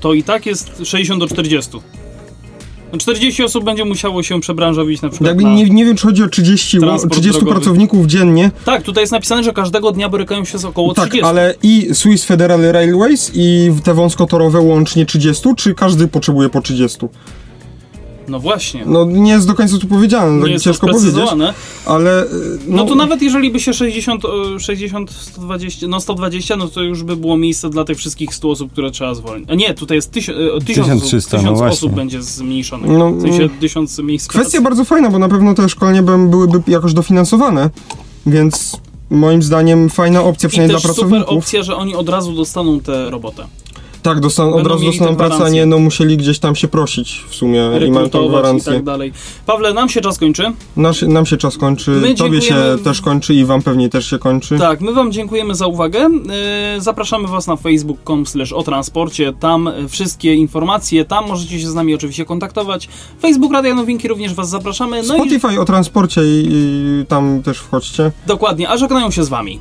to 0.00 0.14
i 0.14 0.22
tak 0.22 0.46
jest 0.46 0.80
60 0.84 1.20
do 1.20 1.26
40. 1.26 1.78
No 2.92 2.98
40 2.98 3.42
osób 3.44 3.64
będzie 3.64 3.84
musiało 3.84 4.22
się 4.22 4.40
przebranżowić 4.40 5.02
na 5.02 5.08
przykład 5.08 5.40
na... 5.40 5.54
nie, 5.54 5.70
nie 5.70 5.84
wiem, 5.84 5.96
czy 5.96 6.06
chodzi 6.06 6.22
o 6.22 6.28
30, 6.28 6.78
Transport 6.78 7.12
30 7.12 7.40
drogowy. 7.40 7.60
pracowników 7.60 8.06
dziennie. 8.06 8.50
Tak, 8.64 8.82
tutaj 8.82 9.02
jest 9.02 9.12
napisane, 9.12 9.42
że 9.44 9.52
każdego 9.52 9.92
dnia 9.92 10.08
borykają 10.08 10.44
się 10.44 10.58
z 10.58 10.64
około 10.64 10.94
Tak, 10.94 11.04
30. 11.04 11.24
ale 11.24 11.54
i 11.62 11.88
Swiss 11.92 12.24
Federal 12.24 12.60
Railways 12.72 13.30
i 13.34 13.70
te 13.84 13.94
wąskotorowe 13.94 14.60
łącznie 14.60 15.06
30, 15.06 15.48
czy 15.56 15.74
każdy 15.74 16.08
potrzebuje 16.08 16.48
po 16.48 16.60
30? 16.60 16.98
No 18.28 18.40
właśnie. 18.40 18.82
No 18.86 19.04
nie 19.04 19.32
jest 19.32 19.46
do 19.46 19.54
końca 19.54 19.78
tu 19.78 19.86
powiedziane, 19.86 20.36
nie 20.36 20.42
tak 20.42 20.50
jest 20.50 20.64
to 20.64 20.70
ciężko 20.70 20.86
powiedzieć, 20.88 21.14
ale... 21.86 22.24
y, 22.24 22.28
No, 22.66 22.84
to 22.84 22.94
nawet 22.94 23.22
jeżeli 23.22 23.50
by 23.50 23.60
się 23.60 23.72
60, 23.74 24.22
e, 24.56 24.60
60, 24.60 25.10
120, 25.10 25.88
no 25.88 26.00
120, 26.00 26.56
no 26.56 26.68
to 26.68 26.82
już 26.82 27.02
by 27.02 27.16
było 27.16 27.36
miejsce 27.36 27.70
dla 27.70 27.84
tych 27.84 27.98
wszystkich 27.98 28.34
100 28.34 28.50
osób, 28.50 28.72
które 28.72 28.90
trzeba 28.90 29.14
zwolnić. 29.14 29.50
A 29.50 29.54
nie, 29.54 29.74
tutaj 29.74 29.96
jest 29.98 30.10
1000 30.10 30.38
e, 30.38 30.40
1000 30.42 30.48
osób, 30.50 30.64
1300, 30.66 31.36
no 31.36 31.42
1000 31.42 31.58
właśnie. 31.58 31.72
osób 31.74 31.92
będzie 31.92 32.22
zmniejszonych. 32.22 32.90
No, 32.90 33.10
w 33.12 33.22
sensie 33.22 33.48
1000 33.60 33.98
miejsc 33.98 34.28
Kwestia 34.28 34.50
pracy. 34.50 34.64
bardzo 34.64 34.84
fajna, 34.84 35.10
bo 35.10 35.18
na 35.18 35.28
pewno 35.28 35.54
te 35.54 35.68
szkolenia 35.68 36.02
by- 36.02 36.28
byłyby 36.28 36.62
jakoś 36.66 36.92
dofinansowane, 36.94 37.70
więc 38.26 38.76
moim 39.10 39.42
zdaniem 39.42 39.90
fajna 39.90 40.22
opcja, 40.22 40.46
I 40.46 40.50
przynajmniej 40.50 40.76
też 40.76 40.82
dla 40.84 40.94
super 40.94 41.08
pracowników. 41.10 41.38
opcja, 41.44 41.62
że 41.62 41.76
oni 41.76 41.94
od 41.94 42.08
razu 42.08 42.32
dostaną 42.32 42.80
tę 42.80 43.10
robotę. 43.10 43.46
Tak, 44.14 44.54
od 44.54 44.66
razu 44.66 44.84
tę 44.92 44.98
pracę, 44.98 45.10
a 45.10 45.14
gwarancję. 45.14 45.50
nie 45.50 45.66
no 45.66 45.78
musieli 45.78 46.16
gdzieś 46.16 46.38
tam 46.38 46.56
się 46.56 46.68
prosić 46.68 47.24
w 47.28 47.34
sumie 47.34 47.58
i 47.58 47.68
mają 47.68 47.74
tą 47.80 47.88
rekrutować 47.88 48.26
i 48.26 48.28
gwarancję. 48.28 48.72
tak 48.72 48.82
dalej. 48.82 49.12
Pawle, 49.46 49.74
nam 49.74 49.88
się 49.88 50.00
czas 50.00 50.18
kończy. 50.18 50.52
Nasz, 50.76 51.02
nam 51.02 51.26
się 51.26 51.36
czas 51.36 51.56
kończy, 51.58 51.90
My 51.90 52.14
tobie 52.14 52.40
się 52.42 52.54
dziękujemy- 52.54 52.78
też 52.84 53.00
kończy 53.00 53.34
i 53.34 53.44
wam 53.44 53.62
pewnie 53.62 53.88
też 53.88 54.10
się 54.10 54.18
kończy. 54.18 54.58
Tak, 54.58 54.80
my 54.80 54.92
wam 54.92 55.12
dziękujemy 55.12 55.54
za 55.54 55.66
uwagę. 55.66 55.98
Yy, 56.74 56.80
Zapraszamy 56.80 57.28
was 57.28 57.46
na 57.46 57.56
facebook.com 57.56 58.26
slash 58.26 58.52
o 58.52 58.62
transporcie. 58.62 59.32
Tam 59.40 59.68
y, 59.68 59.88
wszystkie 59.88 60.34
informacje, 60.34 61.04
tam 61.04 61.28
możecie 61.28 61.60
się 61.60 61.68
z 61.70 61.74
nami 61.74 61.94
oczywiście 61.94 62.24
kontaktować. 62.24 62.88
Facebook 63.22 63.52
Radia 63.52 63.74
Nowinki 63.74 64.08
również 64.08 64.34
was 64.34 64.48
zapraszamy. 64.48 65.02
No 65.02 65.14
i 65.14 65.18
Spotify 65.18 65.60
o 65.60 65.64
transporcie 65.64 66.20
i, 66.24 66.48
i 66.50 67.04
tam 67.08 67.42
też 67.42 67.58
wchodźcie. 67.58 68.12
dokładnie, 68.26 68.68
a 68.68 68.76
żegnają 68.76 69.10
się 69.10 69.24
z 69.24 69.28
wami. 69.28 69.60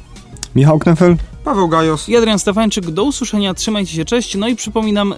Michał 0.56 0.80
Knefel? 0.80 1.16
Paweł 1.48 1.68
Gajos. 1.68 2.10
I 2.10 2.18
Adrian 2.18 2.39
Stefańczyk, 2.39 2.91
do 2.91 3.04
usłyszenia, 3.04 3.54
trzymajcie 3.54 3.93
się, 3.93 4.06
cześć. 4.06 4.36
No 4.36 4.48
i 4.48 4.56
przypominam, 4.56 5.14